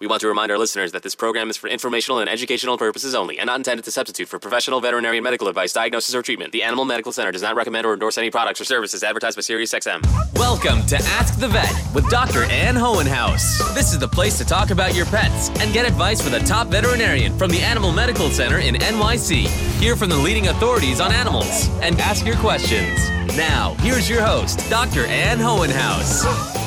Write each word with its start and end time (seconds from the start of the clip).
We 0.00 0.08
want 0.08 0.22
to 0.22 0.26
remind 0.26 0.50
our 0.50 0.58
listeners 0.58 0.90
that 0.90 1.04
this 1.04 1.14
program 1.14 1.50
is 1.50 1.56
for 1.56 1.68
informational 1.68 2.18
and 2.18 2.28
educational 2.28 2.76
purposes 2.76 3.14
only 3.14 3.38
and 3.38 3.46
not 3.46 3.60
intended 3.60 3.84
to 3.84 3.92
substitute 3.92 4.28
for 4.28 4.40
professional 4.40 4.80
veterinary 4.80 5.20
medical 5.20 5.46
advice, 5.46 5.72
diagnosis, 5.72 6.16
or 6.16 6.20
treatment. 6.20 6.50
The 6.50 6.64
Animal 6.64 6.84
Medical 6.84 7.12
Center 7.12 7.30
does 7.30 7.42
not 7.42 7.54
recommend 7.54 7.86
or 7.86 7.92
endorse 7.92 8.18
any 8.18 8.28
products 8.28 8.60
or 8.60 8.64
services 8.64 9.04
advertised 9.04 9.36
by 9.36 9.42
SiriusXM. 9.42 10.02
Welcome 10.36 10.84
to 10.86 10.96
Ask 10.96 11.38
the 11.38 11.46
Vet 11.46 11.72
with 11.94 12.10
Dr. 12.10 12.42
Ann 12.42 12.74
Hohenhaus. 12.74 13.72
This 13.72 13.92
is 13.92 14.00
the 14.00 14.08
place 14.08 14.36
to 14.38 14.44
talk 14.44 14.70
about 14.70 14.96
your 14.96 15.06
pets 15.06 15.50
and 15.60 15.72
get 15.72 15.86
advice 15.86 16.24
with 16.24 16.34
a 16.34 16.44
top 16.44 16.66
veterinarian 16.66 17.38
from 17.38 17.52
the 17.52 17.60
Animal 17.60 17.92
Medical 17.92 18.30
Center 18.30 18.58
in 18.58 18.74
NYC. 18.74 19.46
Hear 19.80 19.94
from 19.94 20.08
the 20.08 20.18
leading 20.18 20.48
authorities 20.48 21.00
on 21.00 21.12
animals 21.12 21.68
and 21.82 22.00
ask 22.00 22.26
your 22.26 22.36
questions. 22.38 23.08
Now, 23.36 23.74
here's 23.78 24.10
your 24.10 24.22
host, 24.22 24.58
Dr. 24.68 25.06
Ann 25.06 25.38
Hohenhaus 25.38 26.63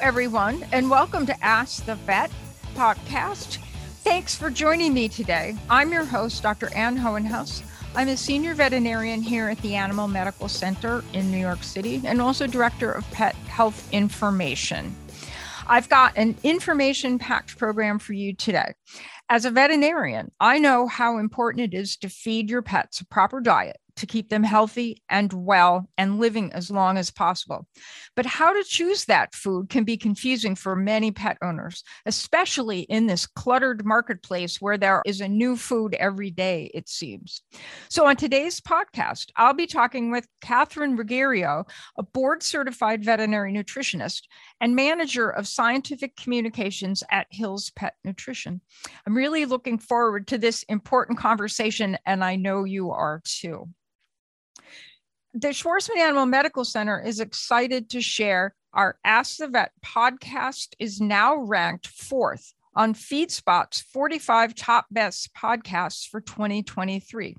everyone, 0.00 0.64
and 0.72 0.90
welcome 0.90 1.24
to 1.26 1.44
Ask 1.44 1.84
the 1.86 1.94
Vet 1.94 2.30
podcast. 2.74 3.56
Thanks 4.02 4.34
for 4.34 4.50
joining 4.50 4.92
me 4.92 5.08
today. 5.08 5.56
I'm 5.70 5.92
your 5.92 6.04
host, 6.04 6.42
Dr. 6.42 6.72
Ann 6.74 6.96
Hohenhaus. 6.96 7.62
I'm 7.94 8.08
a 8.08 8.16
senior 8.16 8.54
veterinarian 8.54 9.22
here 9.22 9.48
at 9.48 9.58
the 9.62 9.74
Animal 9.74 10.08
Medical 10.08 10.48
Center 10.48 11.02
in 11.12 11.30
New 11.30 11.38
York 11.38 11.62
City 11.62 12.02
and 12.04 12.20
also 12.20 12.46
director 12.46 12.92
of 12.92 13.10
pet 13.10 13.34
health 13.34 13.90
information. 13.92 14.94
I've 15.66 15.88
got 15.88 16.16
an 16.16 16.36
information 16.42 17.18
packed 17.18 17.56
program 17.58 17.98
for 17.98 18.12
you 18.12 18.34
today. 18.34 18.74
As 19.28 19.44
a 19.44 19.50
veterinarian, 19.50 20.30
I 20.38 20.58
know 20.58 20.86
how 20.86 21.18
important 21.18 21.72
it 21.72 21.76
is 21.76 21.96
to 21.98 22.08
feed 22.08 22.50
your 22.50 22.62
pets 22.62 23.00
a 23.00 23.06
proper 23.06 23.40
diet 23.40 23.78
to 23.96 24.06
keep 24.06 24.28
them 24.28 24.42
healthy 24.42 25.02
and 25.08 25.32
well 25.32 25.88
and 25.98 26.20
living 26.20 26.52
as 26.52 26.70
long 26.70 26.96
as 26.96 27.10
possible. 27.10 27.66
But 28.16 28.24
how 28.24 28.52
to 28.54 28.64
choose 28.64 29.04
that 29.04 29.34
food 29.34 29.68
can 29.68 29.84
be 29.84 29.98
confusing 29.98 30.54
for 30.54 30.74
many 30.74 31.10
pet 31.10 31.36
owners, 31.42 31.84
especially 32.06 32.80
in 32.80 33.06
this 33.06 33.26
cluttered 33.26 33.84
marketplace 33.84 34.58
where 34.60 34.78
there 34.78 35.02
is 35.04 35.20
a 35.20 35.28
new 35.28 35.54
food 35.54 35.94
every 35.94 36.30
day, 36.30 36.70
it 36.72 36.88
seems. 36.88 37.42
So, 37.90 38.06
on 38.06 38.16
today's 38.16 38.58
podcast, 38.60 39.26
I'll 39.36 39.52
be 39.52 39.66
talking 39.66 40.10
with 40.10 40.26
Catherine 40.40 40.96
Ruggiero, 40.96 41.66
a 41.98 42.02
board 42.02 42.42
certified 42.42 43.04
veterinary 43.04 43.52
nutritionist 43.52 44.22
and 44.62 44.74
manager 44.74 45.28
of 45.28 45.46
scientific 45.46 46.16
communications 46.16 47.04
at 47.10 47.26
Hills 47.30 47.70
Pet 47.76 47.94
Nutrition. 48.02 48.62
I'm 49.06 49.16
really 49.16 49.44
looking 49.44 49.78
forward 49.78 50.26
to 50.28 50.38
this 50.38 50.62
important 50.64 51.18
conversation, 51.18 51.98
and 52.06 52.24
I 52.24 52.36
know 52.36 52.64
you 52.64 52.90
are 52.92 53.20
too 53.24 53.68
the 55.38 55.48
Schwarzman 55.48 55.98
Animal 55.98 56.24
Medical 56.24 56.64
Center 56.64 56.98
is 56.98 57.20
excited 57.20 57.90
to 57.90 58.00
share 58.00 58.54
our 58.72 58.98
Ask 59.04 59.36
the 59.36 59.48
Vet 59.48 59.70
podcast 59.84 60.68
is 60.78 60.98
now 60.98 61.36
ranked 61.36 61.88
fourth 61.88 62.54
on 62.74 62.94
FeedSpot's 62.94 63.82
45 63.82 64.54
top 64.54 64.86
best 64.90 65.34
podcasts 65.34 66.08
for 66.08 66.22
2023. 66.22 67.36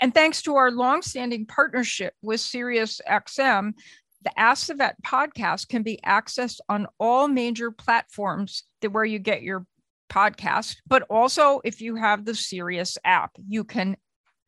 And 0.00 0.14
thanks 0.14 0.40
to 0.42 0.56
our 0.56 0.70
longstanding 0.70 1.44
partnership 1.44 2.14
with 2.22 2.40
SiriusXM, 2.40 3.74
the 4.22 4.40
Ask 4.40 4.68
the 4.68 4.74
Vet 4.76 4.96
podcast 5.02 5.68
can 5.68 5.82
be 5.82 6.00
accessed 6.02 6.60
on 6.70 6.86
all 6.98 7.28
major 7.28 7.70
platforms 7.70 8.62
that 8.80 8.92
where 8.92 9.04
you 9.04 9.18
get 9.18 9.42
your 9.42 9.66
podcast, 10.10 10.76
but 10.86 11.02
also 11.10 11.60
if 11.64 11.82
you 11.82 11.96
have 11.96 12.24
the 12.24 12.34
Sirius 12.34 12.96
app, 13.04 13.32
you 13.46 13.62
can 13.62 13.98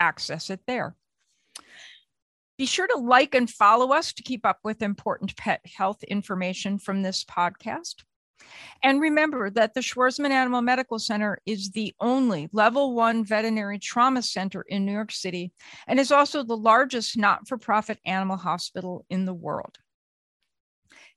access 0.00 0.48
it 0.48 0.60
there. 0.66 0.96
Be 2.62 2.66
sure 2.66 2.86
to 2.86 2.96
like 2.96 3.34
and 3.34 3.50
follow 3.50 3.92
us 3.92 4.12
to 4.12 4.22
keep 4.22 4.46
up 4.46 4.60
with 4.62 4.82
important 4.82 5.36
pet 5.36 5.62
health 5.76 6.04
information 6.04 6.78
from 6.78 7.02
this 7.02 7.24
podcast. 7.24 8.04
And 8.84 9.00
remember 9.00 9.50
that 9.50 9.74
the 9.74 9.80
Schwarzman 9.80 10.30
Animal 10.30 10.62
Medical 10.62 11.00
Center 11.00 11.38
is 11.44 11.72
the 11.72 11.92
only 11.98 12.48
level 12.52 12.94
one 12.94 13.24
veterinary 13.24 13.80
trauma 13.80 14.22
center 14.22 14.62
in 14.68 14.86
New 14.86 14.92
York 14.92 15.10
City 15.10 15.50
and 15.88 15.98
is 15.98 16.12
also 16.12 16.44
the 16.44 16.56
largest 16.56 17.18
not 17.18 17.48
for 17.48 17.58
profit 17.58 17.98
animal 18.06 18.36
hospital 18.36 19.04
in 19.10 19.24
the 19.24 19.34
world. 19.34 19.78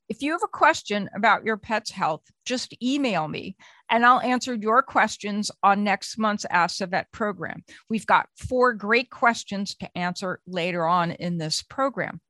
If 0.07 0.21
you 0.21 0.33
have 0.33 0.43
a 0.43 0.47
question 0.47 1.09
about 1.16 1.45
your 1.45 1.57
pet's 1.57 1.89
health, 1.89 2.21
just 2.45 2.75
email 2.81 3.27
me 3.27 3.55
and 3.89 4.05
I'll 4.05 4.19
answer 4.19 4.53
your 4.53 4.83
questions 4.83 5.49
on 5.63 5.83
next 5.83 6.17
month's 6.17 6.45
Ask 6.49 6.77
the 6.77 6.88
Vet 6.88 7.11
program. 7.11 7.63
We've 7.89 8.05
got 8.05 8.29
four 8.35 8.73
great 8.73 9.09
questions 9.09 9.75
to 9.75 9.97
answer 9.97 10.39
later 10.45 10.85
on 10.85 11.11
in 11.11 11.38
this 11.38 11.63
program. 11.63 12.21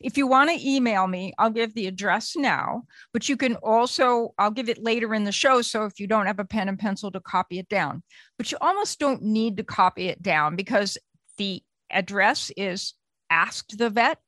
If 0.00 0.16
you 0.16 0.26
want 0.26 0.50
to 0.50 0.68
email 0.68 1.06
me, 1.06 1.32
I'll 1.38 1.50
give 1.50 1.74
the 1.74 1.86
address 1.86 2.34
now, 2.34 2.82
but 3.12 3.28
you 3.28 3.36
can 3.36 3.54
also, 3.56 4.34
I'll 4.36 4.50
give 4.50 4.68
it 4.68 4.82
later 4.82 5.14
in 5.14 5.22
the 5.22 5.30
show. 5.30 5.62
So 5.62 5.84
if 5.84 6.00
you 6.00 6.08
don't 6.08 6.26
have 6.26 6.40
a 6.40 6.44
pen 6.44 6.68
and 6.68 6.78
pencil 6.78 7.12
to 7.12 7.20
copy 7.20 7.60
it 7.60 7.68
down, 7.68 8.02
but 8.36 8.50
you 8.50 8.58
almost 8.60 8.98
don't 8.98 9.22
need 9.22 9.58
to 9.58 9.62
copy 9.62 10.08
it 10.08 10.20
down 10.20 10.56
because 10.56 10.98
the 11.38 11.62
address 11.90 12.50
is 12.56 12.94
asked 13.30 13.78
the 13.78 13.90
vet 13.90 14.18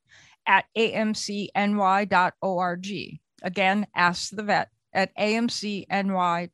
at 0.47 0.66
amcny.org. 0.77 1.59
Again, 3.43 3.87
ask 3.94 4.31
the 4.31 4.43
vet 4.43 4.69
at 4.93 5.16
amcny.org. 5.16 6.49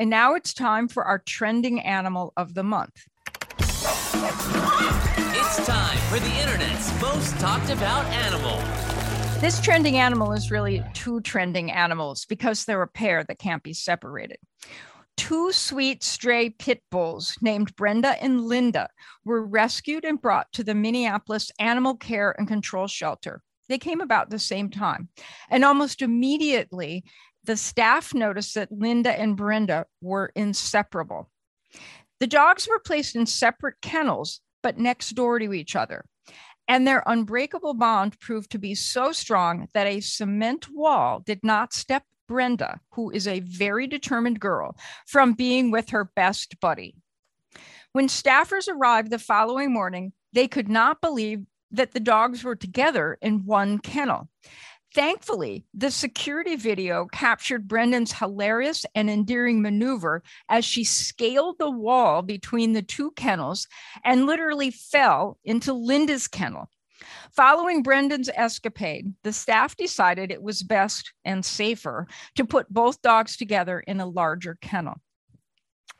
And 0.00 0.10
now 0.10 0.34
it's 0.34 0.54
time 0.54 0.86
for 0.88 1.04
our 1.04 1.18
trending 1.18 1.80
animal 1.80 2.32
of 2.36 2.54
the 2.54 2.62
month. 2.62 3.04
It's 3.58 3.82
time 5.66 5.98
for 6.08 6.20
the 6.20 6.40
internet's 6.40 7.00
most 7.00 7.38
talked 7.40 7.70
about 7.70 8.04
animal. 8.06 8.62
This 9.40 9.60
trending 9.60 9.96
animal 9.96 10.32
is 10.32 10.50
really 10.50 10.84
two 10.94 11.20
trending 11.20 11.70
animals 11.70 12.24
because 12.26 12.64
they're 12.64 12.82
a 12.82 12.88
pair 12.88 13.24
that 13.24 13.38
can't 13.38 13.62
be 13.62 13.72
separated 13.72 14.38
two 15.18 15.52
sweet 15.52 16.04
stray 16.04 16.48
pit 16.48 16.80
bulls 16.90 17.36
named 17.42 17.74
Brenda 17.74 18.22
and 18.22 18.40
Linda 18.40 18.88
were 19.24 19.44
rescued 19.44 20.04
and 20.04 20.22
brought 20.22 20.50
to 20.52 20.62
the 20.62 20.74
Minneapolis 20.74 21.50
Animal 21.58 21.96
Care 21.96 22.34
and 22.38 22.46
Control 22.46 22.86
Shelter. 22.86 23.42
They 23.68 23.78
came 23.78 24.00
about 24.00 24.30
the 24.30 24.38
same 24.38 24.70
time. 24.70 25.08
And 25.50 25.64
almost 25.64 26.02
immediately, 26.02 27.04
the 27.44 27.56
staff 27.56 28.14
noticed 28.14 28.54
that 28.54 28.70
Linda 28.70 29.10
and 29.10 29.36
Brenda 29.36 29.86
were 30.00 30.32
inseparable. 30.36 31.28
The 32.20 32.28
dogs 32.28 32.68
were 32.68 32.80
placed 32.80 33.16
in 33.16 33.26
separate 33.26 33.76
kennels, 33.82 34.40
but 34.62 34.78
next 34.78 35.10
door 35.10 35.40
to 35.40 35.52
each 35.52 35.74
other. 35.74 36.04
And 36.68 36.86
their 36.86 37.02
unbreakable 37.06 37.74
bond 37.74 38.20
proved 38.20 38.50
to 38.52 38.58
be 38.58 38.74
so 38.74 39.10
strong 39.10 39.66
that 39.74 39.86
a 39.86 40.00
cement 40.00 40.68
wall 40.70 41.22
did 41.26 41.40
not 41.42 41.72
step 41.72 42.04
Brenda, 42.28 42.80
who 42.90 43.10
is 43.10 43.26
a 43.26 43.40
very 43.40 43.86
determined 43.86 44.38
girl, 44.38 44.76
from 45.06 45.32
being 45.32 45.70
with 45.70 45.90
her 45.90 46.04
best 46.04 46.60
buddy. 46.60 46.94
When 47.92 48.06
staffers 48.06 48.68
arrived 48.68 49.10
the 49.10 49.18
following 49.18 49.72
morning, 49.72 50.12
they 50.32 50.46
could 50.46 50.68
not 50.68 51.00
believe 51.00 51.40
that 51.70 51.92
the 51.92 52.00
dogs 52.00 52.44
were 52.44 52.56
together 52.56 53.18
in 53.20 53.44
one 53.44 53.78
kennel. 53.78 54.28
Thankfully, 54.94 55.64
the 55.74 55.90
security 55.90 56.56
video 56.56 57.06
captured 57.06 57.68
Brenda's 57.68 58.12
hilarious 58.12 58.86
and 58.94 59.10
endearing 59.10 59.60
maneuver 59.60 60.22
as 60.48 60.64
she 60.64 60.82
scaled 60.82 61.58
the 61.58 61.70
wall 61.70 62.22
between 62.22 62.72
the 62.72 62.82
two 62.82 63.10
kennels 63.12 63.68
and 64.02 64.26
literally 64.26 64.70
fell 64.70 65.38
into 65.44 65.72
Linda's 65.72 66.26
kennel. 66.26 66.70
Following 67.32 67.82
Brenda's 67.82 68.30
escapade, 68.34 69.14
the 69.22 69.32
staff 69.32 69.76
decided 69.76 70.30
it 70.30 70.42
was 70.42 70.62
best 70.62 71.12
and 71.24 71.44
safer 71.44 72.06
to 72.34 72.44
put 72.44 72.72
both 72.72 73.02
dogs 73.02 73.36
together 73.36 73.80
in 73.80 74.00
a 74.00 74.06
larger 74.06 74.58
kennel. 74.60 75.00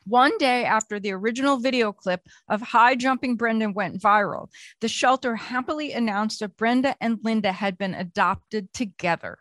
One 0.09 0.39
day 0.39 0.65
after 0.65 0.99
the 0.99 1.13
original 1.13 1.59
video 1.59 1.93
clip 1.93 2.23
of 2.49 2.63
high 2.63 2.95
jumping 2.95 3.37
Brenda 3.37 3.71
went 3.71 4.01
viral, 4.01 4.49
the 4.81 4.89
shelter 4.89 5.37
happily 5.37 5.93
announced 5.93 6.41
that 6.41 6.57
Brenda 6.57 6.97
and 7.01 7.19
Linda 7.23 7.53
had 7.53 7.77
been 7.77 7.95
adopted 7.95 8.73
together. 8.73 9.39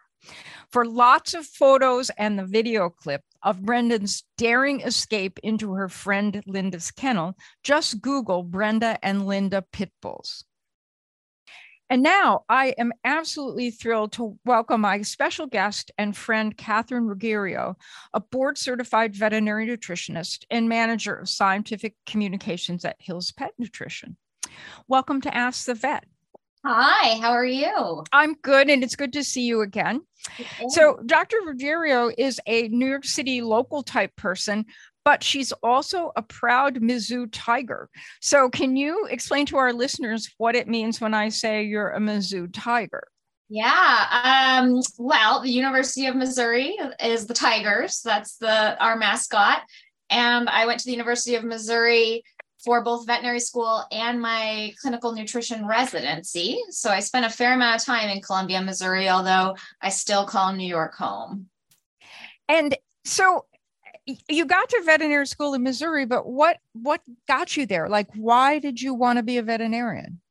For 0.72 0.84
lots 0.86 1.34
of 1.34 1.46
photos 1.46 2.10
and 2.18 2.38
the 2.38 2.46
video 2.46 2.90
clip 2.90 3.22
of 3.44 3.64
Brenda's 3.64 4.26
daring 4.38 4.82
escape 4.82 5.40
into 5.42 5.72
her 5.74 5.88
friend 5.88 6.44
Linda's 6.46 6.92
kennel, 6.92 7.38
just 7.64 8.02
Google 8.02 8.44
Brenda 8.44 9.00
and 9.02 9.26
Linda 9.26 9.64
Pitbulls. 9.72 10.44
And 11.90 12.04
now 12.04 12.44
I 12.50 12.76
am 12.78 12.92
absolutely 13.06 13.72
thrilled 13.72 14.12
to 14.14 14.38
welcome 14.44 14.82
my 14.82 15.02
special 15.04 15.48
guest 15.48 15.90
and 15.98 16.16
friend, 16.16 16.56
Catherine 16.58 17.08
Ruggiero, 17.08 17.78
a 18.14 18.20
board 18.20 18.58
certified 18.58 19.16
veterinary 19.16 19.66
nutritionist 19.66 20.44
and 20.52 20.68
manager 20.68 21.16
of 21.16 21.30
scientific 21.30 21.96
communications 22.06 22.84
at 22.84 22.98
Hills 23.00 23.32
Pet 23.32 23.54
Nutrition. 23.58 24.18
Welcome 24.90 25.22
to 25.22 25.34
Ask 25.34 25.66
the 25.66 25.76
Vet. 25.76 26.04
Hi, 26.66 27.18
how 27.22 27.32
are 27.32 27.46
you? 27.46 28.04
I'm 28.12 28.34
good, 28.34 28.70
and 28.70 28.84
it's 28.84 28.98
good 28.98 29.14
to 29.14 29.24
see 29.24 29.44
you 29.44 29.62
again. 29.62 30.02
So, 30.68 31.00
Dr. 31.06 31.38
Ruggiero 31.46 32.12
is 32.18 32.42
a 32.46 32.68
New 32.68 32.88
York 32.88 33.06
City 33.06 33.42
local 33.42 33.84
type 33.84 34.14
person, 34.18 34.66
but 35.08 35.24
she's 35.24 35.54
also 35.64 36.12
a 36.18 36.22
proud 36.22 36.82
Mizzou 36.82 37.30
Tiger. 37.32 37.90
So, 38.20 38.50
can 38.50 38.76
you 38.76 39.08
explain 39.10 39.46
to 39.46 39.56
our 39.56 39.72
listeners 39.72 40.30
what 40.38 40.54
it 40.54 40.68
means 40.68 41.00
when 41.00 41.14
I 41.14 41.30
say 41.30 41.64
you're 41.64 41.92
a 41.92 42.00
Mizzou 42.02 42.50
Tiger? 42.52 43.08
Yeah. 43.48 44.60
Um, 44.60 44.82
well, 44.98 45.40
the 45.40 45.50
University 45.50 46.08
of 46.08 46.18
Missouri 46.18 46.78
is 47.02 47.26
the 47.26 47.34
Tigers. 47.34 48.02
That's 48.04 48.36
the 48.36 48.78
our 48.84 48.98
mascot. 48.98 49.62
And 50.10 50.50
I 50.50 50.66
went 50.66 50.82
to 50.82 50.86
the 50.86 50.92
University 50.92 51.36
of 51.36 51.46
Missouri 51.46 52.26
for 52.66 52.84
both 52.84 53.08
veterinary 53.08 53.40
school 53.40 53.86
and 53.94 54.20
my 54.20 54.74
clinical 54.82 55.14
nutrition 55.14 55.66
residency. 55.66 56.60
So 56.70 56.90
I 56.90 57.00
spent 57.00 57.26
a 57.26 57.30
fair 57.30 57.54
amount 57.54 57.80
of 57.80 57.86
time 57.86 58.10
in 58.10 58.22
Columbia, 58.22 58.62
Missouri, 58.62 59.08
although 59.08 59.56
I 59.82 59.88
still 59.88 60.26
call 60.26 60.52
New 60.52 60.68
York 60.68 60.96
home. 60.96 61.48
And 62.50 62.76
so 63.06 63.46
you 64.30 64.46
got 64.46 64.70
to 64.70 64.82
veterinary 64.86 65.28
school 65.28 65.54
in 65.54 65.64
Missouri, 65.64 66.06
but 66.06 66.28
what 66.28 66.58
what 66.74 67.02
got 67.28 67.58
you 67.58 67.66
there? 67.66 67.90
Like 67.90 68.08
why 68.16 68.60
did 68.60 68.82
you 68.82 68.94
want 68.94 69.18
to 69.18 69.24
be 69.24 69.38
a 69.38 69.44
veterinarian? 69.44 70.22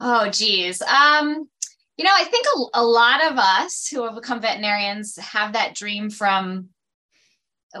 Oh 0.00 0.30
geez. 0.30 0.82
Um 0.82 1.48
you 1.96 2.04
know, 2.04 2.12
I 2.14 2.24
think 2.24 2.44
a, 2.54 2.80
a 2.80 2.84
lot 2.84 3.24
of 3.24 3.38
us 3.38 3.88
who 3.88 4.04
have 4.04 4.14
become 4.14 4.40
veterinarians 4.40 5.16
have 5.16 5.54
that 5.54 5.74
dream 5.74 6.10
from 6.10 6.68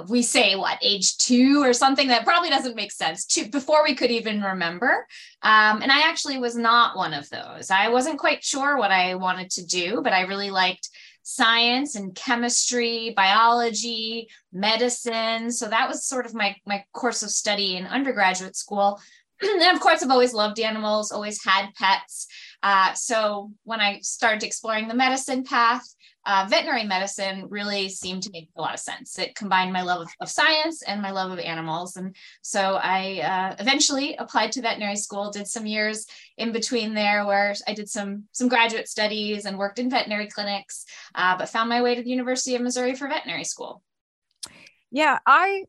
we 0.08 0.22
say 0.22 0.56
what 0.56 0.78
age 0.82 1.16
two 1.18 1.62
or 1.62 1.72
something 1.72 2.08
that 2.08 2.24
probably 2.24 2.50
doesn't 2.50 2.76
make 2.76 2.92
sense 2.92 3.24
to 3.24 3.48
before 3.48 3.82
we 3.82 3.94
could 3.94 4.10
even 4.10 4.42
remember 4.42 5.06
um, 5.42 5.80
and 5.82 5.90
i 5.90 6.00
actually 6.06 6.38
was 6.38 6.56
not 6.56 6.96
one 6.96 7.14
of 7.14 7.28
those 7.30 7.70
i 7.70 7.88
wasn't 7.88 8.18
quite 8.18 8.44
sure 8.44 8.76
what 8.76 8.90
i 8.90 9.14
wanted 9.14 9.50
to 9.50 9.64
do 9.64 10.00
but 10.02 10.12
i 10.12 10.22
really 10.22 10.50
liked 10.50 10.90
science 11.28 11.96
and 11.96 12.14
chemistry 12.14 13.12
biology 13.16 14.28
medicine. 14.52 15.50
So 15.50 15.66
that 15.66 15.88
was 15.88 16.06
sort 16.06 16.24
of 16.24 16.34
my 16.34 16.54
my 16.64 16.84
course 16.92 17.24
of 17.24 17.30
study 17.30 17.76
in 17.76 17.84
undergraduate 17.84 18.54
school. 18.54 19.00
And 19.42 19.76
of 19.76 19.80
course 19.80 20.02
i've 20.02 20.10
always 20.10 20.32
loved 20.32 20.60
animals 20.60 21.10
always 21.10 21.44
had 21.44 21.74
pets. 21.74 22.28
Uh, 22.62 22.94
so 22.94 23.50
when 23.64 23.80
i 23.80 23.98
started 24.02 24.44
exploring 24.44 24.86
the 24.86 24.94
medicine 24.94 25.42
path 25.42 25.84
uh, 26.26 26.46
veterinary 26.50 26.84
medicine 26.84 27.46
really 27.48 27.88
seemed 27.88 28.22
to 28.24 28.30
make 28.32 28.50
a 28.56 28.60
lot 28.60 28.74
of 28.74 28.80
sense. 28.80 29.18
It 29.18 29.36
combined 29.36 29.72
my 29.72 29.82
love 29.82 30.02
of, 30.02 30.08
of 30.20 30.28
science 30.28 30.82
and 30.82 31.00
my 31.00 31.12
love 31.12 31.30
of 31.30 31.38
animals. 31.38 31.96
And 31.96 32.14
so 32.42 32.78
I 32.82 33.20
uh, 33.20 33.56
eventually 33.60 34.16
applied 34.16 34.52
to 34.52 34.60
veterinary 34.60 34.96
school, 34.96 35.30
did 35.30 35.46
some 35.46 35.66
years 35.66 36.06
in 36.36 36.52
between 36.52 36.94
there 36.94 37.24
where 37.24 37.54
I 37.68 37.74
did 37.74 37.88
some, 37.88 38.24
some 38.32 38.48
graduate 38.48 38.88
studies 38.88 39.46
and 39.46 39.56
worked 39.56 39.78
in 39.78 39.88
veterinary 39.88 40.26
clinics, 40.26 40.84
uh, 41.14 41.38
but 41.38 41.48
found 41.48 41.68
my 41.68 41.80
way 41.80 41.94
to 41.94 42.02
the 42.02 42.10
University 42.10 42.56
of 42.56 42.62
Missouri 42.62 42.94
for 42.94 43.08
veterinary 43.08 43.44
school. 43.44 43.82
Yeah, 44.90 45.18
I 45.26 45.64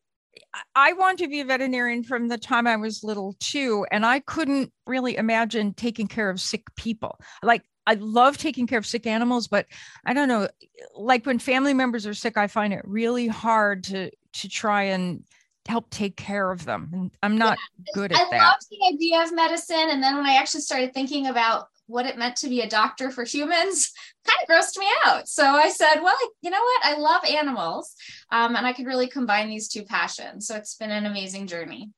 I 0.75 0.94
wanted 0.94 1.24
to 1.24 1.30
be 1.30 1.39
a 1.39 1.45
veterinarian 1.45 2.04
from 2.04 2.27
the 2.27 2.38
time 2.38 2.68
I 2.68 2.75
was 2.75 3.04
little 3.04 3.36
too, 3.39 3.86
and 3.92 4.06
I 4.06 4.19
couldn't 4.19 4.71
really 4.86 5.18
imagine 5.18 5.74
taking 5.74 6.07
care 6.07 6.30
of 6.30 6.39
sick 6.39 6.63
people. 6.75 7.19
Like 7.42 7.63
I 7.88 7.94
love 7.94 8.38
taking 8.38 8.68
care 8.68 8.78
of 8.78 8.86
sick 8.86 9.07
animals, 9.07 9.48
but 9.48 9.66
I 10.06 10.13
don't 10.13 10.28
know, 10.28 10.50
like 10.94 11.25
when 11.25 11.39
family 11.39 11.74
members 11.74 12.06
are 12.06 12.13
sick, 12.13 12.38
I 12.38 12.48
find 12.48 12.74
it 12.74 12.81
really 12.84 13.28
hard 13.28 13.86
to 13.86 14.12
to 14.34 14.50
try 14.50 14.84
and 14.84 15.24
help 15.68 15.89
take 15.89 16.16
care 16.18 16.51
of 16.51 16.66
them. 16.66 16.89
And 16.94 17.12
I'm 17.24 17.38
not 17.38 17.57
yeah. 17.80 17.92
good 17.94 18.12
at 18.12 18.19
I 18.19 18.30
that. 18.30 18.42
I 18.42 18.45
love 18.45 18.57
the 18.69 18.94
idea 18.94 19.24
of 19.24 19.34
medicine. 19.34 19.89
And 19.89 20.04
then 20.04 20.18
when 20.18 20.25
I 20.25 20.36
actually 20.36 20.62
started 20.62 20.94
thinking 20.94 21.28
about 21.28 21.68
what 21.88 22.06
it 22.06 22.18
meant 22.18 22.36
to 22.38 22.50
be 22.50 22.62
a 22.62 22.69
doctor 22.69 23.10
for 23.10 23.24
humans, 23.24 23.92
kind 24.28 24.40
of 24.44 24.50
grossed 24.50 24.78
me 24.78 24.88
out. 25.06 25.28
So 25.28 25.44
I 25.44 25.69
said, 25.69 26.01
well, 26.01 26.18
you 26.42 26.50
know 26.50 26.62
what? 26.62 26.86
I 26.86 26.98
love 26.98 27.24
animals. 27.25 27.95
Um, 28.31 28.56
and 28.56 28.68
I 28.68 28.74
could 28.74 28.86
really 28.86 29.07
combine 29.07 29.50
these 29.50 29.69
two 29.69 29.83
passions. 29.83 30.48
So 30.48 30.56
it's 30.56 30.75
been 30.75 30.92
an 30.92 31.06
amazing 31.06 31.48
journey. 31.48 31.92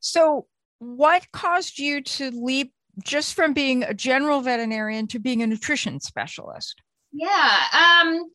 So 0.00 0.46
what 0.78 1.30
caused 1.32 1.78
you 1.78 2.02
to 2.02 2.30
leap 2.32 2.72
just 3.02 3.34
from 3.34 3.52
being 3.52 3.82
a 3.82 3.94
general 3.94 4.40
veterinarian 4.40 5.06
to 5.08 5.18
being 5.18 5.42
a 5.42 5.46
nutrition 5.46 6.00
specialist? 6.00 6.80
Yeah, 7.12 7.58
um, 7.72 8.30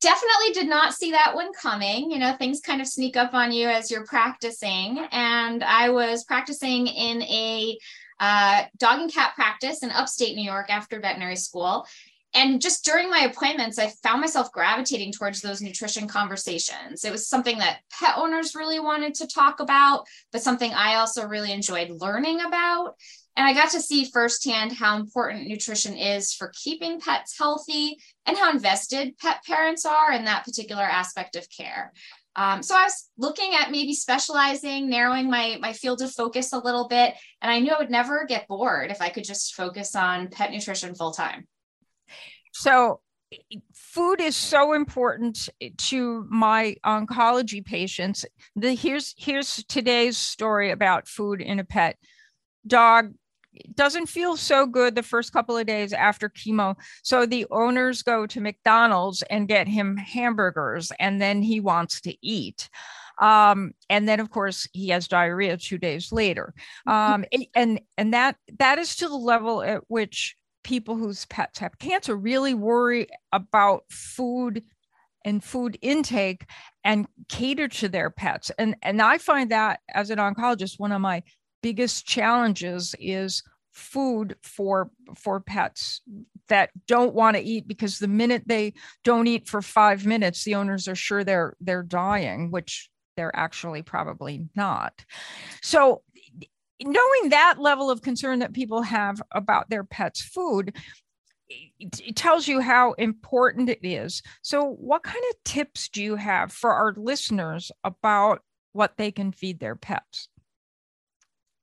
definitely 0.00 0.52
did 0.52 0.68
not 0.68 0.94
see 0.94 1.12
that 1.12 1.34
one 1.34 1.52
coming. 1.52 2.10
You 2.10 2.18
know, 2.18 2.34
things 2.34 2.60
kind 2.60 2.80
of 2.80 2.86
sneak 2.86 3.16
up 3.16 3.34
on 3.34 3.52
you 3.52 3.68
as 3.68 3.90
you're 3.90 4.06
practicing. 4.06 5.06
And 5.10 5.64
I 5.64 5.90
was 5.90 6.24
practicing 6.24 6.86
in 6.86 7.22
a 7.22 7.78
uh, 8.20 8.64
dog 8.78 9.00
and 9.00 9.12
cat 9.12 9.34
practice 9.34 9.82
in 9.82 9.90
upstate 9.90 10.36
New 10.36 10.44
York 10.44 10.70
after 10.70 11.00
veterinary 11.00 11.36
school. 11.36 11.86
And 12.34 12.60
just 12.60 12.84
during 12.84 13.08
my 13.08 13.20
appointments, 13.20 13.78
I 13.78 13.90
found 14.02 14.20
myself 14.20 14.52
gravitating 14.52 15.12
towards 15.12 15.40
those 15.40 15.62
nutrition 15.62 16.06
conversations. 16.06 17.04
It 17.04 17.10
was 17.10 17.26
something 17.26 17.58
that 17.58 17.78
pet 17.90 18.14
owners 18.18 18.54
really 18.54 18.80
wanted 18.80 19.14
to 19.14 19.26
talk 19.26 19.60
about, 19.60 20.06
but 20.30 20.42
something 20.42 20.72
I 20.72 20.96
also 20.96 21.26
really 21.26 21.52
enjoyed 21.52 21.90
learning 21.90 22.42
about. 22.42 22.96
And 23.38 23.46
I 23.46 23.54
got 23.54 23.70
to 23.70 23.80
see 23.80 24.04
firsthand 24.04 24.72
how 24.72 24.96
important 24.96 25.46
nutrition 25.46 25.96
is 25.96 26.34
for 26.34 26.52
keeping 26.60 26.98
pets 26.98 27.38
healthy 27.38 27.96
and 28.26 28.36
how 28.36 28.50
invested 28.50 29.16
pet 29.16 29.44
parents 29.46 29.86
are 29.86 30.10
in 30.10 30.24
that 30.24 30.44
particular 30.44 30.82
aspect 30.82 31.36
of 31.36 31.46
care. 31.48 31.92
Um, 32.34 32.64
so 32.64 32.74
I 32.74 32.82
was 32.82 33.08
looking 33.16 33.54
at 33.54 33.70
maybe 33.70 33.94
specializing, 33.94 34.90
narrowing 34.90 35.30
my, 35.30 35.56
my 35.60 35.72
field 35.72 36.02
of 36.02 36.10
focus 36.10 36.52
a 36.52 36.58
little 36.58 36.88
bit. 36.88 37.14
And 37.40 37.48
I 37.48 37.60
knew 37.60 37.70
I 37.70 37.78
would 37.78 37.92
never 37.92 38.26
get 38.26 38.48
bored 38.48 38.90
if 38.90 39.00
I 39.00 39.08
could 39.08 39.24
just 39.24 39.54
focus 39.54 39.94
on 39.94 40.28
pet 40.28 40.50
nutrition 40.50 40.96
full 40.96 41.12
time. 41.12 41.46
So 42.52 43.02
food 43.72 44.20
is 44.20 44.34
so 44.34 44.72
important 44.72 45.48
to 45.76 46.26
my 46.28 46.74
oncology 46.84 47.64
patients. 47.64 48.24
The, 48.56 48.74
here's 48.74 49.14
here's 49.16 49.62
today's 49.68 50.18
story 50.18 50.72
about 50.72 51.06
food 51.06 51.40
in 51.40 51.60
a 51.60 51.64
pet 51.64 51.98
dog 52.66 53.14
doesn't 53.74 54.06
feel 54.06 54.36
so 54.36 54.66
good 54.66 54.94
the 54.94 55.02
first 55.02 55.32
couple 55.32 55.56
of 55.56 55.66
days 55.66 55.92
after 55.92 56.28
chemo. 56.28 56.76
So 57.02 57.26
the 57.26 57.46
owners 57.50 58.02
go 58.02 58.26
to 58.26 58.40
McDonald's 58.40 59.22
and 59.22 59.48
get 59.48 59.68
him 59.68 59.96
hamburgers, 59.96 60.92
and 60.98 61.20
then 61.20 61.42
he 61.42 61.60
wants 61.60 62.00
to 62.02 62.14
eat. 62.26 62.68
Um, 63.20 63.72
and 63.90 64.08
then 64.08 64.20
of 64.20 64.30
course 64.30 64.68
he 64.72 64.88
has 64.88 65.08
diarrhea 65.08 65.56
two 65.56 65.78
days 65.78 66.12
later. 66.12 66.54
Um, 66.86 67.24
and 67.54 67.80
and 67.96 68.14
that 68.14 68.36
that 68.58 68.78
is 68.78 68.96
to 68.96 69.08
the 69.08 69.16
level 69.16 69.62
at 69.62 69.82
which 69.88 70.36
people 70.62 70.96
whose 70.96 71.24
pets 71.26 71.58
have 71.58 71.78
cancer 71.78 72.16
really 72.16 72.54
worry 72.54 73.08
about 73.32 73.84
food 73.90 74.62
and 75.24 75.42
food 75.42 75.78
intake 75.82 76.44
and 76.84 77.06
cater 77.28 77.68
to 77.68 77.88
their 77.88 78.10
pets. 78.10 78.50
And 78.58 78.76
and 78.82 79.02
I 79.02 79.18
find 79.18 79.50
that 79.50 79.80
as 79.92 80.10
an 80.10 80.18
oncologist, 80.18 80.78
one 80.78 80.92
of 80.92 81.00
my 81.00 81.22
biggest 81.62 82.06
challenges 82.06 82.94
is 82.98 83.42
food 83.72 84.36
for 84.42 84.90
for 85.16 85.40
pets 85.40 86.00
that 86.48 86.70
don't 86.86 87.14
want 87.14 87.36
to 87.36 87.42
eat 87.42 87.68
because 87.68 87.98
the 87.98 88.08
minute 88.08 88.42
they 88.46 88.72
don't 89.04 89.26
eat 89.26 89.46
for 89.46 89.62
5 89.62 90.04
minutes 90.04 90.42
the 90.42 90.56
owners 90.56 90.88
are 90.88 90.96
sure 90.96 91.22
they're 91.22 91.54
they're 91.60 91.84
dying 91.84 92.50
which 92.50 92.90
they're 93.16 93.34
actually 93.36 93.82
probably 93.82 94.48
not 94.56 95.04
so 95.62 96.02
knowing 96.82 97.28
that 97.28 97.56
level 97.58 97.88
of 97.88 98.02
concern 98.02 98.40
that 98.40 98.52
people 98.52 98.82
have 98.82 99.22
about 99.32 99.70
their 99.70 99.84
pets 99.84 100.22
food 100.22 100.74
it 101.78 102.16
tells 102.16 102.46
you 102.46 102.60
how 102.60 102.92
important 102.92 103.70
it 103.70 103.80
is. 103.82 104.22
So, 104.42 104.64
what 104.64 105.02
kind 105.02 105.22
of 105.30 105.36
tips 105.44 105.88
do 105.88 106.02
you 106.02 106.16
have 106.16 106.52
for 106.52 106.72
our 106.72 106.94
listeners 106.96 107.72
about 107.84 108.42
what 108.72 108.96
they 108.96 109.10
can 109.10 109.32
feed 109.32 109.60
their 109.60 109.76
pets? 109.76 110.28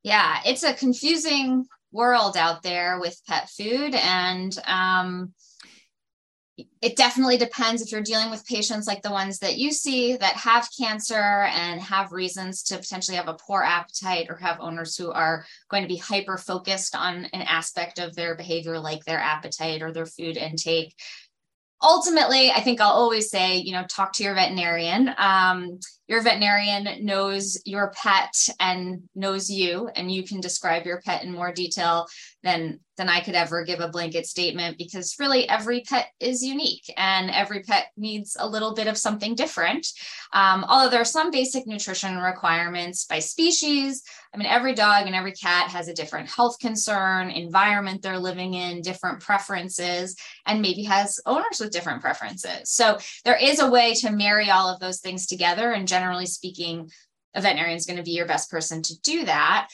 Yeah, 0.05 0.37
it's 0.45 0.61
a 0.61 0.75
confusing 0.75 1.65
world 1.91 2.37
out 2.37 2.61
there 2.61 2.99
with 2.99 3.19
pet 3.27 3.49
food. 3.49 3.95
And 3.95 4.55
um, 4.67 5.33
it 6.79 6.95
definitely 6.95 7.37
depends 7.37 7.81
if 7.81 7.91
you're 7.91 8.03
dealing 8.03 8.29
with 8.29 8.45
patients 8.45 8.85
like 8.85 9.01
the 9.01 9.09
ones 9.09 9.39
that 9.39 9.57
you 9.57 9.71
see 9.71 10.15
that 10.15 10.35
have 10.35 10.69
cancer 10.79 11.15
and 11.15 11.81
have 11.81 12.11
reasons 12.11 12.61
to 12.65 12.77
potentially 12.77 13.17
have 13.17 13.27
a 13.27 13.33
poor 13.33 13.63
appetite 13.63 14.27
or 14.29 14.35
have 14.35 14.61
owners 14.61 14.95
who 14.95 15.11
are 15.11 15.43
going 15.71 15.81
to 15.81 15.89
be 15.89 15.97
hyper 15.97 16.37
focused 16.37 16.95
on 16.95 17.25
an 17.25 17.41
aspect 17.41 17.97
of 17.97 18.15
their 18.15 18.35
behavior 18.35 18.77
like 18.79 19.03
their 19.05 19.19
appetite 19.19 19.81
or 19.81 19.91
their 19.91 20.05
food 20.05 20.37
intake 20.37 20.93
ultimately 21.85 22.51
i 22.51 22.59
think 22.59 22.81
i'll 22.81 22.89
always 22.89 23.29
say 23.29 23.57
you 23.57 23.71
know 23.71 23.85
talk 23.89 24.11
to 24.13 24.23
your 24.23 24.35
veterinarian. 24.35 25.13
Um, 25.17 25.79
your 26.07 26.21
veterinarian 26.21 27.03
knows 27.03 27.59
your 27.65 27.91
pet 27.91 28.33
and 28.59 29.01
knows 29.15 29.49
you 29.49 29.89
and 29.95 30.11
you 30.11 30.23
can 30.23 30.39
describe 30.39 30.85
your 30.85 31.01
pet 31.01 31.23
in 31.23 31.31
more 31.31 31.51
detail 31.51 32.05
than 32.43 32.79
than 32.97 33.09
i 33.09 33.19
could 33.19 33.35
ever 33.35 33.63
give 33.63 33.79
a 33.79 33.87
blanket 33.87 34.25
statement 34.25 34.77
because 34.77 35.15
really 35.19 35.47
every 35.47 35.81
pet 35.81 36.07
is 36.19 36.43
unique 36.43 36.91
and 36.97 37.29
every 37.31 37.61
pet 37.63 37.87
needs 37.97 38.35
a 38.39 38.47
little 38.47 38.73
bit 38.73 38.87
of 38.87 38.97
something 38.97 39.35
different 39.35 39.87
um, 40.33 40.65
although 40.67 40.89
there 40.89 41.01
are 41.01 41.05
some 41.05 41.31
basic 41.31 41.67
nutrition 41.67 42.17
requirements 42.17 43.05
by 43.05 43.19
species 43.19 44.03
i 44.33 44.37
mean 44.37 44.47
every 44.47 44.73
dog 44.73 45.05
and 45.05 45.15
every 45.15 45.33
cat 45.33 45.69
has 45.69 45.87
a 45.87 45.93
different 45.93 46.29
health 46.29 46.57
concern 46.59 47.29
environment 47.29 48.01
they're 48.01 48.19
living 48.19 48.53
in 48.53 48.81
different 48.81 49.19
preferences 49.19 50.15
and 50.45 50.61
maybe 50.61 50.83
has 50.83 51.19
owners 51.25 51.59
with 51.59 51.71
different 51.71 52.01
preferences 52.01 52.69
so 52.69 52.97
there 53.23 53.37
is 53.37 53.59
a 53.59 53.69
way 53.69 53.93
to 53.93 54.11
marry 54.11 54.49
all 54.49 54.69
of 54.69 54.79
those 54.79 54.99
things 54.99 55.25
together 55.25 55.71
and 55.71 55.87
generally 55.87 56.25
speaking, 56.25 56.91
a 57.33 57.41
veterinarian 57.41 57.77
is 57.77 57.85
going 57.85 57.97
to 57.97 58.03
be 58.03 58.11
your 58.11 58.25
best 58.25 58.49
person 58.49 58.81
to 58.81 58.99
do 59.01 59.25
that. 59.25 59.69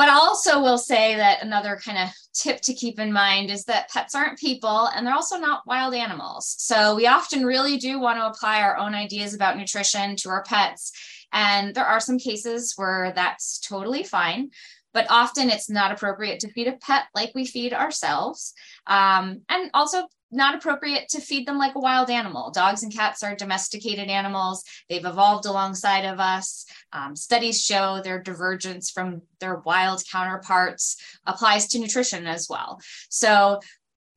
But 0.00 0.08
I 0.08 0.14
also 0.14 0.62
will 0.62 0.78
say 0.78 1.14
that 1.16 1.42
another 1.42 1.78
kind 1.84 1.98
of 1.98 2.08
tip 2.32 2.62
to 2.62 2.72
keep 2.72 2.98
in 2.98 3.12
mind 3.12 3.50
is 3.50 3.64
that 3.64 3.90
pets 3.90 4.14
aren't 4.14 4.38
people 4.38 4.86
and 4.86 5.06
they're 5.06 5.12
also 5.12 5.36
not 5.36 5.66
wild 5.66 5.92
animals. 5.92 6.56
So 6.58 6.94
we 6.94 7.06
often 7.06 7.44
really 7.44 7.76
do 7.76 8.00
want 8.00 8.18
to 8.18 8.26
apply 8.26 8.62
our 8.62 8.78
own 8.78 8.94
ideas 8.94 9.34
about 9.34 9.58
nutrition 9.58 10.16
to 10.16 10.30
our 10.30 10.42
pets. 10.42 10.92
And 11.34 11.74
there 11.74 11.84
are 11.84 12.00
some 12.00 12.18
cases 12.18 12.72
where 12.76 13.12
that's 13.14 13.60
totally 13.60 14.02
fine 14.02 14.48
but 14.94 15.06
often 15.10 15.50
it's 15.50 15.70
not 15.70 15.92
appropriate 15.92 16.40
to 16.40 16.50
feed 16.50 16.66
a 16.66 16.72
pet 16.72 17.04
like 17.14 17.30
we 17.34 17.46
feed 17.46 17.72
ourselves. 17.72 18.54
Um, 18.88 19.42
and 19.48 19.70
also 19.72 20.08
not 20.30 20.54
appropriate 20.54 21.08
to 21.08 21.20
feed 21.20 21.46
them 21.46 21.58
like 21.58 21.74
a 21.74 21.80
wild 21.80 22.10
animal. 22.10 22.50
Dogs 22.50 22.82
and 22.82 22.92
cats 22.92 23.22
are 23.22 23.34
domesticated 23.34 24.08
animals. 24.08 24.64
They've 24.88 25.04
evolved 25.04 25.46
alongside 25.46 26.04
of 26.04 26.20
us. 26.20 26.66
Um, 26.92 27.16
studies 27.16 27.62
show 27.64 28.00
their 28.02 28.22
divergence 28.22 28.90
from 28.90 29.22
their 29.40 29.56
wild 29.56 30.02
counterparts 30.10 30.96
applies 31.26 31.68
to 31.68 31.78
nutrition 31.78 32.26
as 32.26 32.48
well. 32.48 32.80
So 33.08 33.60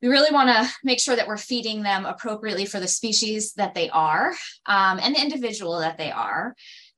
we 0.02 0.08
really 0.08 0.32
want 0.32 0.50
to 0.50 0.70
make 0.84 1.00
sure 1.00 1.16
that 1.16 1.26
we're 1.26 1.38
feeding 1.38 1.82
them 1.82 2.04
appropriately 2.04 2.66
for 2.66 2.78
the 2.78 2.86
species 2.86 3.54
that 3.54 3.74
they 3.74 3.88
are 3.88 4.34
um, 4.66 5.00
and 5.02 5.14
the 5.14 5.20
individual 5.22 5.78
that 5.78 5.96
they 5.96 6.10
are. 6.10 6.54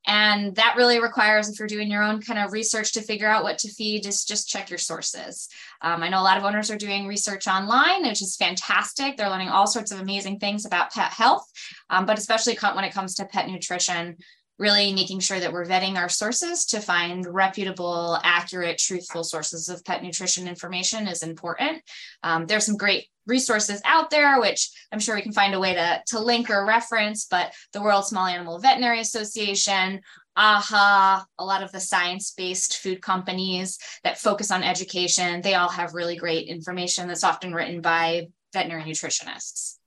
And 0.07 0.55
that 0.55 0.75
really 0.77 1.01
requires, 1.01 1.49
if 1.49 1.59
you're 1.59 1.69
doing 1.69 1.91
your 1.91 2.03
own 2.03 2.23
kind 2.23 2.39
of 2.39 2.53
research 2.53 2.93
to 2.93 3.03
figure 3.03 3.29
out 3.29 3.43
what 3.43 3.59
to 3.59 3.69
feed, 3.69 4.05
just, 4.05 4.29
just 4.29 4.49
check 4.49 4.71
your 4.71 4.79
sources. 4.79 5.49
Um, 5.83 6.03
I 6.03 6.09
know 6.09 6.21
a 6.21 6.23
lot 6.23 6.39
of 6.39 6.45
owners 6.45 6.71
are 6.71 6.77
doing 6.77 7.07
research 7.07 7.49
online, 7.49 8.07
which 8.07 8.23
is 8.23 8.37
fantastic. 8.37 9.17
They're 9.17 9.31
learning 9.31 9.49
all 9.49 9.67
sorts 9.67 9.91
of 9.91 10.01
amazing 10.01 10.39
things 10.39 10.65
about 10.65 10.93
pet 10.93 11.13
health, 11.13 11.51
um, 11.91 12.07
but 12.07 12.19
especially 12.19 12.57
when 12.57 12.85
it 12.85 12.95
comes 12.95 13.15
to 13.17 13.25
pet 13.25 13.49
nutrition, 13.49 14.17
really 14.59 14.93
making 14.93 15.21
sure 15.21 15.39
that 15.39 15.53
we're 15.53 15.67
vetting 15.67 15.97
our 15.97 16.09
sources 16.09 16.65
to 16.67 16.81
find 16.81 17.27
reputable, 17.27 18.19
accurate, 18.23 18.79
truthful 18.79 19.23
sources 19.23 19.69
of 19.69 19.85
pet 19.85 20.03
nutrition 20.03 20.49
information 20.49 21.07
is 21.07 21.23
important. 21.23 21.83
Um, 22.23 22.47
there's 22.47 22.65
some 22.65 22.77
great 22.77 23.09
resources 23.27 23.81
out 23.85 24.11
there, 24.11 24.41
which 24.41 24.71
I'm 24.93 25.01
sure 25.01 25.17
we 25.17 25.23
can 25.23 25.33
find 25.33 25.55
a 25.55 25.61
way 25.61 25.75
to, 25.75 26.03
to 26.09 26.21
link 26.21 26.49
or 26.49 26.65
reference, 26.65 27.27
but 27.27 27.53
the 27.73 27.83
World 27.83 28.07
Small 28.07 28.27
Animal 28.27 28.59
Veterinary 28.59 29.01
Association, 29.01 30.01
AAHA, 30.39 31.25
a 31.39 31.45
lot 31.45 31.63
of 31.63 31.73
the 31.73 31.81
science 31.81 32.33
based 32.33 32.79
food 32.79 33.03
companies 33.03 33.79
that 34.05 34.19
focus 34.19 34.51
on 34.51 34.63
education, 34.63 35.43
they 35.43 35.55
all 35.55 35.69
have 35.69 35.95
really 35.95 36.17
great 36.17 36.49
information 36.49 37.09
that's 37.09 37.25
often 37.25 37.53
written 37.53 37.81
by 37.81 38.29
veterinary 38.53 38.85
nutritionists. 38.85 39.79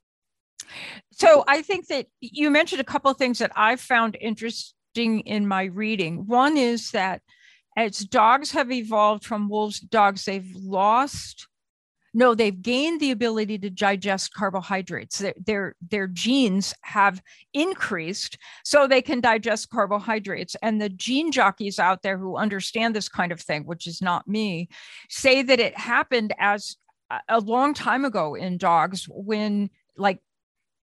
So 1.12 1.44
I 1.48 1.62
think 1.62 1.88
that 1.88 2.08
you 2.20 2.50
mentioned 2.50 2.82
a 2.82 2.86
couple 2.86 3.12
of 3.12 3.18
things 3.18 3.40
that 3.40 3.52
I 3.56 3.76
found 3.76 4.18
interesting 4.20 5.22
in 5.22 5.48
my 5.48 5.66
reading. 5.66 6.28
One 6.28 6.58
is 6.58 6.92
that 6.92 7.22
as 7.78 8.00
dogs 8.00 8.52
have 8.52 8.72
evolved 8.72 9.26
from 9.26 9.50
wolves 9.50 9.80
dogs, 9.80 10.26
they've 10.26 10.52
lost 10.56 11.48
no 12.14 12.34
they've 12.34 12.62
gained 12.62 13.00
the 13.00 13.12
ability 13.12 13.58
to 13.58 13.70
digest 13.70 14.34
carbohydrates 14.34 15.20
their, 15.20 15.34
their, 15.46 15.76
their 15.90 16.08
genes 16.08 16.74
have 16.82 17.22
increased 17.54 18.38
so 18.64 18.88
they 18.88 19.02
can 19.02 19.22
digest 19.22 19.70
carbohydrates 19.70 20.56
and 20.62 20.82
the 20.82 20.90
gene 20.90 21.32
jockeys 21.32 21.80
out 21.80 22.02
there 22.02 22.18
who 22.18 22.36
understand 22.36 22.96
this 22.96 23.10
kind 23.10 23.32
of 23.32 23.40
thing 23.40 23.64
which 23.64 23.88
is 23.88 24.02
not 24.02 24.28
me 24.28 24.68
say 25.10 25.42
that 25.42 25.60
it 25.60 25.78
happened 25.78 26.34
as 26.40 26.78
a 27.28 27.40
long 27.40 27.74
time 27.74 28.06
ago 28.06 28.36
in 28.36 28.58
dogs 28.58 29.06
when 29.10 29.70
like 29.98 30.20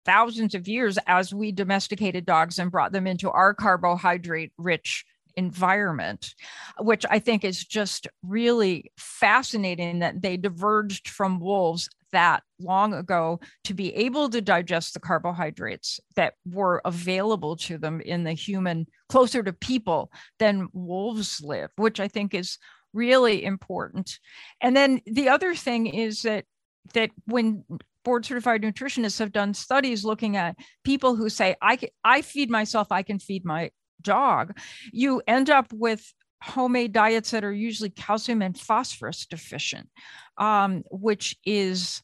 thousands 0.05 0.55
of 0.55 0.67
years 0.67 0.97
as 1.07 1.33
we 1.33 1.51
domesticated 1.51 2.25
dogs 2.25 2.59
and 2.59 2.71
brought 2.71 2.91
them 2.91 3.07
into 3.07 3.29
our 3.29 3.53
carbohydrate 3.53 4.51
rich 4.57 5.05
environment, 5.35 6.33
which 6.79 7.05
I 7.09 7.19
think 7.19 7.43
is 7.43 7.63
just 7.63 8.07
really 8.23 8.91
fascinating 8.97 9.99
that 9.99 10.21
they 10.21 10.37
diverged 10.37 11.07
from 11.07 11.39
wolves 11.39 11.89
that 12.11 12.43
long 12.59 12.93
ago 12.93 13.39
to 13.63 13.73
be 13.73 13.93
able 13.95 14.29
to 14.29 14.41
digest 14.41 14.93
the 14.93 14.99
carbohydrates 14.99 15.99
that 16.15 16.33
were 16.45 16.81
available 16.83 17.55
to 17.55 17.77
them 17.77 18.01
in 18.01 18.23
the 18.23 18.33
human 18.33 18.87
closer 19.07 19.43
to 19.43 19.53
people 19.53 20.11
than 20.39 20.67
wolves 20.73 21.41
live, 21.41 21.69
which 21.75 21.99
I 21.99 22.07
think 22.07 22.33
is 22.33 22.57
really 22.93 23.43
important. 23.43 24.19
And 24.61 24.75
then 24.75 25.01
the 25.05 25.29
other 25.29 25.55
thing 25.55 25.87
is 25.87 26.23
that 26.23 26.45
that 26.93 27.11
when 27.25 27.63
board 28.03 28.25
certified 28.25 28.61
nutritionists 28.61 29.19
have 29.19 29.31
done 29.31 29.53
studies 29.53 30.05
looking 30.05 30.37
at 30.37 30.55
people 30.83 31.15
who 31.15 31.29
say 31.29 31.55
i 31.61 31.77
i 32.03 32.21
feed 32.21 32.49
myself 32.49 32.91
i 32.91 33.03
can 33.03 33.19
feed 33.19 33.45
my 33.45 33.69
dog 34.01 34.57
you 34.91 35.21
end 35.27 35.49
up 35.49 35.67
with 35.73 36.13
homemade 36.41 36.93
diets 36.93 37.31
that 37.31 37.43
are 37.43 37.53
usually 37.53 37.89
calcium 37.89 38.41
and 38.41 38.57
phosphorus 38.57 39.25
deficient 39.25 39.89
um, 40.37 40.83
which 40.89 41.35
is 41.45 42.01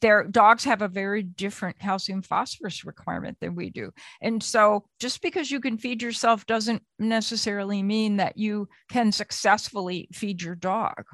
their 0.00 0.24
dogs 0.24 0.64
have 0.64 0.82
a 0.82 0.88
very 0.88 1.22
different 1.22 1.78
calcium 1.78 2.22
phosphorus 2.22 2.84
requirement 2.84 3.38
than 3.40 3.54
we 3.54 3.70
do. 3.70 3.90
And 4.20 4.42
so 4.42 4.84
just 5.00 5.22
because 5.22 5.50
you 5.50 5.60
can 5.60 5.78
feed 5.78 6.02
yourself 6.02 6.46
doesn't 6.46 6.82
necessarily 6.98 7.82
mean 7.82 8.16
that 8.16 8.36
you 8.36 8.68
can 8.90 9.12
successfully 9.12 10.08
feed 10.12 10.42
your 10.42 10.54
dog. 10.54 11.04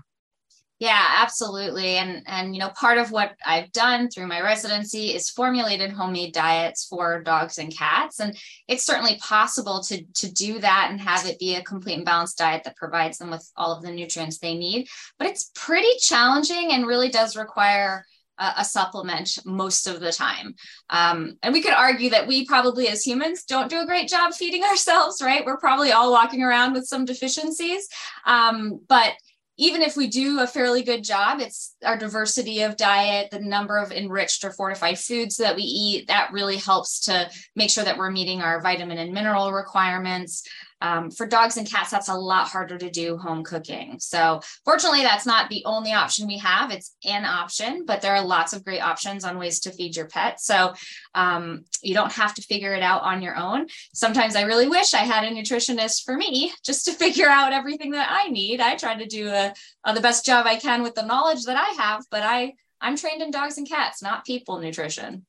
Yeah, 0.85 1.23
absolutely. 1.23 1.97
And 1.97 2.23
and 2.27 2.55
you 2.55 2.61
know, 2.61 2.69
part 2.79 2.99
of 2.99 3.11
what 3.11 3.35
I've 3.47 3.73
done 3.73 4.11
through 4.11 4.27
my 4.27 4.43
residency 4.43 5.15
is 5.15 5.31
formulated 5.31 5.91
homemade 5.91 6.35
diets 6.35 6.85
for 6.85 7.23
dogs 7.23 7.57
and 7.57 7.75
cats. 7.75 8.21
And 8.21 8.37
it's 8.69 8.85
certainly 8.85 9.17
possible 9.17 9.83
to 9.85 10.05
to 10.05 10.31
do 10.31 10.59
that 10.59 10.89
and 10.91 11.01
have 11.01 11.25
it 11.25 11.39
be 11.39 11.55
a 11.55 11.63
complete 11.63 11.95
and 11.97 12.05
balanced 12.05 12.37
diet 12.37 12.65
that 12.65 12.77
provides 12.77 13.17
them 13.17 13.31
with 13.31 13.51
all 13.57 13.73
of 13.75 13.83
the 13.83 13.93
nutrients 13.93 14.39
they 14.41 14.59
need. 14.59 14.87
But 15.19 15.29
it's 15.29 15.51
pretty 15.55 15.89
challenging 16.01 16.73
and 16.73 16.87
really 16.87 17.09
does 17.09 17.35
require 17.35 18.05
a, 18.37 18.65
supplement 18.65 19.39
most 19.45 19.87
of 19.87 20.01
the 20.01 20.13
time. 20.13 20.55
Um, 20.91 21.39
and 21.43 21.53
we 21.53 21.63
could 21.63 21.73
argue 21.73 22.11
that 22.11 22.27
we 22.27 22.45
probably 22.45 22.89
as 22.89 23.07
humans 23.07 23.45
don't 23.45 23.71
do 23.71 23.81
a 23.81 23.87
great 23.87 24.09
job 24.09 24.35
feeding 24.35 24.65
ourselves, 24.71 25.23
right? 25.23 25.47
We're 25.47 25.57
probably 25.57 25.93
all 25.93 26.11
walking 26.11 26.43
around 26.43 26.73
with 26.73 26.85
some 26.87 27.05
deficiencies. 27.05 27.89
Um, 28.27 28.81
but 28.89 29.13
even 29.57 29.83
if 29.83 29.97
we 29.97 30.09
do 30.09 30.41
a 30.41 30.47
fairly 30.47 30.83
good 30.83 31.05
job, 31.05 31.41
it's 31.41 31.77
our 31.85 31.97
diversity 31.97 32.63
of 32.63 32.77
diet, 32.77 33.31
the 33.31 33.39
number 33.39 33.79
of 33.79 33.93
enriched 33.93 34.45
or 34.45 34.51
fortified 34.51 34.99
foods 34.99 35.37
that 35.37 35.55
we 35.55 35.63
eat, 35.63 36.09
that 36.09 36.33
really 36.33 36.57
helps 36.57 37.01
to 37.01 37.31
make 37.55 37.71
sure 37.71 37.85
that 37.85 37.97
we're 37.97 38.11
meeting 38.11 38.43
our 38.43 38.61
vitamin 38.61 38.99
and 38.99 39.13
mineral 39.13 39.53
requirements. 39.53 40.49
Um, 40.85 41.11
for 41.11 41.27
dogs 41.27 41.57
and 41.57 41.67
cats, 41.67 41.91
that's 41.91 42.11
a 42.11 42.15
lot 42.15 42.49
harder 42.49 42.77
to 42.77 42.91
do 42.91 43.17
home 43.17 43.43
cooking. 43.43 43.97
So, 44.01 44.43
fortunately, 44.67 45.01
that's 45.01 45.25
not 45.25 45.49
the 45.49 45.63
only 45.65 45.93
option 45.95 46.27
we 46.27 46.37
have. 46.37 46.71
It's 46.71 46.95
an 47.07 47.25
option, 47.25 47.87
but 47.87 48.03
there 48.03 48.15
are 48.15 48.23
lots 48.23 48.53
of 48.53 48.67
great 48.67 48.83
options 48.83 49.25
on 49.25 49.39
ways 49.39 49.61
to 49.61 49.73
feed 49.73 49.97
your 49.97 50.09
pet. 50.09 50.43
So, 50.43 50.75
um, 51.15 51.65
you 51.81 51.95
don't 51.95 52.13
have 52.13 52.35
to 52.35 52.43
figure 52.43 52.75
it 52.75 52.83
out 52.83 53.01
on 53.01 53.23
your 53.23 53.35
own. 53.35 53.69
Sometimes 53.95 54.37
I 54.37 54.43
really 54.43 54.69
wish 54.69 54.93
I 54.93 54.99
had 54.99 55.25
a 55.25 55.31
nutritionist 55.31 56.05
for 56.05 56.19
me 56.19 56.53
just 56.63 56.85
to 56.85 56.93
figure 57.05 57.29
out 57.29 57.55
everything 57.55 57.93
that 57.93 58.11
I 58.11 58.29
need. 58.29 58.61
I 58.61 58.77
try 58.77 58.95
to 58.95 59.07
do 59.07 59.29
a, 59.29 59.55
a, 59.85 59.95
the 59.95 60.03
best 60.03 60.27
job 60.27 60.45
I 60.47 60.57
can 60.57 60.83
with 60.83 60.95
the 60.95 61.07
knowledge 61.07 61.45
that 61.45 61.57
I 61.57 61.83
have, 61.83 62.05
but 62.11 62.23
I 62.23 62.53
I'm 62.83 62.99
trained 62.99 63.23
in 63.23 63.31
dogs 63.31 63.57
and 63.57 63.67
cats, 63.67 64.03
not 64.03 64.27
people 64.27 64.59
nutrition. 64.59 65.25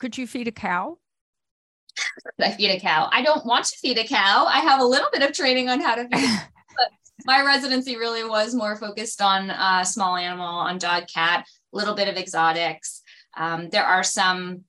Could 0.00 0.18
you 0.18 0.26
feed 0.26 0.48
a 0.48 0.52
cow? 0.52 0.98
I 2.40 2.50
feed 2.52 2.70
a 2.70 2.80
cow. 2.80 3.08
I 3.12 3.22
don't 3.22 3.44
want 3.44 3.66
to 3.66 3.76
feed 3.78 3.98
a 3.98 4.04
cow. 4.04 4.46
I 4.46 4.60
have 4.60 4.80
a 4.80 4.84
little 4.84 5.08
bit 5.12 5.22
of 5.22 5.32
training 5.32 5.68
on 5.68 5.80
how 5.80 5.94
to 5.94 6.02
feed, 6.02 6.10
but 6.76 6.90
my 7.24 7.42
residency 7.44 7.96
really 7.96 8.24
was 8.24 8.54
more 8.54 8.76
focused 8.76 9.20
on 9.20 9.50
uh, 9.50 9.84
small 9.84 10.16
animal, 10.16 10.46
on 10.46 10.78
dog, 10.78 11.04
cat, 11.12 11.46
a 11.72 11.76
little 11.76 11.94
bit 11.94 12.08
of 12.08 12.16
exotics. 12.16 13.02
Um, 13.36 13.68
there 13.70 13.84
are 13.84 14.02
some 14.02 14.64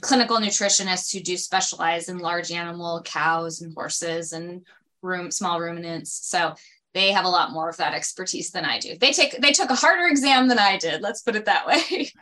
clinical 0.00 0.38
nutritionists 0.38 1.12
who 1.12 1.20
do 1.20 1.36
specialize 1.36 2.08
in 2.08 2.18
large 2.18 2.50
animal, 2.50 3.02
cows 3.02 3.60
and 3.60 3.74
horses 3.74 4.32
and 4.32 4.62
room 5.02 5.30
small 5.30 5.60
ruminants. 5.60 6.12
So 6.26 6.54
they 6.94 7.12
have 7.12 7.24
a 7.24 7.30
lot 7.30 7.52
more 7.52 7.68
of 7.68 7.76
that 7.76 7.92
expertise 7.92 8.50
than 8.50 8.64
I 8.64 8.78
do. 8.78 8.96
They 8.96 9.12
take 9.12 9.40
they 9.40 9.52
took 9.52 9.70
a 9.70 9.74
harder 9.74 10.06
exam 10.06 10.48
than 10.48 10.58
I 10.58 10.78
did. 10.78 11.02
Let's 11.02 11.22
put 11.22 11.36
it 11.36 11.44
that 11.46 11.66
way. 11.66 12.10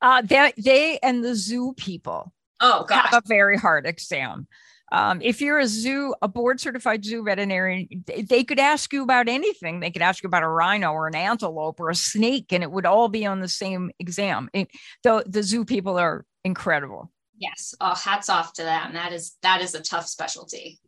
Uh, 0.00 0.22
they, 0.22 0.52
they 0.56 0.98
and 1.02 1.24
the 1.24 1.34
zoo 1.34 1.74
people 1.76 2.32
Oh, 2.60 2.84
gosh. 2.84 3.10
have 3.10 3.24
a 3.24 3.28
very 3.28 3.56
hard 3.56 3.86
exam. 3.86 4.46
Um, 4.90 5.20
if 5.20 5.40
you're 5.40 5.58
a 5.58 5.66
zoo, 5.66 6.14
a 6.22 6.28
board 6.28 6.60
certified 6.60 7.04
zoo 7.04 7.22
veterinarian, 7.22 7.88
they 8.06 8.42
could 8.42 8.58
ask 8.58 8.92
you 8.92 9.02
about 9.02 9.28
anything. 9.28 9.80
They 9.80 9.90
could 9.90 10.02
ask 10.02 10.22
you 10.22 10.28
about 10.28 10.42
a 10.42 10.48
rhino 10.48 10.92
or 10.92 11.06
an 11.06 11.14
antelope 11.14 11.78
or 11.78 11.90
a 11.90 11.94
snake, 11.94 12.52
and 12.52 12.62
it 12.62 12.70
would 12.70 12.86
all 12.86 13.08
be 13.08 13.26
on 13.26 13.40
the 13.40 13.48
same 13.48 13.90
exam. 13.98 14.48
It, 14.54 14.68
the, 15.02 15.24
the 15.26 15.42
zoo 15.42 15.64
people 15.64 15.98
are 15.98 16.24
incredible. 16.42 17.12
Yes. 17.36 17.74
Oh, 17.80 17.94
hats 17.94 18.28
off 18.28 18.54
to 18.54 18.62
them. 18.62 18.94
That 18.94 19.12
is 19.12 19.36
that 19.42 19.60
is 19.60 19.74
a 19.74 19.80
tough 19.80 20.08
specialty. 20.08 20.80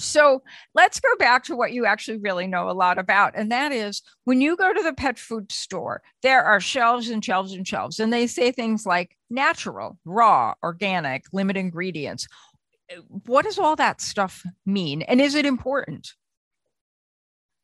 So 0.00 0.42
let's 0.74 1.00
go 1.00 1.14
back 1.16 1.44
to 1.44 1.56
what 1.56 1.72
you 1.72 1.84
actually 1.84 2.18
really 2.18 2.46
know 2.46 2.70
a 2.70 2.72
lot 2.72 2.98
about. 2.98 3.34
And 3.34 3.50
that 3.50 3.72
is 3.72 4.02
when 4.24 4.40
you 4.40 4.56
go 4.56 4.72
to 4.72 4.82
the 4.82 4.92
pet 4.92 5.18
food 5.18 5.50
store, 5.50 6.02
there 6.22 6.44
are 6.44 6.60
shelves 6.60 7.10
and 7.10 7.24
shelves 7.24 7.52
and 7.52 7.66
shelves, 7.66 7.98
and 7.98 8.12
they 8.12 8.26
say 8.26 8.52
things 8.52 8.86
like 8.86 9.16
natural, 9.28 9.98
raw, 10.04 10.54
organic, 10.62 11.24
limit 11.32 11.56
ingredients. 11.56 12.28
What 13.26 13.44
does 13.44 13.58
all 13.58 13.76
that 13.76 14.00
stuff 14.00 14.44
mean? 14.64 15.02
And 15.02 15.20
is 15.20 15.34
it 15.34 15.44
important? 15.44 16.12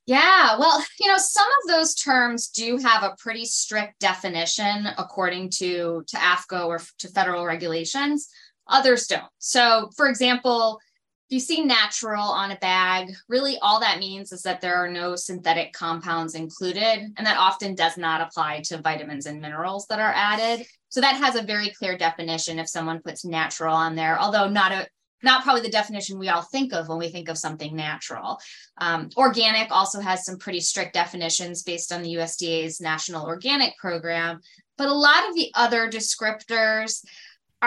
Yeah, 0.06 0.58
well, 0.58 0.84
you 1.00 1.08
know, 1.08 1.18
some 1.18 1.46
of 1.46 1.68
those 1.68 1.94
terms 1.94 2.48
do 2.48 2.78
have 2.78 3.02
a 3.02 3.14
pretty 3.18 3.44
strict 3.44 4.00
definition 4.00 4.88
according 4.98 5.50
to 5.50 6.04
to 6.08 6.16
AAFCO 6.16 6.66
or 6.66 6.80
to 6.98 7.08
federal 7.08 7.46
regulations. 7.46 8.28
Others 8.68 9.06
don't. 9.06 9.24
So, 9.38 9.90
for 9.96 10.08
example, 10.08 10.80
you 11.28 11.40
see 11.40 11.64
natural 11.64 12.22
on 12.22 12.50
a 12.50 12.56
bag, 12.56 13.12
really 13.28 13.58
all 13.60 13.80
that 13.80 13.98
means 13.98 14.30
is 14.32 14.42
that 14.42 14.60
there 14.60 14.76
are 14.76 14.88
no 14.88 15.16
synthetic 15.16 15.72
compounds 15.72 16.34
included, 16.34 17.12
and 17.16 17.26
that 17.26 17.38
often 17.38 17.74
does 17.74 17.96
not 17.96 18.20
apply 18.20 18.60
to 18.66 18.80
vitamins 18.80 19.26
and 19.26 19.40
minerals 19.40 19.86
that 19.88 20.00
are 20.00 20.12
added. 20.14 20.66
So 20.90 21.00
that 21.00 21.16
has 21.16 21.34
a 21.34 21.42
very 21.42 21.70
clear 21.70 21.96
definition 21.96 22.58
if 22.58 22.68
someone 22.68 23.00
puts 23.02 23.24
natural 23.24 23.74
on 23.74 23.94
there, 23.94 24.20
although 24.20 24.48
not 24.48 24.72
a 24.72 24.86
not 25.24 25.42
probably 25.42 25.62
the 25.62 25.70
definition 25.70 26.18
we 26.18 26.28
all 26.28 26.42
think 26.42 26.74
of 26.74 26.88
when 26.88 26.98
we 26.98 27.08
think 27.08 27.30
of 27.30 27.38
something 27.38 27.74
natural. 27.74 28.38
Um, 28.78 29.08
organic 29.16 29.70
also 29.70 30.00
has 30.00 30.24
some 30.24 30.36
pretty 30.36 30.60
strict 30.60 30.92
definitions 30.92 31.62
based 31.62 31.92
on 31.92 32.02
the 32.02 32.14
USDA's 32.16 32.78
National 32.78 33.26
Organic 33.26 33.74
Program, 33.78 34.40
but 34.76 34.88
a 34.88 34.94
lot 34.94 35.26
of 35.26 35.34
the 35.34 35.50
other 35.54 35.90
descriptors 35.90 37.02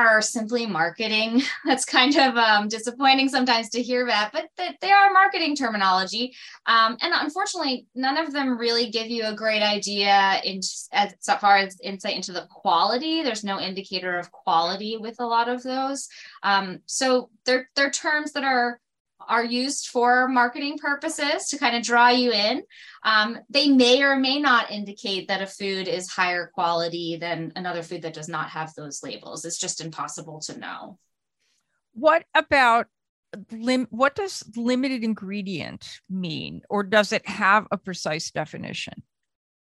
are 0.06 0.22
simply 0.22 0.66
marketing. 0.66 1.42
That's 1.66 1.86
kind 1.86 2.16
of 2.18 2.36
um, 2.38 2.68
disappointing 2.68 3.30
sometimes 3.30 3.70
to 3.70 3.82
hear 3.82 4.06
that, 4.06 4.32
but 4.32 4.50
th- 4.58 4.75
they 4.82 4.92
are 4.92 5.12
marketing 5.12 5.56
terminology. 5.56 6.34
Um, 6.66 6.98
and 7.01 7.13
unfortunately, 7.16 7.88
none 7.96 8.18
of 8.18 8.32
them 8.32 8.58
really 8.58 8.89
give 8.89 9.08
you 9.08 9.25
a 9.25 9.36
great 9.36 9.63
idea 9.63 10.39
in, 10.44 10.62
as, 10.94 11.13
far 11.39 11.58
as 11.58 11.80
insight 11.82 12.16
into 12.16 12.32
the 12.32 12.48
quality. 12.50 13.24
There's 13.24 13.44
no 13.44 13.60
indicator 13.60 14.18
of 14.18 14.32
quality 14.32 14.98
with 14.98 15.20
a 15.20 15.25
lot 15.25 15.50
of 15.50 15.63
those. 15.63 16.08
Um, 16.44 16.80
so 16.86 17.30
they're, 17.46 17.70
they're 17.75 17.89
terms 17.89 18.34
that 18.34 18.44
are 18.44 18.80
are 19.20 19.44
used 19.44 19.88
for 19.88 20.28
marketing 20.28 20.78
purposes 20.78 21.48
to 21.48 21.58
kind 21.58 21.76
of 21.76 21.84
draw 21.84 22.10
you 22.10 22.32
in. 22.32 22.64
Um, 23.04 23.40
they 23.50 23.70
may 23.70 24.04
or 24.04 24.16
may 24.16 24.40
not 24.40 24.72
indicate 24.72 25.28
that 25.28 25.42
a 25.42 25.48
food 25.48 25.88
is 25.88 26.10
higher 26.10 26.52
quality 26.54 27.18
than 27.20 27.54
another 27.56 27.84
food 27.84 28.04
that 28.04 28.14
does 28.14 28.30
not 28.30 28.50
have 28.50 28.74
those 28.76 29.02
labels. 29.04 29.46
It's 29.46 29.58
just 29.58 29.82
impossible 29.82 30.40
to 30.42 30.60
know. 30.60 31.00
What 31.94 32.26
about 32.36 32.88
lim- 33.52 33.88
what 33.90 34.16
does 34.16 34.44
limited 34.56 35.04
ingredient 35.04 36.00
mean, 36.10 36.62
or 36.70 36.84
does 36.84 37.12
it 37.12 37.28
have 37.28 37.68
a 37.72 37.78
precise 37.78 38.32
definition? 38.32 39.04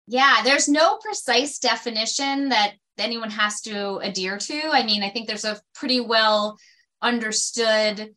Yeah, 0.07 0.41
there's 0.43 0.69
no 0.69 0.97
precise 0.97 1.59
definition 1.59 2.49
that 2.49 2.75
anyone 2.99 3.31
has 3.31 3.61
to 3.63 3.99
adhere 3.99 4.39
to. 4.39 4.61
I 4.71 4.85
mean, 4.85 5.03
I 5.03 5.11
think 5.11 5.29
there's 5.29 5.45
a 5.45 5.61
pretty 5.75 6.01
well 6.01 6.59
understood 7.01 8.15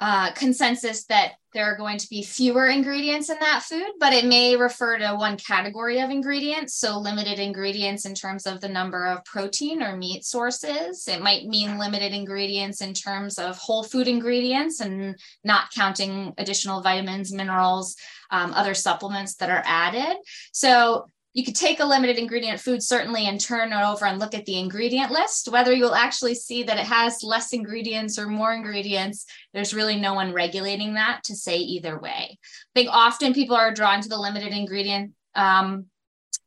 uh, 0.00 0.32
consensus 0.32 1.04
that 1.04 1.32
there 1.52 1.64
are 1.64 1.76
going 1.76 1.98
to 1.98 2.08
be 2.08 2.22
fewer 2.22 2.68
ingredients 2.68 3.28
in 3.28 3.36
that 3.40 3.62
food, 3.62 3.90
but 3.98 4.12
it 4.12 4.24
may 4.24 4.56
refer 4.56 4.96
to 4.96 5.16
one 5.16 5.36
category 5.36 6.00
of 6.00 6.08
ingredients. 6.08 6.74
So, 6.76 6.98
limited 6.98 7.38
ingredients 7.38 8.06
in 8.06 8.14
terms 8.14 8.46
of 8.46 8.60
the 8.60 8.68
number 8.68 9.06
of 9.06 9.24
protein 9.24 9.82
or 9.82 9.96
meat 9.96 10.24
sources. 10.24 11.06
It 11.06 11.22
might 11.22 11.46
mean 11.46 11.78
limited 11.78 12.12
ingredients 12.12 12.80
in 12.80 12.94
terms 12.94 13.38
of 13.38 13.58
whole 13.58 13.82
food 13.82 14.08
ingredients 14.08 14.80
and 14.80 15.16
not 15.44 15.70
counting 15.72 16.32
additional 16.38 16.80
vitamins, 16.80 17.32
minerals, 17.32 17.96
um, 18.30 18.52
other 18.52 18.74
supplements 18.74 19.34
that 19.36 19.50
are 19.50 19.62
added. 19.66 20.16
So, 20.52 21.10
you 21.32 21.44
could 21.44 21.54
take 21.54 21.78
a 21.78 21.86
limited 21.86 22.18
ingredient 22.18 22.58
food 22.58 22.82
certainly 22.82 23.26
and 23.26 23.40
turn 23.40 23.72
it 23.72 23.82
over 23.82 24.04
and 24.04 24.18
look 24.18 24.34
at 24.34 24.46
the 24.46 24.58
ingredient 24.58 25.12
list. 25.12 25.48
Whether 25.48 25.72
you'll 25.72 25.94
actually 25.94 26.34
see 26.34 26.64
that 26.64 26.78
it 26.78 26.86
has 26.86 27.22
less 27.22 27.52
ingredients 27.52 28.18
or 28.18 28.26
more 28.26 28.52
ingredients 28.52 29.26
there's 29.52 29.74
really 29.74 29.96
no 29.96 30.14
one 30.14 30.32
regulating 30.32 30.94
that 30.94 31.22
to 31.24 31.36
say 31.36 31.56
either 31.56 31.98
way. 31.98 32.38
I 32.40 32.72
think 32.74 32.88
often 32.90 33.34
people 33.34 33.56
are 33.56 33.72
drawn 33.72 34.00
to 34.00 34.08
the 34.08 34.18
limited 34.18 34.52
ingredient 34.52 35.12
um, 35.34 35.86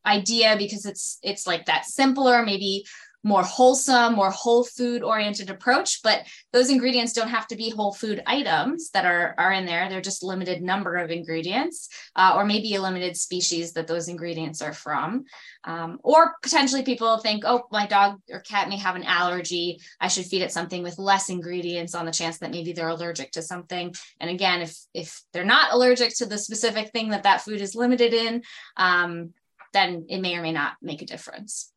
idea 0.05 0.55
because 0.57 0.85
it's 0.85 1.17
it's 1.23 1.47
like 1.47 1.65
that 1.65 1.85
simpler 1.85 2.43
maybe 2.43 2.85
more 3.23 3.43
wholesome, 3.43 4.15
more 4.15 4.31
whole 4.31 4.63
food 4.63 5.01
oriented 5.01 5.49
approach. 5.49 6.01
But 6.03 6.27
those 6.51 6.69
ingredients 6.69 7.13
don't 7.13 7.29
have 7.29 7.47
to 7.47 7.55
be 7.55 7.69
whole 7.69 7.93
food 7.93 8.21
items 8.27 8.89
that 8.91 9.05
are, 9.05 9.33
are 9.37 9.53
in 9.53 9.65
there. 9.65 9.89
They're 9.89 10.01
just 10.01 10.23
limited 10.23 10.61
number 10.61 10.97
of 10.97 11.09
ingredients, 11.09 11.89
uh, 12.15 12.33
or 12.35 12.45
maybe 12.45 12.75
a 12.75 12.81
limited 12.81 13.15
species 13.15 13.73
that 13.73 13.87
those 13.87 14.07
ingredients 14.07 14.61
are 14.61 14.73
from. 14.73 15.25
Um, 15.63 15.99
or 16.03 16.35
potentially 16.41 16.83
people 16.83 17.17
think, 17.17 17.43
oh, 17.45 17.63
my 17.71 17.87
dog 17.87 18.19
or 18.29 18.41
cat 18.41 18.69
may 18.69 18.77
have 18.77 18.95
an 18.95 19.03
allergy. 19.03 19.79
I 19.99 20.09
should 20.09 20.25
feed 20.25 20.41
it 20.41 20.51
something 20.51 20.83
with 20.83 20.99
less 20.99 21.29
ingredients 21.29 21.95
on 21.95 22.05
the 22.05 22.11
chance 22.11 22.39
that 22.39 22.51
maybe 22.51 22.73
they're 22.73 22.89
allergic 22.89 23.31
to 23.31 23.41
something. 23.41 23.93
And 24.19 24.29
again, 24.29 24.61
if 24.61 24.77
if 24.93 25.21
they're 25.31 25.45
not 25.45 25.73
allergic 25.73 26.15
to 26.17 26.25
the 26.25 26.37
specific 26.37 26.91
thing 26.91 27.09
that 27.09 27.23
that 27.23 27.41
food 27.41 27.61
is 27.61 27.75
limited 27.75 28.13
in, 28.13 28.43
um, 28.77 29.33
then 29.71 30.05
it 30.09 30.19
may 30.19 30.35
or 30.35 30.41
may 30.41 30.51
not 30.51 30.73
make 30.81 31.01
a 31.01 31.05
difference. 31.05 31.72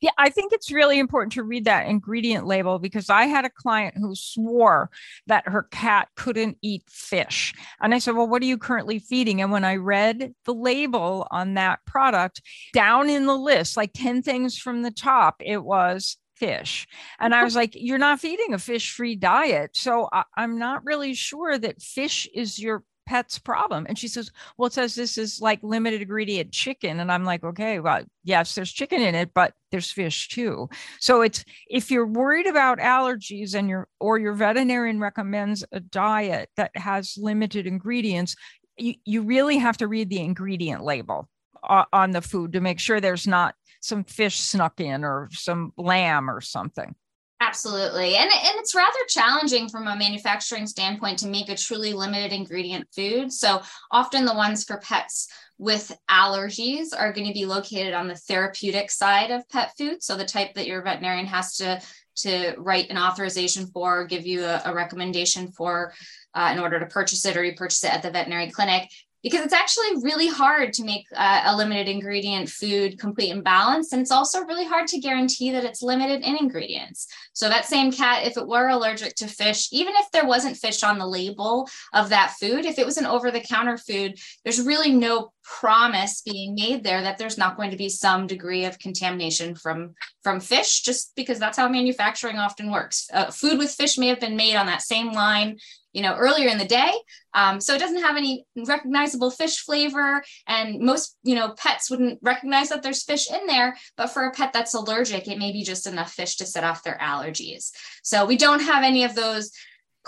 Yeah, 0.00 0.10
I 0.18 0.30
think 0.30 0.52
it's 0.52 0.70
really 0.70 0.98
important 0.98 1.32
to 1.34 1.42
read 1.42 1.64
that 1.64 1.86
ingredient 1.86 2.46
label 2.46 2.78
because 2.78 3.10
I 3.10 3.24
had 3.24 3.44
a 3.44 3.50
client 3.50 3.96
who 3.96 4.14
swore 4.14 4.90
that 5.26 5.48
her 5.48 5.64
cat 5.64 6.08
couldn't 6.16 6.58
eat 6.62 6.84
fish. 6.88 7.54
And 7.80 7.94
I 7.94 7.98
said, 7.98 8.14
Well, 8.14 8.28
what 8.28 8.42
are 8.42 8.46
you 8.46 8.58
currently 8.58 8.98
feeding? 8.98 9.40
And 9.40 9.52
when 9.52 9.64
I 9.64 9.76
read 9.76 10.34
the 10.44 10.54
label 10.54 11.26
on 11.30 11.54
that 11.54 11.80
product, 11.86 12.42
down 12.72 13.10
in 13.10 13.26
the 13.26 13.36
list, 13.36 13.76
like 13.76 13.92
10 13.94 14.22
things 14.22 14.58
from 14.58 14.82
the 14.82 14.90
top, 14.90 15.36
it 15.40 15.62
was 15.62 16.16
fish. 16.36 16.86
And 17.18 17.34
I 17.34 17.44
was 17.44 17.56
like, 17.56 17.72
You're 17.74 17.98
not 17.98 18.20
feeding 18.20 18.54
a 18.54 18.58
fish 18.58 18.92
free 18.92 19.16
diet. 19.16 19.76
So 19.76 20.08
I- 20.12 20.24
am 20.36 20.58
not 20.58 20.84
really 20.84 21.14
sure 21.14 21.58
that 21.58 21.82
fish 21.82 22.28
is 22.34 22.58
your 22.58 22.84
pet's 23.08 23.38
problem. 23.38 23.86
And 23.88 23.98
she 23.98 24.06
says, 24.06 24.30
Well, 24.56 24.66
it 24.66 24.74
says 24.74 24.94
this 24.94 25.16
is 25.16 25.40
like 25.40 25.60
limited 25.62 26.02
ingredient 26.02 26.52
chicken. 26.52 27.00
And 27.00 27.10
I'm 27.10 27.24
like, 27.24 27.42
Okay, 27.42 27.80
well, 27.80 28.04
yes, 28.22 28.54
there's 28.54 28.70
chicken 28.70 29.00
in 29.00 29.14
it, 29.14 29.32
but 29.34 29.54
there's 29.70 29.90
fish 29.90 30.28
too. 30.28 30.68
So 31.00 31.22
it's 31.22 31.42
if 31.68 31.90
you're 31.90 32.06
worried 32.06 32.46
about 32.46 32.78
allergies 32.78 33.54
and 33.54 33.66
your 33.68 33.88
or 33.98 34.18
your 34.18 34.34
veterinarian 34.34 35.00
recommends 35.00 35.64
a 35.72 35.80
diet 35.80 36.50
that 36.56 36.70
has 36.76 37.16
limited 37.18 37.66
ingredients, 37.66 38.36
you, 38.76 38.94
you 39.06 39.22
really 39.22 39.56
have 39.56 39.78
to 39.78 39.88
read 39.88 40.10
the 40.10 40.20
ingredient 40.20 40.84
label 40.84 41.30
uh, 41.66 41.84
on 41.92 42.10
the 42.10 42.22
food 42.22 42.52
to 42.52 42.60
make 42.60 42.78
sure 42.78 43.00
there's 43.00 43.26
not 43.26 43.54
some 43.80 44.04
fish 44.04 44.38
snuck 44.38 44.80
in 44.80 45.02
or 45.02 45.30
some 45.32 45.72
lamb 45.78 46.28
or 46.28 46.42
something. 46.42 46.94
Absolutely. 47.40 48.16
And, 48.16 48.28
and 48.30 48.58
it's 48.58 48.74
rather 48.74 48.98
challenging 49.08 49.68
from 49.68 49.86
a 49.86 49.96
manufacturing 49.96 50.66
standpoint 50.66 51.20
to 51.20 51.28
make 51.28 51.48
a 51.48 51.56
truly 51.56 51.92
limited 51.92 52.32
ingredient 52.32 52.88
food. 52.92 53.32
So 53.32 53.62
often 53.92 54.24
the 54.24 54.34
ones 54.34 54.64
for 54.64 54.78
pets 54.78 55.28
with 55.56 55.96
allergies 56.10 56.88
are 56.96 57.12
going 57.12 57.28
to 57.28 57.32
be 57.32 57.46
located 57.46 57.94
on 57.94 58.08
the 58.08 58.16
therapeutic 58.16 58.90
side 58.90 59.30
of 59.30 59.48
pet 59.50 59.72
food. 59.78 60.02
So 60.02 60.16
the 60.16 60.24
type 60.24 60.54
that 60.54 60.66
your 60.66 60.82
veterinarian 60.82 61.26
has 61.26 61.56
to 61.56 61.80
to 62.16 62.54
write 62.58 62.90
an 62.90 62.98
authorization 62.98 63.68
for, 63.68 64.04
give 64.04 64.26
you 64.26 64.44
a, 64.44 64.60
a 64.64 64.74
recommendation 64.74 65.52
for 65.52 65.92
uh, 66.34 66.50
in 66.52 66.58
order 66.58 66.80
to 66.80 66.86
purchase 66.86 67.24
it 67.24 67.36
or 67.36 67.44
you 67.44 67.54
purchase 67.54 67.84
it 67.84 67.94
at 67.94 68.02
the 68.02 68.10
veterinary 68.10 68.50
clinic 68.50 68.90
because 69.22 69.40
it's 69.40 69.52
actually 69.52 70.02
really 70.02 70.28
hard 70.28 70.72
to 70.74 70.84
make 70.84 71.06
uh, 71.14 71.42
a 71.46 71.56
limited 71.56 71.88
ingredient 71.88 72.48
food 72.48 72.98
complete 72.98 73.30
and 73.30 73.42
balanced. 73.42 73.92
And 73.92 74.00
it's 74.00 74.10
also 74.10 74.44
really 74.44 74.64
hard 74.64 74.86
to 74.88 75.00
guarantee 75.00 75.50
that 75.50 75.64
it's 75.64 75.82
limited 75.82 76.22
in 76.22 76.36
ingredients. 76.36 77.08
So, 77.32 77.48
that 77.48 77.66
same 77.66 77.90
cat, 77.92 78.26
if 78.26 78.36
it 78.36 78.46
were 78.46 78.68
allergic 78.68 79.14
to 79.16 79.26
fish, 79.26 79.68
even 79.72 79.94
if 79.96 80.10
there 80.12 80.26
wasn't 80.26 80.56
fish 80.56 80.82
on 80.82 80.98
the 80.98 81.06
label 81.06 81.68
of 81.92 82.10
that 82.10 82.34
food, 82.40 82.64
if 82.64 82.78
it 82.78 82.86
was 82.86 82.98
an 82.98 83.06
over 83.06 83.30
the 83.30 83.40
counter 83.40 83.76
food, 83.76 84.18
there's 84.44 84.60
really 84.60 84.92
no 84.92 85.32
promise 85.48 86.20
being 86.20 86.54
made 86.54 86.84
there 86.84 87.00
that 87.00 87.16
there's 87.16 87.38
not 87.38 87.56
going 87.56 87.70
to 87.70 87.76
be 87.76 87.88
some 87.88 88.26
degree 88.26 88.66
of 88.66 88.78
contamination 88.78 89.54
from 89.54 89.94
from 90.22 90.40
fish 90.40 90.82
just 90.82 91.16
because 91.16 91.38
that's 91.38 91.56
how 91.56 91.66
manufacturing 91.66 92.36
often 92.36 92.70
works 92.70 93.08
uh, 93.14 93.30
food 93.30 93.58
with 93.58 93.70
fish 93.70 93.96
may 93.96 94.08
have 94.08 94.20
been 94.20 94.36
made 94.36 94.56
on 94.56 94.66
that 94.66 94.82
same 94.82 95.10
line 95.12 95.56
you 95.92 96.02
know 96.02 96.14
earlier 96.14 96.48
in 96.48 96.58
the 96.58 96.64
day. 96.64 96.92
Um, 97.34 97.60
so 97.60 97.74
it 97.74 97.78
doesn't 97.78 98.02
have 98.02 98.16
any 98.16 98.44
recognizable 98.56 99.30
fish 99.30 99.58
flavor 99.58 100.22
and 100.46 100.80
most 100.80 101.16
you 101.22 101.34
know 101.34 101.54
pets 101.56 101.90
wouldn't 101.90 102.18
recognize 102.22 102.68
that 102.70 102.82
there's 102.82 103.04
fish 103.04 103.30
in 103.30 103.46
there 103.46 103.76
but 103.96 104.08
for 104.08 104.24
a 104.24 104.32
pet 104.32 104.52
that's 104.52 104.74
allergic 104.74 105.28
it 105.28 105.38
may 105.38 105.52
be 105.52 105.62
just 105.62 105.86
enough 105.86 106.12
fish 106.12 106.36
to 106.36 106.46
set 106.46 106.64
off 106.64 106.82
their 106.82 106.98
allergies. 106.98 107.70
So 108.02 108.24
we 108.24 108.36
don't 108.36 108.62
have 108.62 108.84
any 108.84 109.04
of 109.04 109.14
those 109.14 109.50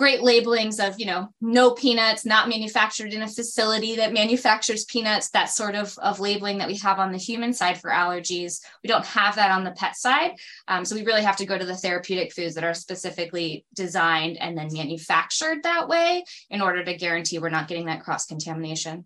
great 0.00 0.22
labelings 0.22 0.80
of 0.80 0.98
you 0.98 1.04
know 1.04 1.28
no 1.42 1.72
peanuts 1.72 2.24
not 2.24 2.48
manufactured 2.48 3.12
in 3.12 3.20
a 3.20 3.28
facility 3.28 3.96
that 3.96 4.14
manufactures 4.14 4.86
peanuts 4.86 5.28
that 5.28 5.50
sort 5.50 5.74
of, 5.74 5.94
of 5.98 6.18
labeling 6.18 6.56
that 6.56 6.68
we 6.68 6.74
have 6.74 6.98
on 6.98 7.12
the 7.12 7.18
human 7.18 7.52
side 7.52 7.78
for 7.78 7.90
allergies 7.90 8.62
we 8.82 8.88
don't 8.88 9.04
have 9.04 9.36
that 9.36 9.50
on 9.50 9.62
the 9.62 9.72
pet 9.72 9.94
side 9.94 10.32
um, 10.68 10.86
so 10.86 10.96
we 10.96 11.04
really 11.04 11.20
have 11.22 11.36
to 11.36 11.44
go 11.44 11.58
to 11.58 11.66
the 11.66 11.76
therapeutic 11.76 12.32
foods 12.32 12.54
that 12.54 12.64
are 12.64 12.72
specifically 12.72 13.66
designed 13.74 14.38
and 14.38 14.56
then 14.56 14.68
manufactured 14.72 15.62
that 15.64 15.86
way 15.86 16.24
in 16.48 16.62
order 16.62 16.82
to 16.82 16.96
guarantee 16.96 17.38
we're 17.38 17.50
not 17.50 17.68
getting 17.68 17.84
that 17.84 18.02
cross 18.02 18.24
contamination 18.24 19.04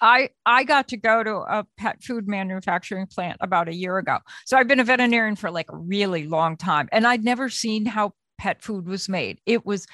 I 0.00 0.30
I 0.46 0.62
got 0.62 0.86
to 0.88 0.96
go 0.96 1.24
to 1.24 1.34
a 1.38 1.66
pet 1.76 2.04
food 2.04 2.28
manufacturing 2.28 3.08
plant 3.08 3.38
about 3.40 3.68
a 3.68 3.74
year 3.74 3.98
ago. 3.98 4.18
So 4.46 4.56
I've 4.56 4.68
been 4.68 4.78
a 4.78 4.84
veterinarian 4.84 5.34
for 5.34 5.50
like 5.50 5.72
a 5.72 5.76
really 5.76 6.28
long 6.28 6.56
time 6.56 6.88
and 6.92 7.04
I'd 7.04 7.24
never 7.24 7.48
seen 7.48 7.84
how 7.84 8.12
pet 8.38 8.62
food 8.62 8.86
was 8.86 9.08
made. 9.08 9.40
It 9.44 9.66
was 9.66 9.86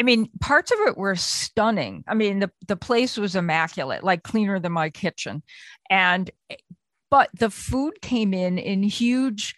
I 0.00 0.02
mean, 0.02 0.30
parts 0.40 0.72
of 0.72 0.78
it 0.86 0.96
were 0.96 1.14
stunning. 1.14 2.04
I 2.08 2.14
mean, 2.14 2.38
the, 2.38 2.50
the 2.66 2.76
place 2.76 3.18
was 3.18 3.36
immaculate, 3.36 4.02
like 4.02 4.22
cleaner 4.22 4.58
than 4.58 4.72
my 4.72 4.88
kitchen. 4.88 5.42
And, 5.90 6.30
but 7.10 7.28
the 7.38 7.50
food 7.50 8.00
came 8.00 8.32
in 8.32 8.56
in 8.56 8.82
huge, 8.82 9.54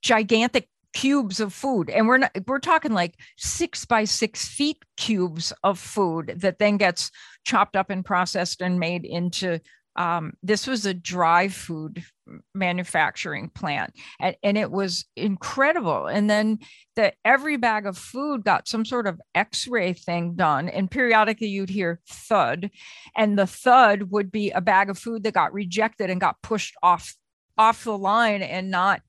gigantic 0.00 0.70
cubes 0.94 1.40
of 1.40 1.52
food. 1.52 1.90
And 1.90 2.08
we're 2.08 2.16
not, 2.18 2.32
we're 2.46 2.58
talking 2.58 2.94
like 2.94 3.16
six 3.36 3.84
by 3.84 4.04
six 4.04 4.48
feet 4.48 4.78
cubes 4.96 5.52
of 5.62 5.78
food 5.78 6.36
that 6.38 6.58
then 6.58 6.78
gets 6.78 7.10
chopped 7.44 7.76
up 7.76 7.90
and 7.90 8.02
processed 8.02 8.62
and 8.62 8.80
made 8.80 9.04
into 9.04 9.60
um, 9.96 10.32
this 10.42 10.66
was 10.66 10.86
a 10.86 10.94
dry 10.94 11.48
food 11.48 12.02
manufacturing 12.54 13.50
plant 13.50 13.92
and, 14.20 14.36
and 14.42 14.56
it 14.56 14.70
was 14.70 15.04
incredible. 15.16 16.06
And 16.06 16.30
then 16.30 16.60
the 16.96 17.12
every 17.24 17.56
bag 17.56 17.86
of 17.86 17.98
food 17.98 18.44
got 18.44 18.68
some 18.68 18.84
sort 18.84 19.06
of 19.06 19.20
x-ray 19.34 19.92
thing 19.92 20.34
done 20.34 20.68
and 20.68 20.90
periodically 20.90 21.48
you'd 21.48 21.70
hear 21.70 22.00
thud 22.08 22.70
and 23.16 23.38
the 23.38 23.46
thud 23.46 24.10
would 24.10 24.30
be 24.30 24.50
a 24.50 24.60
bag 24.60 24.88
of 24.88 24.98
food 24.98 25.24
that 25.24 25.34
got 25.34 25.52
rejected 25.52 26.10
and 26.10 26.20
got 26.20 26.40
pushed 26.42 26.74
off 26.82 27.14
off 27.58 27.84
the 27.84 27.96
line 27.96 28.42
and 28.42 28.70
not 28.70 29.02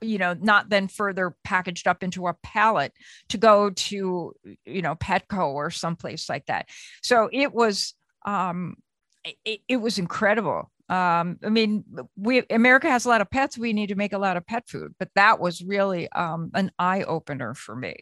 you 0.00 0.18
know 0.18 0.34
not 0.40 0.68
then 0.68 0.88
further 0.88 1.36
packaged 1.44 1.86
up 1.86 2.02
into 2.02 2.26
a 2.26 2.34
pallet 2.42 2.92
to 3.28 3.38
go 3.38 3.70
to 3.70 4.32
you 4.64 4.82
know 4.82 4.94
petco 4.96 5.48
or 5.48 5.70
someplace 5.70 6.28
like 6.28 6.46
that. 6.46 6.68
So 7.02 7.28
it 7.32 7.52
was 7.52 7.94
um 8.26 8.76
it, 9.24 9.60
it 9.68 9.76
was 9.76 9.98
incredible. 9.98 10.70
Um, 10.88 11.38
I 11.44 11.50
mean, 11.50 11.84
we 12.16 12.42
America 12.50 12.90
has 12.90 13.04
a 13.04 13.08
lot 13.08 13.20
of 13.20 13.30
pets. 13.30 13.58
We 13.58 13.72
need 13.72 13.88
to 13.88 13.94
make 13.94 14.12
a 14.12 14.18
lot 14.18 14.36
of 14.36 14.46
pet 14.46 14.68
food, 14.68 14.94
but 14.98 15.10
that 15.14 15.38
was 15.38 15.62
really 15.62 16.10
um, 16.12 16.50
an 16.54 16.70
eye 16.78 17.02
opener 17.02 17.54
for 17.54 17.76
me. 17.76 17.96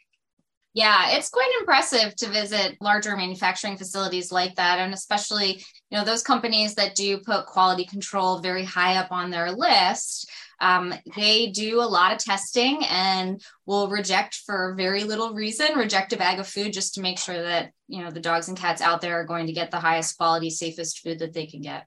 Yeah, 0.73 1.17
it's 1.17 1.31
quite 1.31 1.51
impressive 1.59 2.15
to 2.17 2.29
visit 2.29 2.77
larger 2.83 3.17
manufacturing 3.17 3.79
facilities 3.79 4.31
like 4.31 4.55
that, 4.57 4.79
and 4.79 4.95
especially 4.95 5.65
you 5.91 5.99
know 5.99 6.05
those 6.05 6.23
companies 6.23 6.75
that 6.75 6.95
do 6.95 7.19
put 7.19 7.47
quality 7.47 7.87
control 7.87 8.41
very 8.41 8.63
high 8.63 8.97
up 8.99 9.11
on 9.11 9.31
their 9.31 9.51
list 9.51 10.31
um, 10.61 10.95
they 11.17 11.49
do 11.49 11.81
a 11.81 11.83
lot 11.83 12.13
of 12.13 12.19
testing 12.19 12.83
and 12.89 13.43
will 13.67 13.89
reject 13.89 14.37
for 14.47 14.75
very 14.77 15.05
little 15.05 15.35
reason, 15.35 15.77
reject 15.77 16.13
a 16.13 16.17
bag 16.17 16.39
of 16.39 16.47
food 16.47 16.73
just 16.73 16.95
to 16.95 17.01
make 17.01 17.19
sure 17.19 17.43
that, 17.43 17.73
you 17.89 18.03
know, 18.03 18.11
the 18.11 18.21
dogs 18.21 18.49
and 18.49 18.57
cats 18.57 18.81
out 18.81 19.01
there 19.01 19.21
are 19.21 19.25
going 19.25 19.47
to 19.47 19.53
get 19.53 19.71
the 19.71 19.81
highest 19.81 20.17
quality, 20.17 20.51
safest 20.51 21.01
food 21.01 21.19
that 21.19 21.33
they 21.33 21.47
can 21.47 21.61
get. 21.61 21.87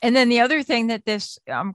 And 0.00 0.14
then 0.14 0.28
the 0.28 0.40
other 0.40 0.62
thing 0.62 0.88
that 0.88 1.04
this 1.04 1.38
um, 1.50 1.74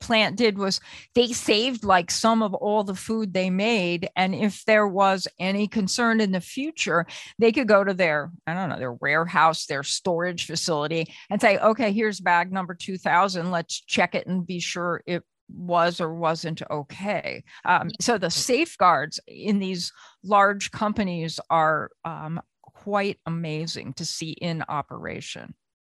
plant 0.00 0.36
did 0.36 0.56
was 0.56 0.80
they 1.14 1.28
saved 1.28 1.84
like 1.84 2.10
some 2.10 2.42
of 2.42 2.54
all 2.54 2.82
the 2.82 2.94
food 2.94 3.32
they 3.32 3.50
made 3.50 4.08
and 4.16 4.34
if 4.34 4.64
there 4.64 4.88
was 4.88 5.28
any 5.38 5.68
concern 5.68 6.20
in 6.20 6.32
the 6.32 6.40
future 6.40 7.06
they 7.38 7.52
could 7.52 7.68
go 7.68 7.84
to 7.84 7.92
their 7.92 8.30
i 8.46 8.54
don't 8.54 8.70
know 8.70 8.78
their 8.78 8.94
warehouse 8.94 9.66
their 9.66 9.82
storage 9.82 10.46
facility 10.46 11.12
and 11.28 11.40
say 11.40 11.58
okay 11.58 11.92
here's 11.92 12.20
bag 12.20 12.50
number 12.50 12.74
2000 12.74 13.50
let's 13.50 13.80
check 13.82 14.14
it 14.14 14.26
and 14.26 14.46
be 14.46 14.58
sure 14.58 15.02
it 15.06 15.22
was 15.54 16.00
or 16.00 16.14
wasn't 16.14 16.62
okay. 16.70 17.44
Um, 17.64 17.90
so 18.00 18.18
the 18.18 18.30
safeguards 18.30 19.20
in 19.26 19.58
these 19.58 19.92
large 20.22 20.70
companies 20.70 21.40
are 21.50 21.90
um, 22.04 22.40
quite 22.62 23.18
amazing 23.26 23.94
to 23.94 24.04
see 24.04 24.30
in 24.32 24.64
operation. 24.68 25.54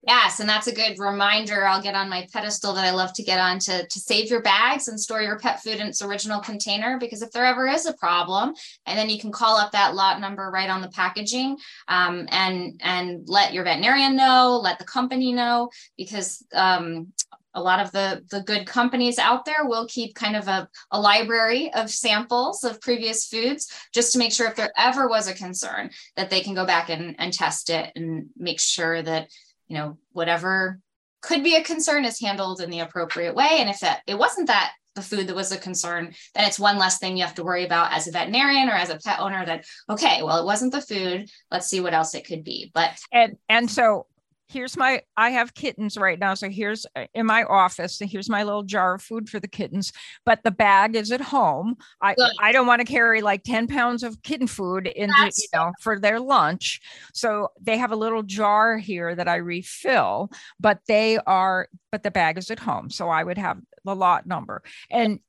Yes, 0.07 0.39
and 0.39 0.49
that's 0.49 0.65
a 0.65 0.73
good 0.73 0.97
reminder. 0.97 1.67
I'll 1.67 1.81
get 1.81 1.93
on 1.93 2.09
my 2.09 2.27
pedestal 2.33 2.73
that 2.73 2.85
I 2.85 2.89
love 2.89 3.13
to 3.13 3.23
get 3.23 3.39
on 3.39 3.59
to, 3.59 3.85
to 3.85 3.99
save 3.99 4.31
your 4.31 4.41
bags 4.41 4.87
and 4.87 4.99
store 4.99 5.21
your 5.21 5.37
pet 5.37 5.61
food 5.61 5.75
in 5.75 5.85
its 5.85 6.01
original 6.01 6.39
container 6.39 6.97
because 6.99 7.21
if 7.21 7.29
there 7.31 7.45
ever 7.45 7.67
is 7.67 7.85
a 7.85 7.93
problem, 7.93 8.55
and 8.87 8.97
then 8.97 9.09
you 9.09 9.19
can 9.19 9.31
call 9.31 9.57
up 9.57 9.71
that 9.73 9.93
lot 9.93 10.19
number 10.19 10.49
right 10.49 10.71
on 10.71 10.81
the 10.81 10.89
packaging 10.89 11.55
um, 11.87 12.27
and 12.31 12.81
and 12.83 13.29
let 13.29 13.53
your 13.53 13.63
veterinarian 13.63 14.15
know, 14.15 14.59
let 14.63 14.79
the 14.79 14.85
company 14.85 15.33
know 15.33 15.69
because 15.97 16.43
um, 16.55 17.13
a 17.53 17.61
lot 17.61 17.79
of 17.79 17.91
the 17.91 18.23
the 18.29 18.41
good 18.41 18.65
companies 18.65 19.19
out 19.19 19.45
there 19.45 19.65
will 19.65 19.85
keep 19.87 20.15
kind 20.15 20.35
of 20.35 20.47
a, 20.47 20.67
a 20.91 20.99
library 20.99 21.71
of 21.73 21.89
samples 21.89 22.63
of 22.63 22.81
previous 22.81 23.27
foods 23.27 23.71
just 23.93 24.13
to 24.13 24.19
make 24.19 24.31
sure 24.31 24.47
if 24.47 24.55
there 24.55 24.71
ever 24.77 25.07
was 25.07 25.27
a 25.27 25.33
concern 25.33 25.89
that 26.15 26.29
they 26.29 26.41
can 26.41 26.53
go 26.53 26.65
back 26.65 26.89
and, 26.89 27.15
and 27.19 27.33
test 27.33 27.69
it 27.69 27.91
and 27.95 28.27
make 28.37 28.59
sure 28.59 29.01
that 29.01 29.29
you 29.67 29.77
know 29.77 29.97
whatever 30.11 30.79
could 31.21 31.43
be 31.43 31.55
a 31.55 31.63
concern 31.63 32.03
is 32.03 32.19
handled 32.19 32.61
in 32.61 32.69
the 32.69 32.79
appropriate 32.79 33.35
way. 33.35 33.57
And 33.59 33.69
if 33.69 33.79
that 33.81 34.01
it 34.07 34.17
wasn't 34.17 34.47
that 34.47 34.73
the 34.95 35.01
food 35.01 35.27
that 35.27 35.35
was 35.35 35.53
a 35.53 35.57
concern 35.57 36.13
then 36.35 36.45
it's 36.45 36.59
one 36.59 36.77
less 36.77 36.99
thing 36.99 37.15
you 37.15 37.23
have 37.23 37.35
to 37.35 37.45
worry 37.45 37.63
about 37.63 37.93
as 37.93 38.09
a 38.09 38.11
veterinarian 38.11 38.67
or 38.67 38.73
as 38.73 38.89
a 38.89 38.97
pet 38.97 39.21
owner 39.21 39.45
that 39.45 39.63
okay 39.89 40.21
well 40.21 40.41
it 40.41 40.45
wasn't 40.45 40.71
the 40.71 40.81
food. 40.81 41.29
Let's 41.49 41.67
see 41.67 41.79
what 41.79 41.93
else 41.93 42.13
it 42.15 42.25
could 42.25 42.43
be. 42.43 42.71
But 42.73 42.99
and 43.11 43.37
and 43.47 43.69
so 43.69 44.07
here's 44.51 44.77
my 44.77 45.01
i 45.17 45.29
have 45.29 45.53
kittens 45.53 45.97
right 45.97 46.19
now 46.19 46.33
so 46.33 46.49
here's 46.49 46.85
uh, 46.95 47.05
in 47.13 47.25
my 47.25 47.43
office 47.43 47.97
so 47.97 48.05
here's 48.05 48.29
my 48.29 48.43
little 48.43 48.63
jar 48.63 48.95
of 48.95 49.01
food 49.01 49.29
for 49.29 49.39
the 49.39 49.47
kittens 49.47 49.91
but 50.25 50.43
the 50.43 50.51
bag 50.51 50.95
is 50.95 51.11
at 51.11 51.21
home. 51.21 51.75
I 52.01 52.15
Good. 52.15 52.31
i 52.39 52.51
don't 52.51 52.67
want 52.67 52.79
to 52.81 52.85
carry 52.85 53.21
like 53.21 53.43
10 53.43 53.67
pounds 53.67 54.03
of 54.03 54.21
kitten 54.23 54.47
food 54.47 54.87
into 54.87 55.13
That's 55.19 55.39
you 55.39 55.47
know 55.53 55.71
for 55.79 55.99
their 55.99 56.19
lunch. 56.19 56.81
So 57.13 57.49
they 57.61 57.77
have 57.77 57.91
a 57.91 57.95
little 57.95 58.23
jar 58.23 58.77
here 58.77 59.15
that 59.15 59.27
i 59.27 59.35
refill 59.35 60.31
but 60.59 60.79
they 60.87 61.17
are 61.25 61.67
but 61.91 62.03
the 62.03 62.11
bag 62.11 62.37
is 62.37 62.51
at 62.51 62.59
home 62.59 62.89
so 62.89 63.09
i 63.09 63.23
would 63.23 63.37
have 63.37 63.59
the 63.83 63.95
lot 63.95 64.25
number. 64.25 64.63
And 64.89 65.19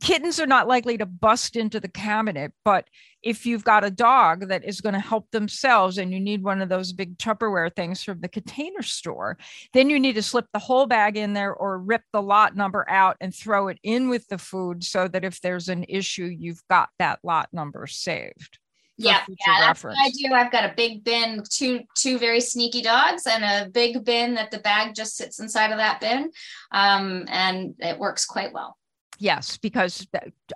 kittens 0.00 0.40
are 0.40 0.46
not 0.46 0.68
likely 0.68 0.96
to 0.98 1.06
bust 1.06 1.56
into 1.56 1.80
the 1.80 1.88
cabinet, 1.88 2.52
but 2.64 2.88
if 3.22 3.44
you've 3.44 3.64
got 3.64 3.84
a 3.84 3.90
dog 3.90 4.48
that 4.48 4.64
is 4.64 4.80
going 4.80 4.94
to 4.94 5.00
help 5.00 5.30
themselves 5.30 5.98
and 5.98 6.12
you 6.12 6.20
need 6.20 6.42
one 6.42 6.62
of 6.62 6.70
those 6.70 6.92
big 6.92 7.18
Tupperware 7.18 7.74
things 7.74 8.02
from 8.02 8.20
the 8.20 8.28
container 8.28 8.82
store, 8.82 9.36
then 9.74 9.90
you 9.90 10.00
need 10.00 10.14
to 10.14 10.22
slip 10.22 10.46
the 10.52 10.58
whole 10.58 10.86
bag 10.86 11.16
in 11.16 11.34
there 11.34 11.54
or 11.54 11.78
rip 11.78 12.02
the 12.12 12.22
lot 12.22 12.56
number 12.56 12.88
out 12.88 13.16
and 13.20 13.34
throw 13.34 13.68
it 13.68 13.78
in 13.82 14.08
with 14.08 14.26
the 14.28 14.38
food 14.38 14.82
so 14.82 15.06
that 15.08 15.24
if 15.24 15.40
there's 15.42 15.68
an 15.68 15.84
issue, 15.88 16.24
you've 16.24 16.62
got 16.70 16.88
that 16.98 17.18
lot 17.22 17.48
number 17.52 17.86
saved. 17.86 18.58
Yeah, 18.96 19.22
yeah, 19.28 19.60
that's 19.60 19.82
what 19.82 19.94
I 19.98 20.10
do. 20.10 20.34
I've 20.34 20.52
got 20.52 20.70
a 20.70 20.74
big 20.76 21.04
bin, 21.04 21.42
two 21.48 21.80
two 21.96 22.18
very 22.18 22.40
sneaky 22.40 22.82
dogs, 22.82 23.26
and 23.26 23.42
a 23.42 23.70
big 23.70 24.04
bin 24.04 24.34
that 24.34 24.50
the 24.50 24.58
bag 24.58 24.94
just 24.94 25.16
sits 25.16 25.40
inside 25.40 25.70
of 25.70 25.78
that 25.78 26.02
bin, 26.02 26.30
um, 26.70 27.24
and 27.28 27.74
it 27.78 27.98
works 27.98 28.26
quite 28.26 28.52
well 28.52 28.76
yes, 29.20 29.58
because 29.58 30.06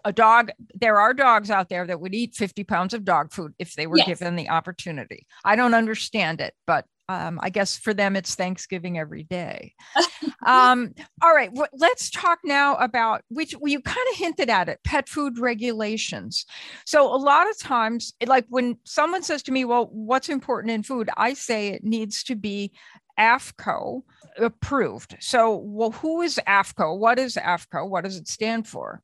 a 0.05 0.13
dog, 0.13 0.51
there 0.75 0.99
are 0.99 1.15
dogs 1.15 1.51
out 1.51 1.69
there 1.69 1.87
that 1.87 2.01
would 2.01 2.15
eat 2.15 2.35
50 2.35 2.65
pounds 2.65 2.95
of 2.95 3.05
dog 3.05 3.33
food 3.33 3.55
if 3.59 3.75
they 3.75 3.87
were 3.87 3.99
yes. 3.99 4.07
given 4.07 4.35
the 4.35 4.49
opportunity. 4.49 5.27
I 5.45 5.55
don't 5.55 5.75
understand 5.75 6.41
it, 6.41 6.55
but 6.67 6.87
um, 7.09 7.39
I 7.43 7.51
guess 7.51 7.77
for 7.77 7.93
them 7.93 8.17
it's 8.17 8.35
Thanksgiving 8.35 8.99
every 8.99 9.25
day. 9.25 9.75
um, 10.47 10.95
all 11.23 11.35
right, 11.35 11.51
well, 11.53 11.69
let's 11.73 12.11
talk 12.11 12.39
now 12.45 12.77
about 12.77 13.23
which 13.29 13.55
well, 13.59 13.71
you 13.71 13.81
kind 13.81 14.07
of 14.13 14.19
hinted 14.19 14.51
at 14.51 14.69
it 14.69 14.81
pet 14.85 15.09
food 15.09 15.39
regulations. 15.39 16.47
So, 16.87 17.15
a 17.15 17.17
lot 17.17 17.49
of 17.49 17.59
times, 17.59 18.15
like 18.27 18.47
when 18.49 18.79
someone 18.85 19.23
says 19.23 19.43
to 19.45 19.53
me, 19.53 19.65
Well, 19.65 19.89
what's 19.93 20.29
important 20.29 20.73
in 20.73 20.83
food? 20.83 21.11
I 21.17 21.35
say 21.35 21.69
it 21.69 21.85
needs 21.85 22.25
to 22.25 22.37
be 22.37 22.73
AAFCO 23.19 24.03
approved. 24.39 25.17
So, 25.21 25.57
well, 25.57 25.93
who 25.93 26.23
is 26.23 26.41
AAFCO? 26.47 26.99
What 26.99 27.19
is 27.19 27.37
AAFCO? 27.37 27.89
What 27.89 28.05
does 28.05 28.17
it 28.17 28.29
stand 28.29 28.67
for? 28.67 29.03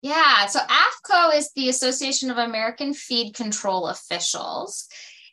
Yeah, 0.00 0.46
so 0.46 0.60
AAFCO 0.60 1.36
is 1.36 1.50
the 1.54 1.68
Association 1.68 2.30
of 2.30 2.38
American 2.38 2.94
Feed 2.94 3.34
Control 3.34 3.88
Officials. 3.88 4.88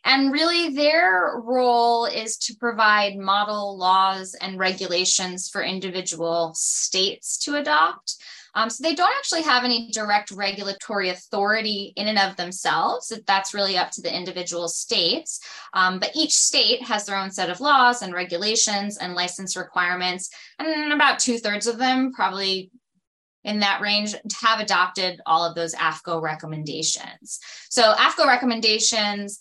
And 0.06 0.32
really, 0.32 0.68
their 0.72 1.32
role 1.42 2.04
is 2.06 2.36
to 2.38 2.54
provide 2.54 3.18
model 3.18 3.76
laws 3.76 4.36
and 4.40 4.56
regulations 4.56 5.48
for 5.48 5.62
individual 5.62 6.52
states 6.54 7.36
to 7.38 7.56
adopt. 7.56 8.14
Um, 8.54 8.70
so 8.70 8.84
they 8.84 8.94
don't 8.94 9.12
actually 9.18 9.42
have 9.42 9.64
any 9.64 9.90
direct 9.90 10.30
regulatory 10.30 11.10
authority 11.10 11.92
in 11.96 12.06
and 12.06 12.20
of 12.20 12.36
themselves. 12.36 13.12
That's 13.26 13.52
really 13.52 13.76
up 13.76 13.90
to 13.92 14.00
the 14.00 14.16
individual 14.16 14.68
states. 14.68 15.40
Um, 15.74 15.98
but 15.98 16.12
each 16.14 16.34
state 16.34 16.82
has 16.82 17.04
their 17.04 17.18
own 17.18 17.32
set 17.32 17.50
of 17.50 17.60
laws 17.60 18.00
and 18.00 18.14
regulations 18.14 18.98
and 18.98 19.14
license 19.14 19.56
requirements. 19.56 20.30
And 20.60 20.92
about 20.92 21.18
two 21.18 21.38
thirds 21.38 21.66
of 21.66 21.78
them, 21.78 22.12
probably 22.12 22.70
in 23.42 23.58
that 23.58 23.80
range, 23.80 24.14
have 24.40 24.60
adopted 24.60 25.20
all 25.26 25.44
of 25.44 25.56
those 25.56 25.74
AAFCO 25.74 26.22
recommendations. 26.22 27.40
So 27.70 27.92
AAFCO 27.92 28.24
recommendations 28.24 29.40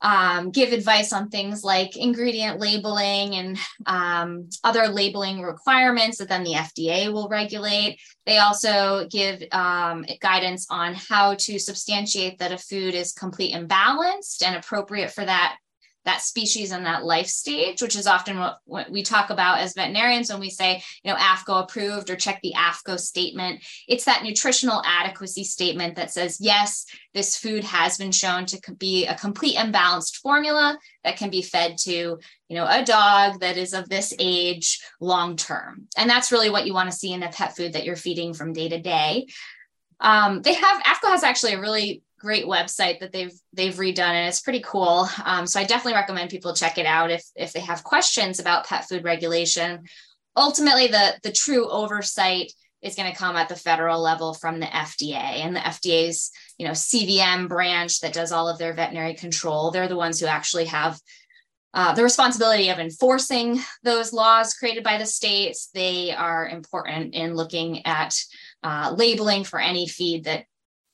um, 0.00 0.50
give 0.50 0.72
advice 0.72 1.12
on 1.12 1.28
things 1.28 1.64
like 1.64 1.96
ingredient 1.96 2.60
labeling 2.60 3.34
and 3.34 3.58
um, 3.86 4.48
other 4.62 4.88
labeling 4.88 5.42
requirements 5.42 6.18
that 6.18 6.28
then 6.28 6.44
the 6.44 6.52
FDA 6.52 7.12
will 7.12 7.28
regulate. 7.28 8.00
They 8.26 8.38
also 8.38 9.06
give 9.10 9.42
um, 9.52 10.04
guidance 10.20 10.66
on 10.70 10.94
how 10.94 11.34
to 11.34 11.58
substantiate 11.58 12.38
that 12.38 12.52
a 12.52 12.58
food 12.58 12.94
is 12.94 13.12
complete 13.12 13.54
and 13.54 13.68
balanced 13.68 14.42
and 14.42 14.56
appropriate 14.56 15.10
for 15.10 15.24
that 15.24 15.56
that 16.08 16.22
species 16.22 16.72
and 16.72 16.86
that 16.86 17.04
life 17.04 17.26
stage, 17.26 17.82
which 17.82 17.94
is 17.94 18.06
often 18.06 18.38
what, 18.38 18.60
what 18.64 18.90
we 18.90 19.02
talk 19.02 19.28
about 19.28 19.58
as 19.58 19.74
veterinarians 19.74 20.30
when 20.30 20.40
we 20.40 20.48
say, 20.48 20.82
you 21.04 21.12
know, 21.12 21.18
AAFCO 21.18 21.64
approved 21.64 22.08
or 22.08 22.16
check 22.16 22.40
the 22.42 22.54
AAFCO 22.56 22.98
statement. 22.98 23.62
It's 23.86 24.06
that 24.06 24.22
nutritional 24.22 24.82
adequacy 24.86 25.44
statement 25.44 25.96
that 25.96 26.10
says, 26.10 26.38
yes, 26.40 26.86
this 27.12 27.36
food 27.36 27.62
has 27.62 27.98
been 27.98 28.10
shown 28.10 28.46
to 28.46 28.74
be 28.78 29.06
a 29.06 29.14
complete 29.14 29.56
and 29.56 29.70
balanced 29.70 30.16
formula 30.16 30.78
that 31.04 31.18
can 31.18 31.28
be 31.28 31.42
fed 31.42 31.76
to, 31.80 31.92
you 31.92 32.56
know, 32.56 32.66
a 32.66 32.82
dog 32.82 33.40
that 33.40 33.58
is 33.58 33.74
of 33.74 33.90
this 33.90 34.14
age 34.18 34.80
long 35.00 35.36
term. 35.36 35.88
And 35.98 36.08
that's 36.08 36.32
really 36.32 36.48
what 36.48 36.66
you 36.66 36.72
want 36.72 36.90
to 36.90 36.96
see 36.96 37.12
in 37.12 37.20
the 37.20 37.28
pet 37.28 37.54
food 37.54 37.74
that 37.74 37.84
you're 37.84 37.96
feeding 37.96 38.32
from 38.32 38.54
day 38.54 38.70
to 38.70 38.80
day. 38.80 39.26
Um, 40.00 40.40
they 40.40 40.54
have 40.54 40.82
AAFCO 40.82 41.10
has 41.10 41.22
actually 41.22 41.52
a 41.52 41.60
really 41.60 42.02
great 42.18 42.46
website 42.46 43.00
that 43.00 43.12
they've 43.12 43.32
they've 43.52 43.74
redone 43.74 44.00
and 44.00 44.28
it's 44.28 44.40
pretty 44.40 44.62
cool. 44.64 45.08
Um, 45.24 45.46
so 45.46 45.60
i 45.60 45.64
definitely 45.64 45.98
recommend 45.98 46.30
people 46.30 46.54
check 46.54 46.78
it 46.78 46.86
out 46.86 47.10
if 47.10 47.24
if 47.36 47.52
they 47.52 47.60
have 47.60 47.84
questions 47.84 48.40
about 48.40 48.66
pet 48.66 48.88
food 48.88 49.04
regulation. 49.04 49.84
Ultimately 50.36 50.88
the 50.88 51.18
the 51.22 51.32
true 51.32 51.68
oversight 51.68 52.52
is 52.80 52.94
going 52.94 53.10
to 53.10 53.18
come 53.18 53.36
at 53.36 53.48
the 53.48 53.56
federal 53.56 54.00
level 54.00 54.34
from 54.34 54.60
the 54.60 54.66
fda 54.66 55.12
and 55.14 55.56
the 55.56 55.60
fda's 55.60 56.30
you 56.58 56.64
know 56.64 56.70
cvm 56.70 57.48
branch 57.48 57.98
that 57.98 58.12
does 58.12 58.30
all 58.30 58.48
of 58.48 58.56
their 58.56 58.72
veterinary 58.72 59.14
control 59.14 59.72
they're 59.72 59.88
the 59.88 59.96
ones 59.96 60.20
who 60.20 60.26
actually 60.26 60.66
have 60.66 60.96
uh, 61.74 61.94
the 61.94 62.02
responsibility 62.02 62.70
of 62.70 62.78
enforcing 62.78 63.60
those 63.82 64.12
laws 64.12 64.54
created 64.54 64.82
by 64.82 64.98
the 64.98 65.06
states. 65.06 65.68
They 65.74 66.12
are 66.12 66.48
important 66.48 67.14
in 67.14 67.34
looking 67.34 67.84
at 67.86 68.16
uh, 68.62 68.94
labeling 68.96 69.44
for 69.44 69.60
any 69.60 69.86
feed 69.86 70.24
that 70.24 70.46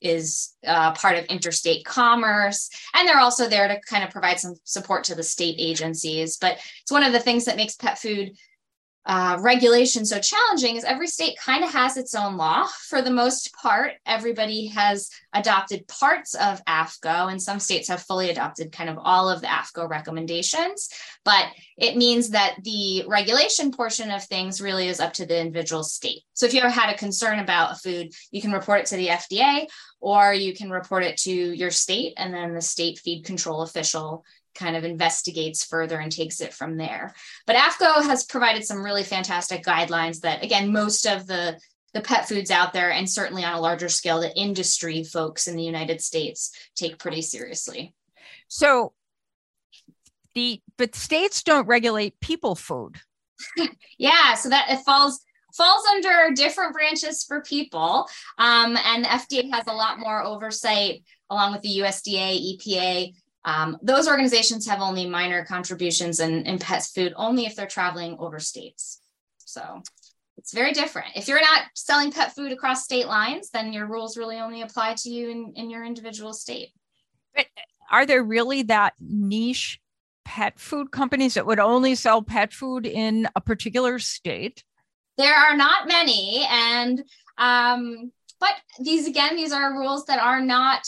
is 0.05 0.53
uh, 0.65 0.93
part 0.93 1.17
of 1.17 1.25
interstate 1.25 1.83
commerce. 1.85 2.69
And 2.93 3.07
they're 3.07 3.19
also 3.19 3.49
there 3.49 3.67
to 3.67 3.79
kind 3.81 4.03
of 4.03 4.11
provide 4.11 4.39
some 4.39 4.55
support 4.63 5.03
to 5.05 5.15
the 5.15 5.23
state 5.23 5.55
agencies. 5.57 6.37
But 6.37 6.59
it's 6.81 6.91
one 6.91 7.03
of 7.03 7.11
the 7.11 7.19
things 7.19 7.45
that 7.45 7.57
makes 7.57 7.75
pet 7.75 7.97
food 7.97 8.37
uh, 9.05 9.37
regulation 9.39 10.05
so 10.05 10.19
challenging 10.19 10.77
is 10.77 10.83
every 10.83 11.07
state 11.07 11.37
kind 11.37 11.63
of 11.63 11.71
has 11.71 11.95
its 11.95 12.15
own 12.15 12.37
law. 12.37 12.65
For 12.87 13.01
the 13.01 13.11
most 13.11 13.53
part, 13.53 13.93
everybody 14.05 14.67
has 14.67 15.09
adopted 15.33 15.87
parts 15.87 16.33
of 16.33 16.63
AAFCO, 16.65 17.31
and 17.31 17.41
some 17.41 17.59
states 17.59 17.87
have 17.89 18.01
fully 18.01 18.29
adopted 18.29 18.71
kind 18.71 18.89
of 18.89 18.97
all 18.99 19.29
of 19.29 19.41
the 19.41 19.47
AAFCO 19.47 19.87
recommendations. 19.87 20.89
But 21.23 21.45
it 21.77 21.97
means 21.97 22.29
that 22.29 22.55
the 22.63 23.03
regulation 23.07 23.71
portion 23.71 24.09
of 24.09 24.23
things 24.23 24.61
really 24.61 24.87
is 24.87 24.99
up 24.99 25.13
to 25.13 25.25
the 25.25 25.39
individual 25.39 25.83
state. 25.83 26.23
So 26.33 26.45
if 26.45 26.53
you 26.53 26.61
ever 26.61 26.69
had 26.69 26.93
a 26.93 26.97
concern 26.97 27.39
about 27.39 27.73
a 27.73 27.75
food, 27.75 28.13
you 28.31 28.41
can 28.41 28.51
report 28.51 28.81
it 28.81 28.85
to 28.87 28.95
the 28.95 29.07
FDA 29.07 29.67
or 30.05 30.33
you 30.33 30.53
can 30.53 30.69
report 30.69 31.03
it 31.03 31.17
to 31.17 31.31
your 31.31 31.71
state, 31.71 32.13
and 32.17 32.31
then 32.31 32.53
the 32.53 32.61
state 32.61 32.99
feed 32.99 33.25
control 33.25 33.63
official 33.63 34.23
kind 34.55 34.75
of 34.75 34.83
investigates 34.83 35.63
further 35.63 35.99
and 35.99 36.11
takes 36.11 36.41
it 36.41 36.53
from 36.53 36.77
there. 36.77 37.13
But 37.45 37.55
AAFCO 37.55 38.03
has 38.05 38.23
provided 38.23 38.65
some 38.65 38.83
really 38.83 39.03
fantastic 39.03 39.63
guidelines 39.63 40.21
that, 40.21 40.43
again, 40.43 40.71
most 40.71 41.05
of 41.05 41.27
the 41.27 41.59
the 41.93 42.01
pet 42.01 42.27
foods 42.27 42.51
out 42.51 42.73
there, 42.73 42.91
and 42.91 43.09
certainly 43.09 43.45
on 43.45 43.53
a 43.53 43.61
larger 43.61 43.87
scale, 43.87 44.19
the 44.19 44.35
industry 44.37 45.01
folks 45.05 45.47
in 45.47 45.55
the 45.55 45.63
United 45.63 46.01
States 46.01 46.51
take 46.75 46.99
pretty 46.99 47.21
seriously. 47.21 47.95
So, 48.49 48.91
the 50.33 50.61
but 50.77 50.93
states 50.93 51.41
don't 51.41 51.67
regulate 51.67 52.19
people 52.19 52.55
food. 52.55 52.97
yeah, 53.97 54.33
so 54.33 54.49
that 54.49 54.69
it 54.69 54.83
falls 54.83 55.21
falls 55.55 55.85
under 55.85 56.33
different 56.35 56.73
branches 56.73 57.23
for 57.23 57.41
people, 57.41 58.09
um, 58.37 58.77
and 58.85 59.05
the 59.05 59.09
FDA 59.09 59.49
has 59.53 59.65
a 59.67 59.73
lot 59.73 59.97
more 59.97 60.21
oversight 60.21 61.01
along 61.29 61.53
with 61.53 61.61
the 61.61 61.79
USDA, 61.79 62.59
EPA, 62.59 63.13
um, 63.45 63.77
those 63.83 64.07
organizations 64.07 64.67
have 64.67 64.81
only 64.81 65.05
minor 65.07 65.45
contributions 65.45 66.19
in, 66.19 66.45
in 66.47 66.57
pet 66.57 66.83
food, 66.83 67.13
only 67.15 67.45
if 67.45 67.55
they're 67.55 67.67
traveling 67.67 68.17
over 68.19 68.39
states. 68.39 69.01
So 69.37 69.83
it's 70.37 70.51
very 70.51 70.73
different. 70.73 71.09
If 71.15 71.27
you're 71.27 71.39
not 71.39 71.65
selling 71.75 72.11
pet 72.11 72.33
food 72.33 72.51
across 72.51 72.83
state 72.83 73.07
lines, 73.07 73.51
then 73.51 73.71
your 73.71 73.85
rules 73.85 74.17
really 74.17 74.37
only 74.37 74.63
apply 74.63 74.95
to 74.95 75.09
you 75.09 75.29
in, 75.29 75.53
in 75.55 75.69
your 75.69 75.85
individual 75.85 76.33
state. 76.33 76.69
But 77.35 77.45
are 77.91 78.07
there 78.07 78.23
really 78.23 78.63
that 78.63 78.93
niche 78.99 79.79
pet 80.25 80.59
food 80.59 80.91
companies 80.91 81.35
that 81.35 81.45
would 81.45 81.59
only 81.59 81.93
sell 81.93 82.23
pet 82.23 82.51
food 82.51 82.87
in 82.87 83.29
a 83.35 83.41
particular 83.41 83.99
state? 83.99 84.63
There 85.19 85.35
are 85.35 85.55
not 85.55 85.87
many. 85.87 86.45
And, 86.49 87.03
um, 87.37 88.11
but 88.39 88.53
these, 88.79 89.07
again, 89.07 89.35
these 89.35 89.51
are 89.51 89.77
rules 89.77 90.05
that 90.07 90.19
are 90.19 90.41
not 90.41 90.81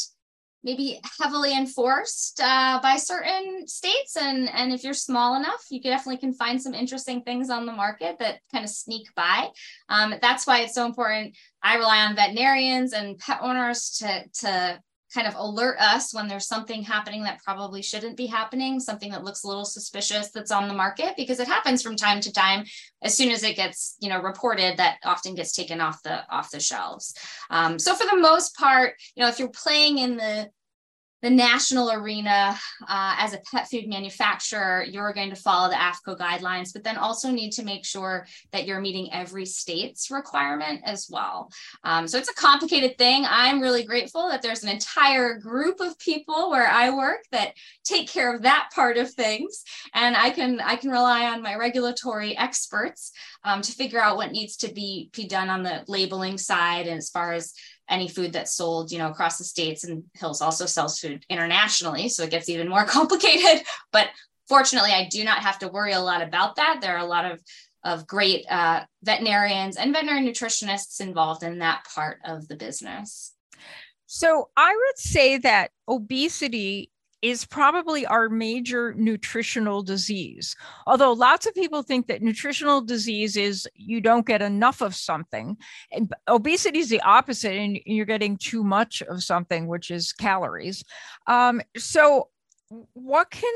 maybe 0.63 0.99
heavily 1.21 1.55
enforced 1.55 2.41
uh, 2.43 2.79
by 2.81 2.97
certain 2.97 3.67
states. 3.67 4.17
And 4.17 4.49
and 4.49 4.73
if 4.73 4.83
you're 4.83 4.93
small 4.93 5.35
enough 5.35 5.65
you 5.69 5.81
definitely 5.81 6.17
can 6.17 6.33
find 6.33 6.61
some 6.61 6.73
interesting 6.73 7.21
things 7.21 7.49
on 7.49 7.65
the 7.65 7.71
market 7.71 8.17
that 8.19 8.39
kind 8.51 8.63
of 8.63 8.69
sneak 8.69 9.07
by. 9.15 9.49
Um, 9.89 10.15
that's 10.21 10.47
why 10.47 10.61
it's 10.61 10.75
so 10.75 10.85
important. 10.85 11.35
I 11.61 11.75
rely 11.77 12.05
on 12.05 12.15
veterinarians 12.15 12.93
and 12.93 13.17
pet 13.17 13.39
owners 13.41 13.97
to 13.99 14.23
to 14.41 14.81
kind 15.13 15.27
of 15.27 15.35
alert 15.35 15.77
us 15.79 16.13
when 16.13 16.27
there's 16.27 16.47
something 16.47 16.83
happening 16.83 17.23
that 17.23 17.41
probably 17.43 17.81
shouldn't 17.81 18.17
be 18.17 18.25
happening 18.25 18.79
something 18.79 19.11
that 19.11 19.23
looks 19.23 19.43
a 19.43 19.47
little 19.47 19.65
suspicious 19.65 20.31
that's 20.31 20.51
on 20.51 20.67
the 20.67 20.73
market 20.73 21.13
because 21.15 21.39
it 21.39 21.47
happens 21.47 21.81
from 21.81 21.95
time 21.95 22.19
to 22.19 22.31
time 22.31 22.65
as 23.01 23.15
soon 23.15 23.31
as 23.31 23.43
it 23.43 23.55
gets 23.55 23.95
you 23.99 24.09
know 24.09 24.21
reported 24.21 24.77
that 24.77 24.97
often 25.03 25.35
gets 25.35 25.53
taken 25.53 25.79
off 25.79 26.01
the 26.03 26.27
off 26.29 26.51
the 26.51 26.59
shelves. 26.59 27.15
Um, 27.49 27.79
so 27.79 27.95
for 27.95 28.05
the 28.09 28.21
most 28.21 28.55
part 28.55 28.95
you 29.15 29.23
know 29.23 29.29
if 29.29 29.39
you're 29.39 29.49
playing 29.49 29.97
in 29.99 30.17
the 30.17 30.49
the 31.21 31.29
national 31.29 31.91
arena 31.91 32.57
uh, 32.87 33.15
as 33.17 33.33
a 33.33 33.41
pet 33.51 33.67
food 33.69 33.87
manufacturer, 33.87 34.85
you're 34.87 35.13
going 35.13 35.31
to 35.31 35.35
follow 35.35 35.69
the 35.69 35.75
AAFCO 35.75 36.17
guidelines, 36.17 36.71
but 36.73 36.83
then 36.83 36.97
also 36.97 37.31
need 37.31 37.51
to 37.51 37.63
make 37.63 37.85
sure 37.85 38.27
that 38.51 38.65
you're 38.65 38.79
meeting 38.79 39.11
every 39.11 39.45
state's 39.45 40.11
requirement 40.11 40.81
as 40.85 41.07
well. 41.09 41.49
Um, 41.83 42.07
so 42.07 42.17
it's 42.19 42.29
a 42.29 42.35
complicated 42.35 42.97
thing. 42.97 43.25
I'm 43.27 43.61
really 43.61 43.83
grateful 43.83 44.29
that 44.29 44.43
there's 44.43 44.63
an 44.63 44.69
entire 44.69 45.39
group 45.39 45.79
of 45.79 45.97
people 45.97 46.51
where 46.51 46.67
I 46.67 46.91
work 46.91 47.21
that 47.31 47.53
take 47.83 48.07
care 48.07 48.35
of 48.35 48.43
that 48.43 48.69
part 48.73 48.97
of 48.97 49.11
things, 49.11 49.63
and 49.93 50.15
I 50.15 50.29
can 50.29 50.59
I 50.59 50.75
can 50.75 50.91
rely 50.91 51.25
on 51.25 51.41
my 51.41 51.55
regulatory 51.55 52.37
experts 52.37 53.11
um, 53.43 53.61
to 53.63 53.71
figure 53.71 54.01
out 54.01 54.17
what 54.17 54.31
needs 54.31 54.57
to 54.57 54.73
be 54.73 55.09
be 55.13 55.27
done 55.27 55.49
on 55.49 55.63
the 55.63 55.83
labeling 55.87 56.37
side 56.37 56.87
and 56.87 56.97
as 56.97 57.09
far 57.09 57.33
as 57.33 57.53
any 57.89 58.07
food 58.07 58.33
that's 58.33 58.53
sold, 58.53 58.91
you 58.91 58.97
know, 58.97 59.09
across 59.09 59.37
the 59.37 59.43
states. 59.43 59.83
And 59.83 60.03
Hills 60.13 60.41
also 60.41 60.65
sells 60.65 60.99
food 60.99 61.25
internationally, 61.29 62.09
so 62.09 62.23
it 62.23 62.31
gets 62.31 62.49
even 62.49 62.67
more 62.67 62.85
complicated. 62.97 63.65
But 63.91 64.09
fortunately, 64.47 64.91
I 64.91 65.07
do 65.09 65.23
not 65.23 65.39
have 65.39 65.59
to 65.59 65.67
worry 65.67 65.93
a 65.93 66.01
lot 66.01 66.21
about 66.21 66.55
that. 66.57 66.79
There 66.81 66.95
are 66.95 67.05
a 67.05 67.05
lot 67.05 67.25
of 67.25 67.41
of 67.83 68.05
great 68.05 68.45
uh, 68.49 68.83
veterinarians 69.03 69.77
and 69.77 69.93
veterinary 69.93 70.27
nutritionists 70.27 70.99
involved 70.99 71.41
in 71.43 71.59
that 71.59 71.85
part 71.95 72.19
of 72.25 72.47
the 72.47 72.55
business. 72.55 73.33
So 74.07 74.49
I 74.57 74.75
would 74.75 74.97
say 74.97 75.37
that 75.37 75.71
obesity 75.87 76.91
is 77.21 77.45
probably 77.45 78.05
our 78.05 78.29
major 78.29 78.93
nutritional 78.93 79.81
disease. 79.81 80.55
Although 80.85 81.13
lots 81.13 81.45
of 81.45 81.55
people 81.55 81.81
think 81.81 82.07
that 82.07 82.21
nutritional 82.21 82.81
disease 82.81 83.35
is 83.35 83.67
you 83.75 84.01
don't 84.01 84.25
get 84.25 84.41
enough 84.41 84.81
of 84.81 84.95
something. 84.95 85.57
And 85.91 86.13
obesity 86.27 86.79
is 86.79 86.89
the 86.89 87.01
opposite, 87.01 87.53
and 87.53 87.79
you're 87.85 88.05
getting 88.05 88.37
too 88.37 88.63
much 88.63 89.01
of 89.01 89.23
something, 89.23 89.67
which 89.67 89.89
is 89.89 90.13
calories. 90.13 90.83
Um, 91.25 91.61
so, 91.75 92.29
what 92.93 93.31
can 93.31 93.53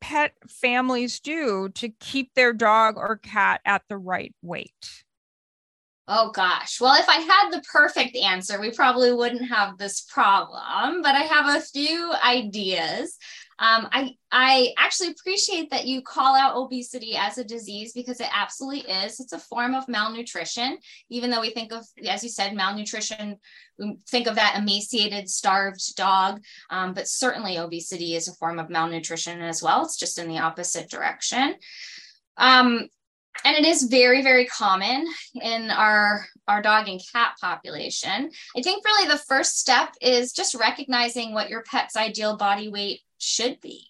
pet 0.00 0.34
families 0.48 1.18
do 1.18 1.70
to 1.70 1.88
keep 1.88 2.34
their 2.34 2.52
dog 2.52 2.96
or 2.96 3.16
cat 3.16 3.60
at 3.64 3.82
the 3.88 3.96
right 3.96 4.34
weight? 4.42 5.04
Oh 6.06 6.30
gosh. 6.32 6.80
Well, 6.80 7.00
if 7.00 7.08
I 7.08 7.16
had 7.16 7.50
the 7.50 7.62
perfect 7.72 8.14
answer, 8.14 8.60
we 8.60 8.70
probably 8.70 9.12
wouldn't 9.12 9.48
have 9.48 9.78
this 9.78 10.02
problem, 10.02 11.00
but 11.00 11.14
I 11.14 11.22
have 11.22 11.56
a 11.56 11.64
few 11.64 12.12
ideas. 12.22 13.16
Um, 13.58 13.88
I 13.92 14.16
I 14.32 14.74
actually 14.76 15.10
appreciate 15.10 15.70
that 15.70 15.86
you 15.86 16.02
call 16.02 16.34
out 16.34 16.56
obesity 16.56 17.16
as 17.16 17.38
a 17.38 17.44
disease 17.44 17.92
because 17.92 18.20
it 18.20 18.28
absolutely 18.34 18.80
is. 18.80 19.20
It's 19.20 19.32
a 19.32 19.38
form 19.38 19.74
of 19.74 19.88
malnutrition. 19.88 20.76
Even 21.08 21.30
though 21.30 21.40
we 21.40 21.50
think 21.50 21.72
of, 21.72 21.86
as 22.06 22.22
you 22.24 22.28
said, 22.28 22.54
malnutrition, 22.54 23.36
we 23.78 23.96
think 24.08 24.26
of 24.26 24.34
that 24.34 24.58
emaciated, 24.58 25.30
starved 25.30 25.94
dog. 25.96 26.42
Um, 26.68 26.94
but 26.94 27.08
certainly, 27.08 27.56
obesity 27.56 28.16
is 28.16 28.28
a 28.28 28.34
form 28.34 28.58
of 28.58 28.70
malnutrition 28.70 29.40
as 29.40 29.62
well. 29.62 29.84
It's 29.84 29.96
just 29.96 30.18
in 30.18 30.28
the 30.28 30.40
opposite 30.40 30.90
direction. 30.90 31.54
Um, 32.36 32.88
and 33.44 33.56
it 33.56 33.64
is 33.64 33.84
very 33.84 34.22
very 34.22 34.46
common 34.46 35.06
in 35.40 35.70
our 35.70 36.26
our 36.46 36.62
dog 36.62 36.88
and 36.88 37.00
cat 37.12 37.34
population. 37.40 38.30
I 38.56 38.62
think 38.62 38.84
really 38.84 39.08
the 39.08 39.18
first 39.18 39.58
step 39.58 39.94
is 40.00 40.32
just 40.32 40.54
recognizing 40.54 41.32
what 41.32 41.48
your 41.48 41.62
pet's 41.62 41.96
ideal 41.96 42.36
body 42.36 42.68
weight 42.68 43.00
should 43.18 43.60
be. 43.60 43.86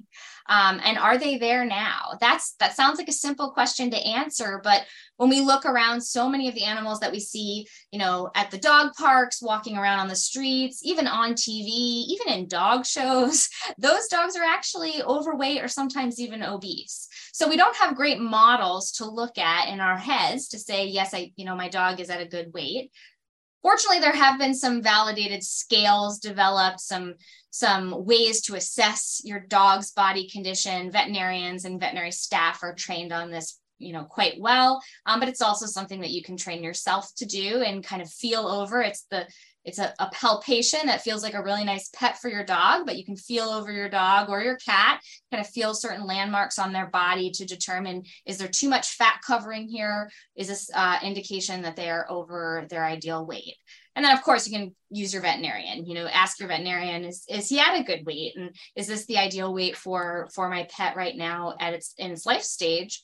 Um, 0.46 0.80
and 0.85 0.98
are 0.98 1.18
they 1.18 1.38
there 1.38 1.64
now? 1.64 2.18
That's 2.20 2.54
that 2.61 2.76
sounds 2.76 2.98
like 2.98 3.09
a 3.09 3.12
simple 3.12 3.50
question 3.50 3.90
to 3.90 3.96
answer 3.96 4.61
but 4.62 4.85
when 5.16 5.30
we 5.30 5.40
look 5.40 5.64
around 5.64 6.00
so 6.00 6.28
many 6.28 6.48
of 6.48 6.54
the 6.54 6.64
animals 6.64 7.00
that 7.00 7.12
we 7.12 7.20
see 7.20 7.66
you 7.90 7.98
know 7.98 8.30
at 8.35 8.50
the 8.50 8.59
dog 8.59 8.92
parks 8.98 9.42
walking 9.42 9.76
around 9.76 10.00
on 10.00 10.09
the 10.09 10.16
streets 10.16 10.80
even 10.83 11.07
on 11.07 11.35
tv 11.35 11.68
even 11.68 12.28
in 12.28 12.48
dog 12.48 12.85
shows 12.85 13.48
those 13.78 14.07
dogs 14.09 14.37
are 14.37 14.44
actually 14.44 15.02
overweight 15.02 15.62
or 15.62 15.68
sometimes 15.68 16.20
even 16.20 16.42
obese 16.42 17.09
so 17.35 17.49
we 17.49 17.57
don't 17.57 17.77
have 17.77 17.97
great 17.97 18.20
models 18.20 18.92
to 18.92 19.05
look 19.05 19.38
at 19.38 19.68
in 19.68 19.81
our 19.81 19.97
heads 19.97 20.47
to 20.47 20.57
say 20.57 20.87
yes 20.87 21.12
i 21.12 21.33
you 21.35 21.44
know 21.44 21.57
my 21.57 21.68
dog 21.68 21.99
is 21.99 22.09
at 22.09 22.20
a 22.20 22.29
good 22.29 22.55
weight. 22.55 22.92
Fortunately 23.61 23.99
there 23.99 24.12
have 24.12 24.38
been 24.38 24.55
some 24.55 24.83
validated 24.83 25.42
scales 25.42 26.20
developed 26.20 26.81
some 26.81 27.14
some 27.51 28.05
ways 28.05 28.40
to 28.42 28.55
assess 28.55 29.20
your 29.25 29.40
dog's 29.40 29.90
body 29.90 30.29
condition. 30.29 30.92
Veterinarians 30.92 31.64
and 31.64 31.81
veterinary 31.81 32.12
staff 32.12 32.62
are 32.62 32.75
trained 32.75 33.12
on 33.12 33.33
this 33.33 33.59
you 33.79 33.92
know 33.92 34.05
quite 34.05 34.37
well. 34.38 34.81
Um, 35.05 35.18
but 35.18 35.29
it's 35.29 35.42
also 35.42 35.66
something 35.66 36.03
that 36.03 36.12
you 36.12 36.23
can 36.23 36.37
train 36.37 36.62
yourself 36.62 37.12
to 37.16 37.27
do 37.27 37.62
and 37.62 37.83
kind 37.83 38.01
of 38.01 38.09
feel 38.09 38.47
over. 38.47 38.81
It's 38.81 39.07
the 39.11 39.27
it's 39.64 39.79
a, 39.79 39.92
a, 39.98 40.11
palpation 40.11 40.81
that 40.87 41.03
feels 41.03 41.22
like 41.22 41.35
a 41.35 41.42
really 41.42 41.64
nice 41.64 41.88
pet 41.94 42.18
for 42.20 42.29
your 42.29 42.44
dog 42.44 42.87
but 42.87 42.96
you 42.96 43.05
can 43.05 43.16
feel 43.16 43.44
over 43.44 43.72
your 43.72 43.88
dog 43.88 44.29
or 44.29 44.42
your 44.42 44.57
cat 44.57 45.00
kind 45.31 45.44
of 45.44 45.50
feel 45.50 45.74
certain 45.74 46.07
landmarks 46.07 46.59
on 46.59 46.72
their 46.72 46.87
body 46.87 47.31
to 47.31 47.44
determine 47.44 48.03
is 48.27 48.38
there 48.38 48.48
too 48.48 48.68
much 48.68 48.90
fat 48.90 49.20
covering 49.27 49.68
here? 49.68 50.11
Is 50.37 50.48
this 50.48 50.70
uh, 50.74 50.98
indication 51.03 51.62
that 51.62 51.77
they 51.77 51.90
are 51.90 52.07
over 52.09 52.66
their 52.70 52.85
ideal 52.85 53.27
weight? 53.27 53.57
And 53.96 54.05
then 54.05 54.16
of 54.16 54.22
course 54.22 54.48
you 54.48 54.57
can 54.57 54.74
use 54.90 55.12
your 55.12 55.22
veterinarian 55.22 55.87
you 55.87 55.94
know 55.94 56.07
ask 56.07 56.38
your 56.38 56.48
veterinarian 56.48 57.05
is, 57.05 57.24
is 57.29 57.48
he 57.48 57.59
at 57.59 57.79
a 57.79 57.85
good 57.85 58.05
weight? 58.07 58.37
And 58.37 58.55
is 58.77 58.87
this 58.87 59.07
the 59.07 59.18
ideal 59.18 59.53
weight 59.53 59.77
for 59.77 60.29
for 60.35 60.48
my 60.48 60.68
pet 60.70 60.96
right 60.96 61.16
now 61.16 61.55
at 61.61 61.74
its 61.74 61.94
in 61.98 62.11
its 62.11 62.27
life 62.27 62.42
stage 62.42 63.03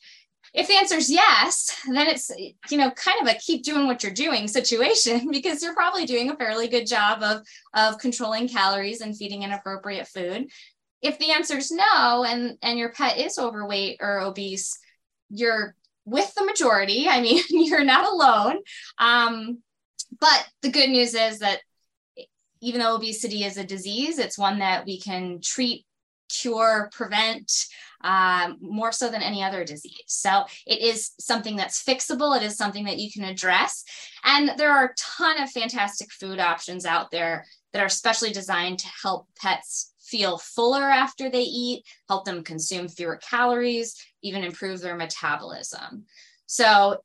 if 0.52 0.66
the 0.66 0.76
answer 0.76 0.96
is 0.96 1.10
yes, 1.10 1.76
then 1.86 2.08
it's, 2.08 2.30
you 2.70 2.78
know, 2.78 2.90
kind 2.90 3.20
of 3.22 3.28
a 3.28 3.38
keep 3.38 3.62
doing 3.62 3.86
what 3.86 4.02
you're 4.02 4.12
doing 4.12 4.48
situation 4.48 5.28
because 5.32 5.62
you're 5.62 5.74
probably 5.74 6.06
doing 6.06 6.30
a 6.30 6.36
fairly 6.36 6.68
good 6.68 6.86
job 6.86 7.22
of, 7.22 7.42
of 7.74 7.98
controlling 7.98 8.48
calories 8.48 9.00
and 9.00 9.16
feeding 9.16 9.44
an 9.44 9.52
appropriate 9.52 10.08
food. 10.08 10.48
If 11.02 11.18
the 11.18 11.30
answer 11.30 11.56
is 11.56 11.70
no, 11.70 12.24
and, 12.24 12.58
and 12.62 12.78
your 12.78 12.92
pet 12.92 13.18
is 13.18 13.38
overweight 13.38 13.98
or 14.00 14.20
obese, 14.20 14.78
you're 15.30 15.74
with 16.04 16.34
the 16.34 16.44
majority. 16.44 17.08
I 17.08 17.20
mean, 17.20 17.42
you're 17.50 17.84
not 17.84 18.12
alone. 18.12 18.58
Um, 18.98 19.58
but 20.18 20.46
the 20.62 20.70
good 20.70 20.90
news 20.90 21.14
is 21.14 21.38
that 21.38 21.60
even 22.60 22.80
though 22.80 22.96
obesity 22.96 23.44
is 23.44 23.56
a 23.56 23.64
disease, 23.64 24.18
it's 24.18 24.36
one 24.36 24.58
that 24.58 24.84
we 24.84 25.00
can 25.00 25.40
treat, 25.42 25.86
cure, 26.28 26.90
prevent 26.92 27.50
um, 28.02 28.58
more 28.60 28.92
so 28.92 29.10
than 29.10 29.22
any 29.22 29.42
other 29.42 29.64
disease. 29.64 30.02
So 30.06 30.44
it 30.66 30.80
is 30.80 31.10
something 31.18 31.56
that's 31.56 31.82
fixable. 31.82 32.36
It 32.36 32.42
is 32.42 32.56
something 32.56 32.84
that 32.84 32.98
you 32.98 33.10
can 33.10 33.24
address. 33.24 33.84
And 34.24 34.52
there 34.56 34.72
are 34.72 34.86
a 34.86 34.94
ton 34.96 35.42
of 35.42 35.50
fantastic 35.50 36.10
food 36.12 36.38
options 36.38 36.86
out 36.86 37.10
there 37.10 37.44
that 37.72 37.82
are 37.82 37.88
specially 37.88 38.32
designed 38.32 38.78
to 38.80 38.88
help 39.02 39.26
pets 39.36 39.92
feel 40.00 40.38
fuller 40.38 40.82
after 40.82 41.30
they 41.30 41.42
eat, 41.42 41.84
help 42.08 42.24
them 42.24 42.42
consume 42.42 42.88
fewer 42.88 43.16
calories, 43.16 43.94
even 44.22 44.42
improve 44.42 44.80
their 44.80 44.96
metabolism. 44.96 46.04
So 46.46 46.98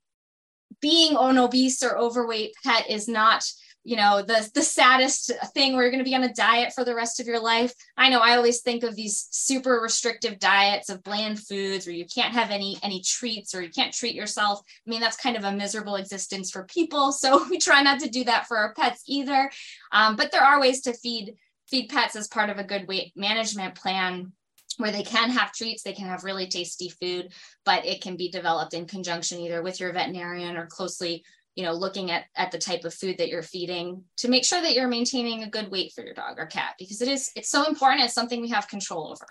being 0.81 1.15
an 1.19 1.37
obese 1.37 1.83
or 1.83 1.97
overweight 1.97 2.53
pet 2.63 2.89
is 2.89 3.07
not 3.07 3.45
you 3.85 3.95
know 3.95 4.23
the 4.23 4.49
the 4.55 4.63
saddest 4.63 5.31
thing 5.53 5.73
where 5.73 5.83
you're 5.83 5.91
going 5.91 6.03
to 6.03 6.09
be 6.09 6.15
on 6.15 6.23
a 6.23 6.33
diet 6.33 6.73
for 6.73 6.83
the 6.83 6.95
rest 6.95 7.19
of 7.19 7.27
your 7.27 7.39
life. 7.39 7.73
I 7.95 8.09
know 8.09 8.19
i 8.19 8.35
always 8.35 8.61
think 8.61 8.83
of 8.83 8.95
these 8.95 9.27
super 9.29 9.79
restrictive 9.79 10.39
diets 10.39 10.89
of 10.89 11.03
bland 11.03 11.39
foods 11.39 11.85
where 11.85 11.95
you 11.95 12.05
can't 12.13 12.33
have 12.33 12.49
any 12.49 12.77
any 12.81 13.01
treats 13.01 13.53
or 13.53 13.61
you 13.61 13.69
can't 13.69 13.93
treat 13.93 14.15
yourself. 14.15 14.59
I 14.85 14.89
mean 14.89 15.01
that's 15.01 15.15
kind 15.15 15.37
of 15.37 15.43
a 15.43 15.51
miserable 15.51 15.95
existence 15.95 16.49
for 16.51 16.63
people 16.63 17.11
so 17.11 17.45
we 17.49 17.59
try 17.59 17.83
not 17.83 17.99
to 17.99 18.09
do 18.09 18.23
that 18.25 18.47
for 18.47 18.57
our 18.57 18.73
pets 18.73 19.03
either. 19.07 19.49
Um, 19.91 20.15
but 20.15 20.31
there 20.31 20.43
are 20.43 20.59
ways 20.59 20.81
to 20.81 20.93
feed 20.93 21.35
feed 21.69 21.89
pets 21.89 22.15
as 22.15 22.27
part 22.27 22.49
of 22.49 22.57
a 22.57 22.63
good 22.63 22.87
weight 22.87 23.13
management 23.15 23.75
plan 23.75 24.33
where 24.77 24.91
they 24.91 25.03
can 25.03 25.29
have 25.29 25.53
treats, 25.53 25.83
they 25.83 25.93
can 25.93 26.07
have 26.07 26.23
really 26.23 26.47
tasty 26.47 26.89
food, 26.89 27.31
but 27.65 27.85
it 27.85 28.01
can 28.01 28.17
be 28.17 28.29
developed 28.29 28.73
in 28.73 28.85
conjunction 28.85 29.39
either 29.39 29.61
with 29.61 29.79
your 29.79 29.93
veterinarian 29.93 30.57
or 30.57 30.65
closely 30.65 31.23
you 31.55 31.63
know 31.63 31.73
looking 31.73 32.11
at 32.11 32.25
at 32.35 32.51
the 32.51 32.57
type 32.57 32.83
of 32.83 32.93
food 32.93 33.17
that 33.17 33.29
you're 33.29 33.41
feeding 33.41 34.03
to 34.17 34.29
make 34.29 34.45
sure 34.45 34.61
that 34.61 34.73
you're 34.73 34.87
maintaining 34.87 35.43
a 35.43 35.49
good 35.49 35.71
weight 35.71 35.91
for 35.93 36.03
your 36.03 36.13
dog 36.13 36.37
or 36.37 36.45
cat 36.45 36.75
because 36.77 37.01
it 37.01 37.07
is 37.07 37.31
it's 37.35 37.49
so 37.49 37.65
important 37.65 38.03
it's 38.03 38.13
something 38.13 38.41
we 38.41 38.49
have 38.49 38.67
control 38.67 39.09
over 39.11 39.27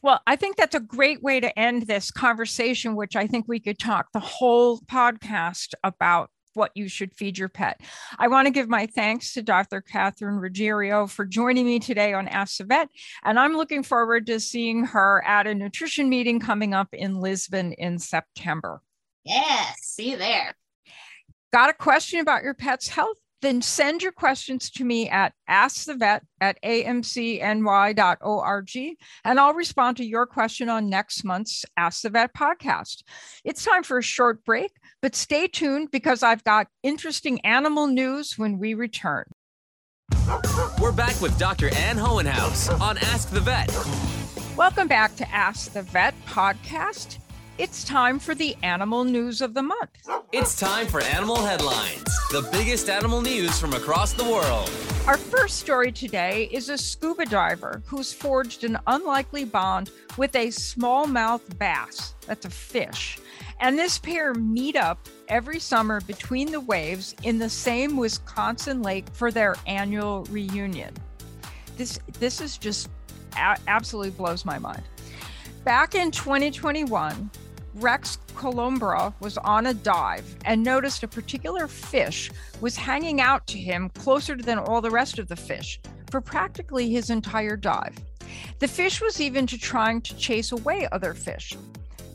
well, 0.00 0.20
I 0.28 0.36
think 0.36 0.56
that's 0.56 0.76
a 0.76 0.80
great 0.80 1.24
way 1.24 1.40
to 1.40 1.58
end 1.58 1.82
this 1.82 2.12
conversation, 2.12 2.94
which 2.94 3.16
I 3.16 3.26
think 3.26 3.46
we 3.48 3.58
could 3.58 3.80
talk 3.80 4.12
the 4.12 4.20
whole 4.20 4.78
podcast 4.78 5.74
about 5.82 6.30
what 6.54 6.70
you 6.74 6.88
should 6.88 7.14
feed 7.14 7.38
your 7.38 7.48
pet. 7.48 7.80
I 8.18 8.28
want 8.28 8.46
to 8.46 8.52
give 8.52 8.68
my 8.68 8.86
thanks 8.86 9.32
to 9.34 9.42
Dr. 9.42 9.80
Catherine 9.80 10.38
Ruggiero 10.38 11.06
for 11.06 11.24
joining 11.24 11.66
me 11.66 11.78
today 11.78 12.12
on 12.12 12.28
Ask 12.28 12.58
the 12.58 12.64
Vet. 12.64 12.88
And 13.24 13.38
I'm 13.38 13.56
looking 13.56 13.82
forward 13.82 14.26
to 14.26 14.40
seeing 14.40 14.84
her 14.84 15.24
at 15.26 15.46
a 15.46 15.54
nutrition 15.54 16.08
meeting 16.08 16.40
coming 16.40 16.74
up 16.74 16.88
in 16.92 17.20
Lisbon 17.20 17.72
in 17.72 17.98
September. 17.98 18.80
Yes, 19.24 19.78
see 19.82 20.10
you 20.12 20.16
there. 20.16 20.54
Got 21.52 21.70
a 21.70 21.74
question 21.74 22.20
about 22.20 22.42
your 22.42 22.52
pet's 22.54 22.88
health? 22.88 23.16
Then 23.40 23.62
send 23.62 24.02
your 24.02 24.12
questions 24.12 24.68
to 24.72 24.84
me 24.84 25.08
at 25.08 25.32
askthevet 25.48 26.20
at 26.40 26.60
amcny.org, 26.62 27.56
and 29.24 29.40
I'll 29.40 29.54
respond 29.54 29.96
to 29.98 30.04
your 30.04 30.26
question 30.26 30.68
on 30.68 30.90
next 30.90 31.24
month's 31.24 31.64
Ask 31.76 32.02
the 32.02 32.10
Vet 32.10 32.34
podcast. 32.34 33.04
It's 33.44 33.64
time 33.64 33.84
for 33.84 33.96
a 33.96 34.02
short 34.02 34.44
break, 34.44 34.72
but 35.00 35.14
stay 35.14 35.46
tuned 35.46 35.92
because 35.92 36.24
I've 36.24 36.42
got 36.42 36.66
interesting 36.82 37.40
animal 37.42 37.86
news 37.86 38.36
when 38.36 38.58
we 38.58 38.74
return. 38.74 39.24
We're 40.80 40.92
back 40.92 41.20
with 41.20 41.38
Dr. 41.38 41.72
Ann 41.76 41.96
Hohenhaus 41.96 42.78
on 42.80 42.98
Ask 42.98 43.30
the 43.30 43.40
Vet. 43.40 43.70
Welcome 44.56 44.88
back 44.88 45.14
to 45.16 45.30
Ask 45.30 45.72
the 45.72 45.82
Vet 45.82 46.14
podcast. 46.26 47.18
It's 47.58 47.82
time 47.82 48.20
for 48.20 48.36
the 48.36 48.56
animal 48.62 49.02
news 49.02 49.40
of 49.40 49.52
the 49.52 49.62
month. 49.62 50.08
It's 50.30 50.56
time 50.56 50.86
for 50.86 51.00
animal 51.00 51.44
headlines, 51.44 52.04
the 52.30 52.48
biggest 52.52 52.88
animal 52.88 53.20
news 53.20 53.58
from 53.58 53.72
across 53.72 54.12
the 54.12 54.22
world. 54.22 54.70
Our 55.08 55.16
first 55.16 55.58
story 55.58 55.90
today 55.90 56.48
is 56.52 56.68
a 56.68 56.78
scuba 56.78 57.26
diver 57.26 57.82
who's 57.84 58.12
forged 58.12 58.62
an 58.62 58.78
unlikely 58.86 59.44
bond 59.44 59.90
with 60.16 60.36
a 60.36 60.46
smallmouth 60.48 61.58
bass. 61.58 62.14
That's 62.28 62.44
a 62.44 62.50
fish. 62.50 63.18
And 63.58 63.76
this 63.76 63.98
pair 63.98 64.34
meet 64.34 64.76
up 64.76 65.08
every 65.26 65.58
summer 65.58 66.00
between 66.02 66.52
the 66.52 66.60
waves 66.60 67.16
in 67.24 67.40
the 67.40 67.50
same 67.50 67.96
Wisconsin 67.96 68.82
lake 68.82 69.06
for 69.12 69.32
their 69.32 69.56
annual 69.66 70.22
reunion. 70.30 70.94
This 71.76 71.98
this 72.20 72.40
is 72.40 72.56
just 72.56 72.88
a- 73.36 73.58
absolutely 73.66 74.10
blows 74.12 74.44
my 74.44 74.60
mind. 74.60 74.84
Back 75.64 75.96
in 75.96 76.10
2021, 76.12 77.30
Rex 77.80 78.18
Colubro 78.34 79.14
was 79.20 79.38
on 79.38 79.66
a 79.66 79.74
dive 79.74 80.24
and 80.44 80.64
noticed 80.64 81.04
a 81.04 81.08
particular 81.08 81.68
fish 81.68 82.30
was 82.60 82.76
hanging 82.76 83.20
out 83.20 83.46
to 83.46 83.58
him 83.58 83.88
closer 83.90 84.36
than 84.36 84.58
all 84.58 84.80
the 84.80 84.90
rest 84.90 85.20
of 85.20 85.28
the 85.28 85.36
fish 85.36 85.80
for 86.10 86.20
practically 86.20 86.90
his 86.90 87.08
entire 87.08 87.56
dive. 87.56 87.94
The 88.58 88.66
fish 88.66 89.00
was 89.00 89.20
even 89.20 89.46
to 89.46 89.58
trying 89.58 90.00
to 90.02 90.16
chase 90.16 90.50
away 90.50 90.88
other 90.90 91.14
fish. 91.14 91.56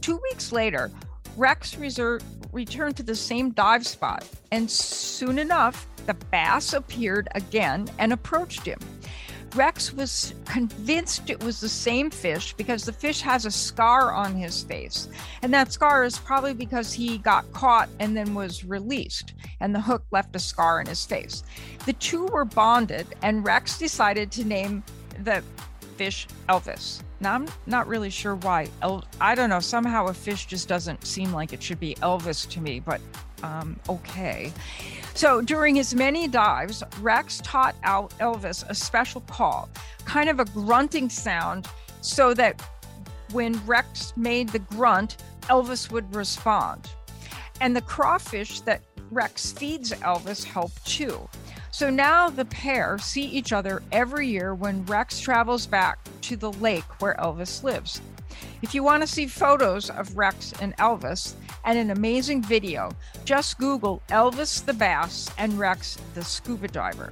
Two 0.01 0.19
weeks 0.31 0.51
later, 0.51 0.91
Rex 1.37 1.77
returned 1.77 2.97
to 2.97 3.03
the 3.03 3.15
same 3.15 3.51
dive 3.51 3.87
spot, 3.87 4.27
and 4.51 4.69
soon 4.69 5.39
enough, 5.39 5.87
the 6.05 6.13
bass 6.13 6.73
appeared 6.73 7.29
again 7.35 7.87
and 7.99 8.11
approached 8.11 8.65
him. 8.65 8.79
Rex 9.55 9.93
was 9.93 10.33
convinced 10.45 11.29
it 11.29 11.43
was 11.43 11.59
the 11.59 11.69
same 11.69 12.09
fish 12.09 12.53
because 12.53 12.83
the 12.83 12.93
fish 12.93 13.21
has 13.21 13.45
a 13.45 13.51
scar 13.51 14.11
on 14.11 14.35
his 14.35 14.63
face. 14.63 15.09
And 15.43 15.53
that 15.53 15.71
scar 15.71 16.03
is 16.03 16.17
probably 16.17 16.53
because 16.53 16.91
he 16.91 17.19
got 17.19 17.51
caught 17.53 17.89
and 17.99 18.17
then 18.17 18.33
was 18.33 18.65
released, 18.65 19.33
and 19.59 19.73
the 19.73 19.81
hook 19.81 20.05
left 20.11 20.35
a 20.35 20.39
scar 20.39 20.81
in 20.81 20.87
his 20.87 21.05
face. 21.05 21.43
The 21.85 21.93
two 21.93 22.25
were 22.25 22.45
bonded, 22.45 23.07
and 23.21 23.45
Rex 23.45 23.77
decided 23.77 24.31
to 24.31 24.43
name 24.43 24.83
the 25.23 25.43
fish 25.97 26.27
Elvis. 26.49 27.01
Now, 27.19 27.35
I'm 27.35 27.47
not 27.67 27.87
really 27.87 28.09
sure 28.09 28.35
why. 28.35 28.69
El- 28.81 29.05
I 29.21 29.35
don't 29.35 29.49
know. 29.49 29.59
Somehow 29.59 30.07
a 30.07 30.13
fish 30.13 30.45
just 30.45 30.67
doesn't 30.67 31.05
seem 31.05 31.31
like 31.31 31.53
it 31.53 31.61
should 31.61 31.79
be 31.79 31.95
Elvis 31.95 32.49
to 32.49 32.59
me, 32.59 32.79
but 32.79 32.99
um, 33.43 33.79
okay. 33.87 34.51
So 35.13 35.41
during 35.41 35.75
his 35.75 35.93
many 35.93 36.27
dives, 36.27 36.81
Rex 36.99 37.39
taught 37.43 37.75
out 37.83 38.09
Elvis 38.19 38.67
a 38.67 38.73
special 38.73 39.21
call, 39.21 39.69
kind 40.05 40.29
of 40.29 40.39
a 40.39 40.45
grunting 40.45 41.09
sound, 41.09 41.67
so 42.01 42.33
that 42.33 42.61
when 43.31 43.63
Rex 43.65 44.13
made 44.15 44.49
the 44.49 44.59
grunt, 44.59 45.17
Elvis 45.43 45.91
would 45.91 46.13
respond. 46.15 46.89
And 47.61 47.75
the 47.75 47.81
crawfish 47.81 48.61
that 48.61 48.81
Rex 49.11 49.51
feeds 49.51 49.91
Elvis 49.91 50.43
help 50.43 50.71
too. 50.85 51.29
So 51.71 51.89
now 51.89 52.29
the 52.29 52.45
pair 52.45 52.97
see 52.97 53.23
each 53.23 53.51
other 53.51 53.83
every 53.91 54.27
year 54.27 54.55
when 54.55 54.85
Rex 54.85 55.19
travels 55.19 55.65
back 55.67 55.99
to 56.21 56.35
the 56.35 56.51
lake 56.53 57.01
where 57.01 57.15
Elvis 57.15 57.63
lives. 57.63 58.01
If 58.61 58.73
you 58.73 58.83
want 58.83 59.01
to 59.01 59.07
see 59.07 59.27
photos 59.27 59.89
of 59.89 60.15
Rex 60.17 60.53
and 60.61 60.75
Elvis 60.77 61.33
and 61.65 61.77
an 61.77 61.91
amazing 61.91 62.41
video, 62.41 62.91
just 63.25 63.57
Google 63.57 64.01
Elvis 64.09 64.63
the 64.63 64.73
Bass 64.73 65.29
and 65.37 65.59
Rex 65.59 65.97
the 66.13 66.23
Scuba 66.23 66.67
Diver. 66.67 67.11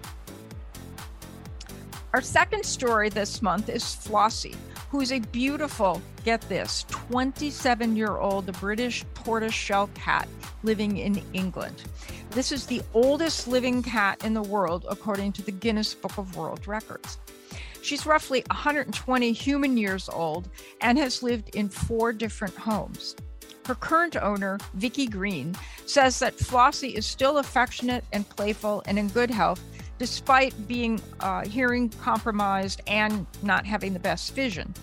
Our 2.14 2.22
second 2.22 2.66
story 2.66 3.10
this 3.10 3.42
month 3.42 3.70
is 3.70 3.84
Flossie, 3.84 4.58
who's 4.90 5.14
a 5.14 5.20
beautiful, 5.20 6.02
get 6.26 6.42
this, 6.50 6.86
27 6.90 7.96
year 7.96 8.18
old 8.18 8.52
British 8.60 9.06
tortoiseshell 9.14 9.90
cat 9.96 10.28
living 10.64 10.98
in 10.98 11.24
England. 11.32 11.84
This 12.32 12.52
is 12.52 12.66
the 12.66 12.82
oldest 12.94 13.48
living 13.48 13.82
cat 13.82 14.26
in 14.26 14.34
the 14.34 14.42
world, 14.42 14.86
according 14.90 15.32
to 15.34 15.42
the 15.42 15.52
Guinness 15.52 15.94
Book 15.94 16.18
of 16.18 16.36
World 16.36 16.68
Records. 16.68 17.18
She's 17.82 18.06
roughly 18.06 18.44
120 18.50 19.32
human 19.32 19.78
years 19.78 20.10
old 20.10 20.50
and 20.82 20.98
has 20.98 21.24
lived 21.24 21.56
in 21.56 21.70
four 21.70 22.14
different 22.14 22.56
homes. 22.56 23.16
Her 23.66 23.76
current 23.76 24.16
owner, 24.16 24.58
Vicky 24.74 25.08
Green, 25.08 25.56
says 25.86 26.20
that 26.20 26.38
Flossie 26.38 26.96
is 26.96 27.06
still 27.06 27.38
affectionate 27.38 28.04
and 28.12 28.28
playful 28.28 28.84
and 28.86 28.98
in 28.98 29.08
good 29.10 29.30
health 29.30 29.62
despite 30.02 30.68
being 30.68 31.00
uh, 31.20 31.46
hearing 31.46 31.88
compromised 31.88 32.82
and 32.88 33.28
not 33.44 33.68
having 33.68 33.94
the 33.94 34.00
best 34.00 34.34
vision. 34.34 34.74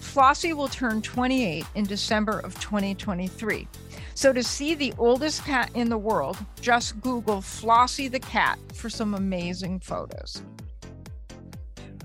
Flossie 0.00 0.52
will 0.52 0.66
turn 0.66 1.00
28 1.00 1.64
in 1.76 1.84
December 1.84 2.40
of 2.40 2.58
2023. 2.58 3.68
So 4.16 4.32
to 4.32 4.42
see 4.42 4.74
the 4.74 4.92
oldest 4.98 5.44
cat 5.44 5.70
in 5.74 5.90
the 5.90 5.96
world, 5.96 6.36
just 6.60 7.00
Google 7.00 7.40
Flossie 7.40 8.10
the 8.10 8.18
cat 8.18 8.58
for 8.74 8.90
some 8.90 9.14
amazing 9.14 9.78
photos. 9.78 10.42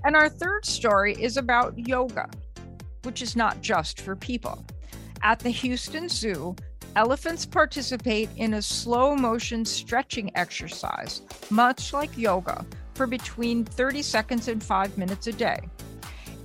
And 0.04 0.16
our 0.16 0.28
third 0.28 0.64
story 0.64 1.14
is 1.20 1.36
about 1.36 1.78
yoga, 1.78 2.28
which 3.02 3.22
is 3.22 3.36
not 3.36 3.60
just 3.60 4.00
for 4.00 4.16
people. 4.16 4.64
At 5.22 5.38
the 5.40 5.50
Houston 5.50 6.08
Zoo, 6.08 6.56
Elephants 6.96 7.46
participate 7.46 8.28
in 8.36 8.54
a 8.54 8.62
slow 8.62 9.14
motion 9.14 9.64
stretching 9.64 10.32
exercise, 10.34 11.22
much 11.48 11.92
like 11.92 12.18
yoga, 12.18 12.66
for 12.94 13.06
between 13.06 13.64
30 13.64 14.02
seconds 14.02 14.48
and 14.48 14.62
five 14.62 14.98
minutes 14.98 15.28
a 15.28 15.32
day. 15.32 15.60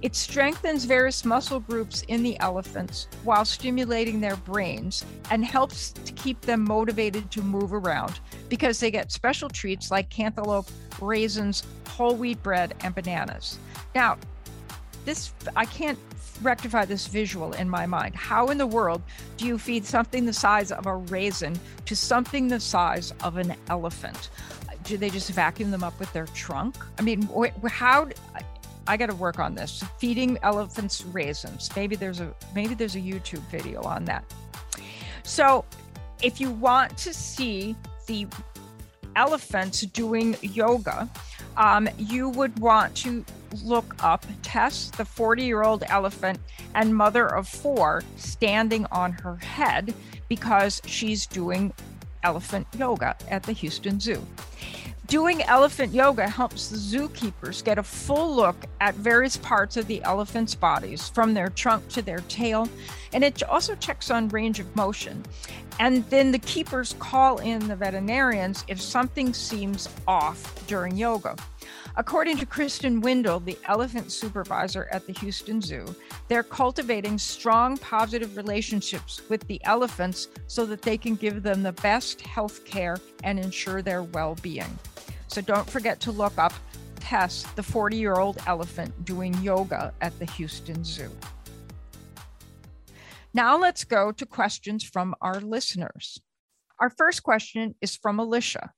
It 0.03 0.15
strengthens 0.15 0.85
various 0.85 1.25
muscle 1.25 1.59
groups 1.59 2.03
in 2.09 2.21
the 2.21 2.39
elephants 2.41 3.07
while 3.23 3.43
stimulating 3.43 4.21
their 4.21 4.35
brains 4.35 5.03
and 5.31 5.43
helps 5.43 5.93
to 5.93 6.13
keep 6.13 6.41
them 6.41 6.63
motivated 6.63 7.31
to 7.31 7.41
move 7.41 7.73
around 7.73 8.19
because 8.49 8.79
they 8.79 8.91
get 8.91 9.11
special 9.11 9.49
treats 9.49 9.91
like 9.91 10.09
cantaloupe, 10.09 10.69
raisins, 11.01 11.63
whole 11.87 12.15
wheat 12.15 12.41
bread, 12.43 12.75
and 12.81 12.93
bananas. 12.93 13.59
Now, 13.93 14.17
this 15.05 15.31
I 15.55 15.65
can't 15.65 15.99
rectify 16.41 16.85
this 16.85 17.07
visual 17.07 17.53
in 17.53 17.69
my 17.69 17.85
mind. 17.85 18.15
How 18.15 18.47
in 18.47 18.57
the 18.57 18.67
world 18.67 19.01
do 19.37 19.45
you 19.45 19.57
feed 19.57 19.85
something 19.85 20.25
the 20.25 20.33
size 20.33 20.71
of 20.71 20.85
a 20.85 20.95
raisin 20.95 21.57
to 21.85 21.95
something 21.95 22.47
the 22.47 22.59
size 22.59 23.13
of 23.23 23.37
an 23.37 23.55
elephant? 23.69 24.29
Do 24.83 24.97
they 24.97 25.09
just 25.09 25.31
vacuum 25.31 25.71
them 25.71 25.83
up 25.83 25.99
with 25.99 26.11
their 26.13 26.27
trunk? 26.27 26.75
I 26.99 27.01
mean, 27.01 27.29
how? 27.67 28.09
I 28.87 28.97
got 28.97 29.07
to 29.07 29.15
work 29.15 29.39
on 29.39 29.55
this. 29.55 29.83
Feeding 29.97 30.37
elephants 30.43 31.03
raisins. 31.05 31.69
Maybe 31.75 31.95
there's 31.95 32.19
a 32.19 32.33
maybe 32.53 32.75
there's 32.75 32.95
a 32.95 32.99
YouTube 32.99 33.41
video 33.49 33.81
on 33.81 34.05
that. 34.05 34.23
So, 35.23 35.65
if 36.21 36.39
you 36.39 36.51
want 36.51 36.95
to 36.99 37.13
see 37.13 37.75
the 38.05 38.27
elephants 39.15 39.81
doing 39.81 40.35
yoga, 40.41 41.09
um, 41.57 41.87
you 41.97 42.29
would 42.29 42.57
want 42.59 42.95
to 42.97 43.25
look 43.63 43.95
up 44.03 44.25
Tess, 44.41 44.89
the 44.91 45.05
40 45.05 45.43
year 45.43 45.63
old 45.63 45.83
elephant 45.87 46.39
and 46.73 46.95
mother 46.95 47.27
of 47.27 47.47
four, 47.47 48.03
standing 48.17 48.85
on 48.91 49.13
her 49.13 49.37
head 49.37 49.93
because 50.27 50.81
she's 50.85 51.25
doing 51.25 51.73
elephant 52.23 52.67
yoga 52.77 53.15
at 53.29 53.43
the 53.43 53.53
Houston 53.53 53.99
Zoo. 53.99 54.25
Doing 55.07 55.43
elephant 55.43 55.93
yoga 55.93 56.27
helps 56.27 56.69
the 56.69 56.77
zookeepers 56.77 57.63
get 57.63 57.77
a 57.77 57.83
full 57.83 58.35
look 58.35 58.55
at 58.81 58.95
various 58.95 59.37
parts 59.37 59.77
of 59.77 59.85
the 59.85 60.01
elephant's 60.03 60.55
bodies, 60.55 61.09
from 61.09 61.33
their 61.33 61.49
trunk 61.49 61.87
to 61.89 62.01
their 62.01 62.21
tail, 62.21 62.67
and 63.13 63.23
it 63.23 63.43
also 63.43 63.75
checks 63.75 64.09
on 64.09 64.29
range 64.29 64.59
of 64.59 64.75
motion. 64.75 65.23
And 65.79 66.03
then 66.09 66.31
the 66.31 66.39
keepers 66.39 66.95
call 66.97 67.37
in 67.37 67.67
the 67.67 67.75
veterinarians 67.75 68.63
if 68.67 68.81
something 68.81 69.33
seems 69.33 69.89
off 70.07 70.65
during 70.65 70.97
yoga. 70.97 71.35
According 71.97 72.37
to 72.39 72.45
Kristen 72.45 72.99
Windle, 72.99 73.39
the 73.39 73.57
elephant 73.65 74.11
supervisor 74.11 74.89
at 74.91 75.07
the 75.07 75.13
Houston 75.13 75.61
Zoo, 75.61 75.95
they're 76.27 76.43
cultivating 76.43 77.17
strong 77.17 77.77
positive 77.77 78.35
relationships 78.35 79.21
with 79.29 79.47
the 79.47 79.63
elephants 79.63 80.27
so 80.47 80.65
that 80.65 80.81
they 80.81 80.97
can 80.97 81.15
give 81.15 81.41
them 81.41 81.63
the 81.63 81.71
best 81.71 82.19
health 82.19 82.65
care 82.65 82.97
and 83.23 83.39
ensure 83.39 83.81
their 83.81 84.03
well 84.03 84.35
being. 84.41 84.77
So 85.27 85.39
don't 85.39 85.69
forget 85.69 86.01
to 86.01 86.11
look 86.11 86.37
up 86.37 86.53
Tess, 86.99 87.43
the 87.55 87.63
40 87.63 87.95
year 87.95 88.15
old 88.15 88.39
elephant 88.45 89.05
doing 89.05 89.33
yoga 89.35 89.93
at 90.01 90.17
the 90.19 90.25
Houston 90.25 90.83
Zoo. 90.83 91.09
Now 93.33 93.57
let's 93.57 93.85
go 93.85 94.11
to 94.11 94.25
questions 94.25 94.83
from 94.83 95.15
our 95.21 95.39
listeners. 95.39 96.19
Our 96.79 96.89
first 96.89 97.23
question 97.23 97.75
is 97.79 97.95
from 97.95 98.19
Alicia. 98.19 98.71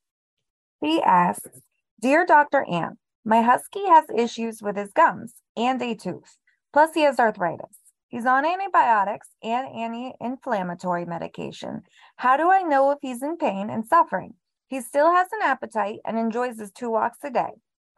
He 0.81 1.01
asks 1.01 1.61
Dear 1.99 2.25
Dr. 2.25 2.63
Ann, 2.69 2.97
my 3.27 3.41
husky 3.41 3.85
has 3.87 4.05
issues 4.15 4.61
with 4.61 4.77
his 4.77 4.93
gums 4.93 5.33
and 5.57 5.81
a 5.81 5.93
tooth, 5.93 6.37
plus, 6.71 6.93
he 6.93 7.01
has 7.01 7.19
arthritis. 7.19 7.77
He's 8.07 8.25
on 8.25 8.45
antibiotics 8.45 9.27
and 9.43 9.67
anti 9.67 10.13
inflammatory 10.21 11.03
medication. 11.03 11.81
How 12.15 12.37
do 12.37 12.49
I 12.49 12.61
know 12.61 12.89
if 12.91 12.99
he's 13.01 13.21
in 13.21 13.35
pain 13.35 13.69
and 13.69 13.85
suffering? 13.85 14.35
He 14.67 14.79
still 14.79 15.11
has 15.11 15.27
an 15.33 15.41
appetite 15.43 15.99
and 16.05 16.17
enjoys 16.17 16.57
his 16.57 16.71
two 16.71 16.89
walks 16.89 17.17
a 17.21 17.29
day. 17.29 17.51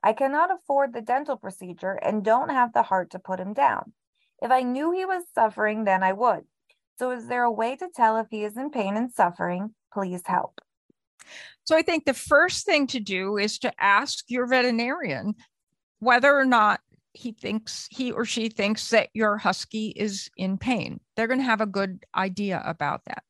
I 0.04 0.14
cannot 0.14 0.50
afford 0.52 0.94
the 0.94 1.02
dental 1.02 1.38
procedure 1.38 2.00
and 2.02 2.26
don't 2.26 2.50
have 2.50 2.74
the 2.74 2.82
heart 2.82 3.12
to 3.12 3.20
put 3.20 3.40
him 3.40 3.54
down. 3.54 3.94
If 4.42 4.50
I 4.50 4.64
knew 4.64 4.92
he 4.92 5.06
was 5.06 5.26
suffering, 5.36 5.84
then 5.84 6.02
I 6.02 6.12
would. 6.12 6.46
So, 6.98 7.12
is 7.12 7.28
there 7.28 7.44
a 7.44 7.52
way 7.52 7.76
to 7.76 7.88
tell 7.96 8.18
if 8.18 8.30
he 8.32 8.44
is 8.44 8.58
in 8.58 8.72
pain 8.72 8.98
and 8.98 9.12
suffering? 9.12 9.76
Please 9.94 10.24
help. 10.26 10.60
So 11.64 11.76
I 11.76 11.82
think 11.82 12.06
the 12.06 12.14
first 12.14 12.66
thing 12.66 12.88
to 12.88 13.00
do 13.00 13.38
is 13.38 13.60
to 13.60 13.72
ask 13.80 14.26
your 14.28 14.48
veterinarian 14.48 15.36
whether 16.00 16.36
or 16.36 16.46
not 16.46 16.80
he 17.14 17.32
thinks 17.32 17.88
he 17.92 18.12
or 18.12 18.26
she 18.26 18.50
thinks 18.50 18.90
that 18.90 19.10
your 19.14 19.38
husky 19.38 19.90
is 19.90 20.30
in 20.38 20.58
pain. 20.58 21.00
They're 21.16 21.28
going 21.28 21.40
to 21.40 21.46
have 21.46 21.62
a 21.62 21.66
good 21.66 22.06
idea 22.16 22.62
about 22.66 23.06
that. 23.06 23.24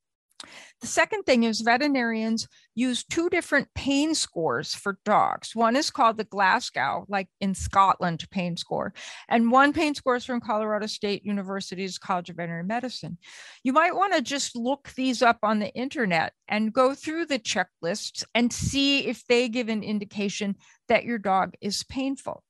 The 0.82 0.88
second 0.88 1.24
thing 1.24 1.44
is 1.44 1.60
veterinarians 1.62 2.48
use 2.74 3.04
two 3.04 3.30
different 3.30 3.68
pain 3.76 4.16
scores 4.16 4.74
for 4.74 4.98
dogs. 5.04 5.54
One 5.54 5.76
is 5.76 5.92
called 5.92 6.18
the 6.18 6.24
Glasgow, 6.24 7.06
like 7.10 7.28
in 7.42 7.54
Scotland, 7.54 8.26
pain 8.32 8.56
score, 8.56 8.94
and 9.28 9.52
one 9.52 9.74
pain 9.74 9.94
score 9.94 10.16
is 10.16 10.26
from 10.26 10.40
Colorado 10.40 10.86
State 10.86 11.26
University's 11.26 11.98
College 11.98 12.30
of 12.30 12.38
Veterinary 12.38 12.64
Medicine. 12.64 13.18
You 13.64 13.74
might 13.74 13.96
want 13.96 14.14
to 14.14 14.22
just 14.22 14.56
look 14.56 14.94
these 14.96 15.22
up 15.22 15.40
on 15.44 15.60
the 15.60 15.74
internet 15.74 16.34
and 16.48 16.74
go 16.74 16.96
through 16.96 17.26
the 17.26 17.40
checklists 17.40 18.24
and 18.34 18.54
see 18.54 19.08
if 19.08 19.26
they 19.28 19.50
give 19.50 19.68
an 19.68 19.84
indication 19.84 20.56
that 20.88 21.04
your 21.04 21.18
dog 21.18 21.56
is 21.60 21.84
painful. 21.84 22.44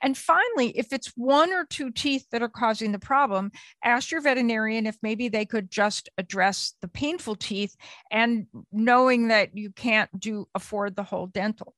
And 0.00 0.18
finally, 0.18 0.70
if 0.76 0.92
it's 0.92 1.12
one 1.16 1.52
or 1.52 1.64
two 1.64 1.90
teeth 1.90 2.26
that 2.30 2.42
are 2.42 2.48
causing 2.48 2.92
the 2.92 2.98
problem, 2.98 3.52
ask 3.84 4.10
your 4.10 4.20
veterinarian 4.20 4.86
if 4.86 4.96
maybe 5.02 5.28
they 5.28 5.46
could 5.46 5.70
just 5.70 6.08
address 6.18 6.74
the 6.80 6.88
painful 6.88 7.36
teeth 7.36 7.76
and 8.10 8.46
knowing 8.72 9.28
that 9.28 9.56
you 9.56 9.70
can't 9.70 10.10
do 10.18 10.48
afford 10.54 10.96
the 10.96 11.04
whole 11.04 11.26
dental. 11.26 11.74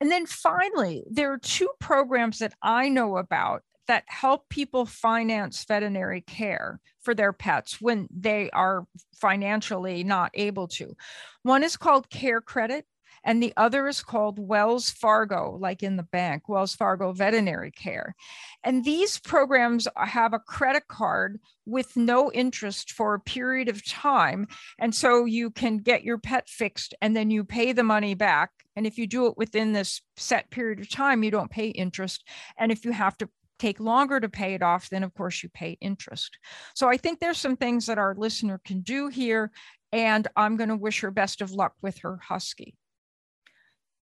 And 0.00 0.10
then 0.10 0.26
finally, 0.26 1.04
there 1.10 1.32
are 1.32 1.38
two 1.38 1.68
programs 1.80 2.38
that 2.38 2.54
I 2.62 2.88
know 2.88 3.16
about 3.16 3.62
that 3.86 4.04
help 4.06 4.48
people 4.48 4.86
finance 4.86 5.64
veterinary 5.64 6.22
care 6.22 6.80
for 7.02 7.14
their 7.14 7.32
pets 7.32 7.80
when 7.80 8.08
they 8.10 8.50
are 8.50 8.86
financially 9.20 10.04
not 10.04 10.30
able 10.34 10.68
to. 10.68 10.96
One 11.42 11.62
is 11.62 11.76
called 11.76 12.08
Care 12.08 12.40
Credit, 12.40 12.86
and 13.24 13.42
the 13.42 13.52
other 13.56 13.88
is 13.88 14.02
called 14.02 14.38
Wells 14.38 14.90
Fargo, 14.90 15.56
like 15.60 15.82
in 15.82 15.96
the 15.96 16.02
bank, 16.02 16.48
Wells 16.48 16.74
Fargo 16.74 17.12
Veterinary 17.12 17.70
Care. 17.70 18.14
And 18.62 18.84
these 18.84 19.18
programs 19.18 19.88
have 19.96 20.34
a 20.34 20.38
credit 20.38 20.86
card 20.88 21.40
with 21.66 21.96
no 21.96 22.30
interest 22.32 22.92
for 22.92 23.14
a 23.14 23.20
period 23.20 23.68
of 23.68 23.86
time. 23.86 24.46
And 24.78 24.94
so 24.94 25.24
you 25.24 25.50
can 25.50 25.78
get 25.78 26.04
your 26.04 26.18
pet 26.18 26.48
fixed 26.48 26.94
and 27.00 27.16
then 27.16 27.30
you 27.30 27.44
pay 27.44 27.72
the 27.72 27.82
money 27.82 28.14
back. 28.14 28.50
And 28.76 28.86
if 28.86 28.98
you 28.98 29.06
do 29.06 29.26
it 29.26 29.38
within 29.38 29.72
this 29.72 30.02
set 30.16 30.50
period 30.50 30.80
of 30.80 30.90
time, 30.90 31.22
you 31.22 31.30
don't 31.30 31.50
pay 31.50 31.68
interest. 31.68 32.26
And 32.58 32.70
if 32.70 32.84
you 32.84 32.92
have 32.92 33.16
to 33.18 33.28
take 33.58 33.80
longer 33.80 34.20
to 34.20 34.28
pay 34.28 34.54
it 34.54 34.62
off, 34.62 34.90
then 34.90 35.02
of 35.02 35.14
course 35.14 35.42
you 35.42 35.48
pay 35.48 35.78
interest. 35.80 36.38
So 36.74 36.88
I 36.88 36.96
think 36.96 37.20
there's 37.20 37.38
some 37.38 37.56
things 37.56 37.86
that 37.86 37.98
our 37.98 38.14
listener 38.14 38.60
can 38.64 38.80
do 38.80 39.08
here. 39.08 39.50
And 39.92 40.26
I'm 40.36 40.56
going 40.56 40.70
to 40.70 40.76
wish 40.76 41.00
her 41.00 41.12
best 41.12 41.40
of 41.40 41.52
luck 41.52 41.74
with 41.80 41.98
her 41.98 42.16
husky. 42.16 42.74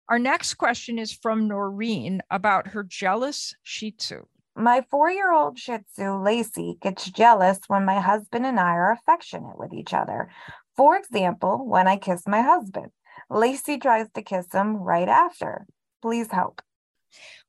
Our 0.09 0.19
next 0.19 0.55
question 0.55 0.99
is 0.99 1.13
from 1.13 1.49
Noreen 1.49 2.23
about 2.31 2.69
her 2.69 2.83
jealous 2.83 3.55
Shih 3.63 3.91
Tzu. 3.91 4.23
My 4.57 4.85
four 4.91 5.11
year 5.11 5.33
old 5.33 5.59
Shih 5.59 5.81
Tzu, 5.93 6.23
Lacey, 6.23 6.79
gets 6.81 7.11
jealous 7.11 7.59
when 7.67 7.85
my 7.85 8.01
husband 8.01 8.47
and 8.47 8.59
I 8.59 8.71
are 8.71 8.93
affectionate 8.93 9.59
with 9.59 9.75
each 9.75 9.93
other. 9.93 10.31
For 10.77 10.97
example, 10.97 11.67
when 11.67 11.87
I 11.87 11.99
kiss 11.99 12.27
my 12.27 12.41
husband, 12.41 12.91
Lacey 13.29 13.79
tries 13.79 14.11
to 14.15 14.23
kiss 14.23 14.47
him 14.51 14.77
right 14.77 15.09
after. 15.09 15.67
Please 16.01 16.33
help. 16.33 16.63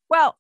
Well, 0.10 0.38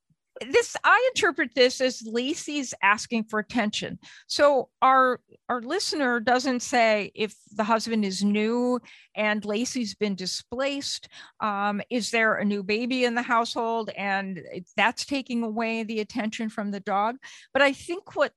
this 0.51 0.75
I 0.83 1.09
interpret 1.13 1.53
this 1.55 1.81
as 1.81 2.01
Lacey's 2.05 2.73
asking 2.81 3.25
for 3.25 3.39
attention. 3.39 3.99
So 4.27 4.69
our 4.81 5.19
our 5.47 5.61
listener 5.61 6.19
doesn't 6.19 6.61
say 6.61 7.11
if 7.15 7.35
the 7.51 7.63
husband 7.63 8.05
is 8.05 8.23
new 8.23 8.79
and 9.15 9.43
Lacey's 9.45 9.95
been 9.95 10.15
displaced, 10.15 11.09
um, 11.39 11.81
is 11.89 12.11
there 12.11 12.35
a 12.35 12.45
new 12.45 12.63
baby 12.63 13.05
in 13.05 13.15
the 13.15 13.21
household 13.21 13.89
and 13.97 14.41
that's 14.75 15.05
taking 15.05 15.43
away 15.43 15.83
the 15.83 15.99
attention 15.99 16.49
from 16.49 16.71
the 16.71 16.79
dog? 16.79 17.15
But 17.53 17.61
I 17.61 17.73
think 17.73 18.15
what 18.15 18.33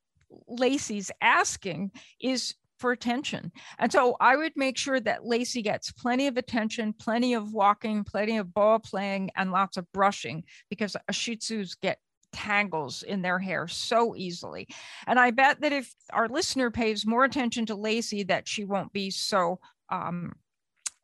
Lacey's 0.48 1.10
asking 1.20 1.92
is 2.20 2.54
for 2.82 2.90
attention. 2.90 3.52
And 3.78 3.92
so 3.92 4.16
I 4.20 4.36
would 4.36 4.52
make 4.56 4.76
sure 4.76 4.98
that 4.98 5.24
Lacey 5.24 5.62
gets 5.62 5.92
plenty 5.92 6.26
of 6.26 6.36
attention, 6.36 6.92
plenty 6.92 7.32
of 7.32 7.54
walking, 7.54 8.02
plenty 8.02 8.38
of 8.38 8.52
ball 8.52 8.80
playing, 8.80 9.30
and 9.36 9.52
lots 9.52 9.76
of 9.76 9.90
brushing 9.92 10.42
because 10.68 10.96
Shih 11.12 11.36
Tzus 11.36 11.80
get 11.80 11.98
tangles 12.32 13.04
in 13.04 13.22
their 13.22 13.38
hair 13.38 13.68
so 13.68 14.16
easily. 14.16 14.66
And 15.06 15.20
I 15.20 15.30
bet 15.30 15.60
that 15.60 15.72
if 15.72 15.94
our 16.12 16.28
listener 16.28 16.72
pays 16.72 17.06
more 17.06 17.22
attention 17.22 17.66
to 17.66 17.76
Lacey, 17.76 18.24
that 18.24 18.48
she 18.48 18.64
won't 18.64 18.92
be 18.92 19.10
so 19.10 19.60
um, 19.88 20.32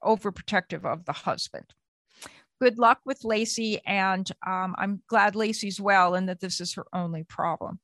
overprotective 0.02 0.84
of 0.84 1.04
the 1.04 1.12
husband. 1.12 1.74
Good 2.60 2.78
luck 2.78 2.98
with 3.04 3.24
Lacey, 3.24 3.80
and 3.86 4.28
um, 4.44 4.74
I'm 4.78 5.00
glad 5.06 5.36
Lacey's 5.36 5.80
well 5.80 6.16
and 6.16 6.28
that 6.28 6.40
this 6.40 6.60
is 6.60 6.74
her 6.74 6.86
only 6.92 7.22
problem. 7.22 7.78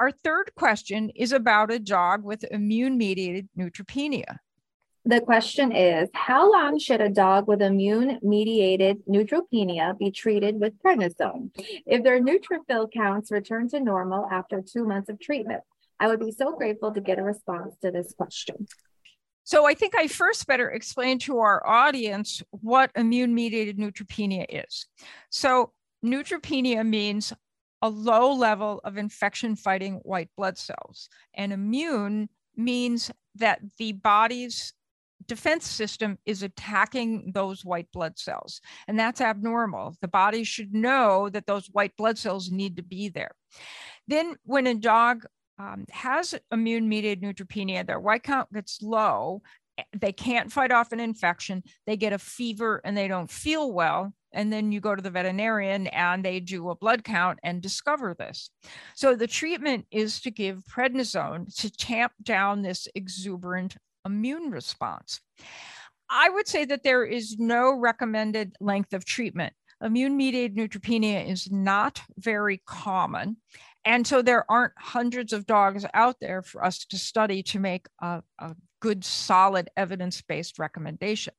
Our 0.00 0.10
third 0.10 0.50
question 0.56 1.10
is 1.10 1.32
about 1.32 1.70
a 1.70 1.78
dog 1.78 2.24
with 2.24 2.44
immune 2.50 2.98
mediated 2.98 3.48
neutropenia. 3.56 4.38
The 5.04 5.20
question 5.20 5.70
is 5.70 6.08
How 6.14 6.50
long 6.50 6.78
should 6.78 7.00
a 7.00 7.10
dog 7.10 7.46
with 7.46 7.62
immune 7.62 8.18
mediated 8.22 9.04
neutropenia 9.06 9.96
be 9.98 10.10
treated 10.10 10.58
with 10.58 10.78
prednisone 10.82 11.50
if 11.86 12.02
their 12.02 12.20
neutrophil 12.20 12.90
counts 12.90 13.30
return 13.30 13.68
to 13.68 13.80
normal 13.80 14.26
after 14.30 14.62
two 14.62 14.84
months 14.84 15.10
of 15.10 15.20
treatment? 15.20 15.62
I 16.00 16.08
would 16.08 16.20
be 16.20 16.32
so 16.32 16.56
grateful 16.56 16.92
to 16.92 17.00
get 17.00 17.18
a 17.18 17.22
response 17.22 17.76
to 17.82 17.90
this 17.90 18.14
question. 18.16 18.66
So, 19.44 19.66
I 19.66 19.74
think 19.74 19.94
I 19.94 20.08
first 20.08 20.46
better 20.46 20.70
explain 20.70 21.18
to 21.20 21.38
our 21.38 21.64
audience 21.66 22.42
what 22.50 22.90
immune 22.96 23.34
mediated 23.34 23.78
neutropenia 23.78 24.46
is. 24.48 24.86
So, 25.28 25.72
neutropenia 26.02 26.84
means 26.84 27.32
a 27.84 27.88
low 27.88 28.32
level 28.32 28.80
of 28.82 28.96
infection 28.96 29.54
fighting 29.54 30.00
white 30.04 30.30
blood 30.38 30.56
cells. 30.56 31.10
And 31.34 31.52
immune 31.52 32.30
means 32.56 33.10
that 33.34 33.60
the 33.76 33.92
body's 33.92 34.72
defense 35.26 35.66
system 35.66 36.18
is 36.24 36.42
attacking 36.42 37.32
those 37.34 37.62
white 37.62 37.92
blood 37.92 38.18
cells. 38.18 38.62
And 38.88 38.98
that's 38.98 39.20
abnormal. 39.20 39.96
The 40.00 40.08
body 40.08 40.44
should 40.44 40.72
know 40.72 41.28
that 41.28 41.46
those 41.46 41.66
white 41.72 41.94
blood 41.98 42.16
cells 42.16 42.50
need 42.50 42.76
to 42.76 42.82
be 42.82 43.10
there. 43.10 43.32
Then, 44.08 44.36
when 44.44 44.66
a 44.66 44.74
dog 44.74 45.26
um, 45.58 45.84
has 45.90 46.34
immune 46.50 46.88
mediated 46.88 47.22
neutropenia, 47.22 47.86
their 47.86 48.00
white 48.00 48.22
count 48.22 48.50
gets 48.50 48.80
low, 48.80 49.42
they 49.92 50.12
can't 50.12 50.50
fight 50.50 50.72
off 50.72 50.92
an 50.92 51.00
infection, 51.00 51.62
they 51.86 51.98
get 51.98 52.14
a 52.14 52.18
fever 52.18 52.80
and 52.82 52.96
they 52.96 53.08
don't 53.08 53.30
feel 53.30 53.70
well. 53.70 54.14
And 54.34 54.52
then 54.52 54.72
you 54.72 54.80
go 54.80 54.94
to 54.94 55.02
the 55.02 55.10
veterinarian 55.10 55.86
and 55.88 56.24
they 56.24 56.40
do 56.40 56.70
a 56.70 56.76
blood 56.76 57.04
count 57.04 57.38
and 57.42 57.62
discover 57.62 58.14
this. 58.14 58.50
So 58.94 59.14
the 59.14 59.26
treatment 59.26 59.86
is 59.90 60.20
to 60.22 60.30
give 60.30 60.64
prednisone 60.64 61.54
to 61.60 61.70
tamp 61.70 62.12
down 62.22 62.62
this 62.62 62.88
exuberant 62.94 63.76
immune 64.04 64.50
response. 64.50 65.20
I 66.10 66.28
would 66.28 66.46
say 66.46 66.64
that 66.66 66.82
there 66.82 67.04
is 67.04 67.38
no 67.38 67.72
recommended 67.72 68.56
length 68.60 68.92
of 68.92 69.04
treatment. 69.04 69.54
Immune 69.82 70.16
mediated 70.16 70.56
neutropenia 70.56 71.28
is 71.28 71.50
not 71.50 72.00
very 72.18 72.62
common. 72.66 73.36
And 73.84 74.06
so 74.06 74.22
there 74.22 74.50
aren't 74.50 74.72
hundreds 74.78 75.32
of 75.32 75.46
dogs 75.46 75.84
out 75.92 76.16
there 76.20 76.42
for 76.42 76.64
us 76.64 76.84
to 76.86 76.98
study 76.98 77.42
to 77.44 77.58
make 77.58 77.86
a, 78.00 78.22
a 78.38 78.54
good, 78.84 79.02
solid, 79.02 79.70
evidence 79.78 80.20
based 80.20 80.58
recommendation. 80.58 81.32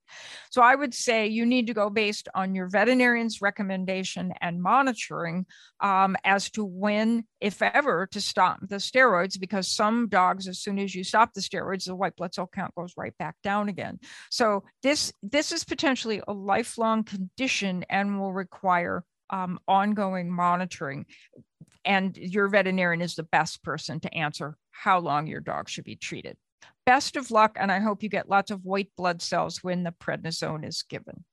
So 0.50 0.64
I 0.64 0.74
would 0.74 0.96
say 0.96 1.28
you 1.28 1.46
need 1.46 1.68
to 1.68 1.76
go 1.76 1.92
based 1.92 2.28
on 2.34 2.56
your 2.56 2.68
veterinarian's 2.68 3.40
recommendation 3.40 4.34
and 4.42 4.64
monitoring 4.64 5.46
um, 5.80 6.18
as 6.24 6.50
to 6.56 6.66
when, 6.66 7.26
if 7.40 7.62
ever, 7.62 8.08
to 8.14 8.20
stop 8.20 8.58
the 8.62 8.78
steroids, 8.78 9.40
because 9.40 9.68
some 9.68 10.10
dogs, 10.10 10.48
as 10.48 10.58
soon 10.58 10.80
as 10.80 10.96
you 10.96 11.04
stop 11.04 11.36
the 11.36 11.42
steroids, 11.42 11.86
the 11.86 11.94
white 11.94 12.16
blood 12.16 12.34
cell 12.34 12.50
count 12.52 12.74
goes 12.74 12.94
right 12.98 13.16
back 13.20 13.36
down 13.44 13.70
again. 13.70 14.00
So 14.32 14.64
this 14.82 15.14
this 15.22 15.52
is 15.52 15.64
potentially 15.64 16.24
a 16.28 16.34
lifelong 16.34 17.04
condition 17.04 17.86
and 17.92 18.20
will 18.20 18.34
require 18.34 19.04
um, 19.30 19.60
ongoing 19.68 20.32
monitoring. 20.32 21.06
And 21.84 22.18
your 22.18 22.48
veterinarian 22.48 23.02
is 23.04 23.14
the 23.14 23.30
best 23.38 23.62
person 23.62 24.00
to 24.00 24.14
answer 24.16 24.58
how 24.72 24.98
long 24.98 25.28
your 25.28 25.42
dog 25.42 25.70
should 25.70 25.86
be 25.86 25.96
treated. 25.96 26.38
Best 26.86 27.16
of 27.16 27.32
luck, 27.32 27.58
and 27.60 27.72
I 27.72 27.80
hope 27.80 28.04
you 28.04 28.10
get 28.10 28.30
lots 28.30 28.52
of 28.52 28.64
white 28.64 28.92
blood 28.96 29.22
cells 29.22 29.64
when 29.64 29.84
the 29.84 29.92
prednisone 29.92 30.68
is 30.68 30.84
given. 30.84 31.24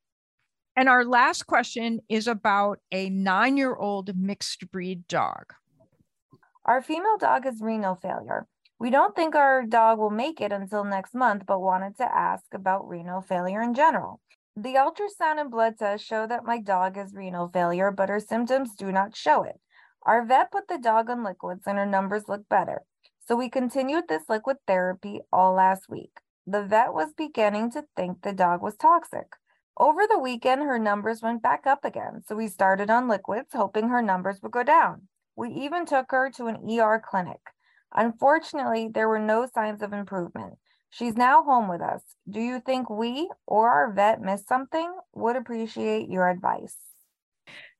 And 0.76 0.88
our 0.88 1.04
last 1.04 1.46
question 1.46 2.00
is 2.08 2.26
about 2.26 2.78
a 2.90 3.10
nine 3.10 3.56
year 3.58 3.74
old 3.74 4.16
mixed 4.16 4.70
breed 4.70 5.06
dog. 5.06 5.52
Our 6.64 6.80
female 6.80 7.18
dog 7.18 7.44
has 7.44 7.60
renal 7.60 7.96
failure. 7.96 8.46
We 8.78 8.90
don't 8.90 9.14
think 9.14 9.34
our 9.34 9.64
dog 9.64 9.98
will 9.98 10.10
make 10.10 10.40
it 10.40 10.52
until 10.52 10.84
next 10.84 11.14
month, 11.14 11.44
but 11.46 11.60
wanted 11.60 11.96
to 11.98 12.04
ask 12.04 12.44
about 12.54 12.88
renal 12.88 13.20
failure 13.20 13.60
in 13.60 13.74
general. 13.74 14.20
The 14.56 14.74
ultrasound 14.74 15.40
and 15.40 15.50
blood 15.50 15.78
tests 15.78 16.06
show 16.06 16.26
that 16.26 16.44
my 16.44 16.58
dog 16.58 16.96
has 16.96 17.14
renal 17.14 17.48
failure, 17.48 17.90
but 17.90 18.08
her 18.08 18.20
symptoms 18.20 18.74
do 18.74 18.90
not 18.90 19.16
show 19.16 19.42
it. 19.42 19.60
Our 20.02 20.24
vet 20.24 20.50
put 20.50 20.68
the 20.68 20.78
dog 20.78 21.10
on 21.10 21.22
liquids 21.22 21.62
and 21.66 21.78
her 21.78 21.86
numbers 21.86 22.24
look 22.28 22.48
better. 22.48 22.82
So 23.26 23.36
we 23.36 23.48
continued 23.48 24.04
this 24.08 24.24
liquid 24.28 24.56
therapy 24.66 25.20
all 25.32 25.54
last 25.54 25.88
week. 25.88 26.10
The 26.46 26.64
vet 26.64 26.92
was 26.92 27.12
beginning 27.16 27.70
to 27.72 27.84
think 27.94 28.22
the 28.22 28.32
dog 28.32 28.62
was 28.62 28.76
toxic. 28.76 29.26
Over 29.78 30.02
the 30.08 30.18
weekend, 30.18 30.62
her 30.62 30.78
numbers 30.78 31.22
went 31.22 31.40
back 31.40 31.66
up 31.66 31.84
again. 31.84 32.22
So 32.26 32.34
we 32.34 32.48
started 32.48 32.90
on 32.90 33.08
liquids, 33.08 33.50
hoping 33.52 33.88
her 33.88 34.02
numbers 34.02 34.40
would 34.42 34.52
go 34.52 34.64
down. 34.64 35.08
We 35.36 35.50
even 35.50 35.86
took 35.86 36.10
her 36.10 36.30
to 36.30 36.48
an 36.48 36.68
ER 36.68 37.00
clinic. 37.04 37.40
Unfortunately, 37.94 38.88
there 38.92 39.08
were 39.08 39.20
no 39.20 39.46
signs 39.54 39.82
of 39.82 39.92
improvement. 39.92 40.54
She's 40.90 41.16
now 41.16 41.42
home 41.42 41.68
with 41.68 41.80
us. 41.80 42.02
Do 42.28 42.40
you 42.40 42.60
think 42.60 42.90
we 42.90 43.30
or 43.46 43.70
our 43.70 43.92
vet 43.92 44.20
missed 44.20 44.48
something? 44.48 44.92
Would 45.14 45.36
appreciate 45.36 46.10
your 46.10 46.28
advice. 46.28 46.76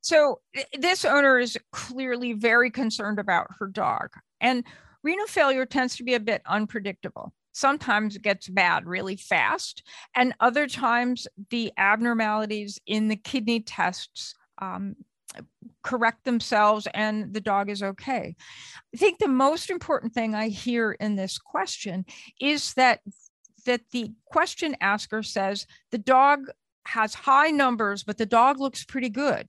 So, 0.01 0.41
this 0.73 1.05
owner 1.05 1.39
is 1.39 1.59
clearly 1.73 2.33
very 2.33 2.71
concerned 2.71 3.19
about 3.19 3.49
her 3.59 3.67
dog. 3.67 4.09
And 4.41 4.65
renal 5.03 5.27
failure 5.27 5.67
tends 5.67 5.97
to 5.97 6.05
be 6.05 6.15
a 6.15 6.21
bit 6.21 6.43
unpredictable. 6.47 7.33
Sometimes 7.53 8.17
it 8.17 8.23
gets 8.23 8.49
bad 8.49 8.87
really 8.87 9.17
fast, 9.17 9.83
and 10.17 10.35
other 10.41 10.67
times 10.67 11.27
the 11.51 11.73
abnormalities 11.77 12.79
in 12.87 13.09
the 13.09 13.17
kidney 13.17 13.61
tests 13.61 14.35
um, 14.59 14.97
correct 15.83 16.25
themselves 16.25 16.87
and 16.95 17.33
the 17.33 17.41
dog 17.41 17.69
is 17.71 17.83
okay. 17.83 18.37
I 18.95 18.97
think 18.97 19.19
the 19.19 19.29
most 19.29 19.71
important 19.71 20.13
thing 20.13 20.35
I 20.35 20.49
hear 20.49 20.93
in 20.93 21.17
this 21.17 21.39
question 21.39 22.05
is 22.41 22.75
that 22.75 23.01
that 23.65 23.81
the 23.93 24.13
question 24.27 24.77
asker 24.81 25.23
says 25.23 25.67
the 25.91 25.99
dog 25.99 26.47
has 26.85 27.15
high 27.15 27.51
numbers 27.51 28.03
but 28.03 28.19
the 28.19 28.27
dog 28.27 28.61
looks 28.61 28.85
pretty 28.85 29.09
good. 29.09 29.49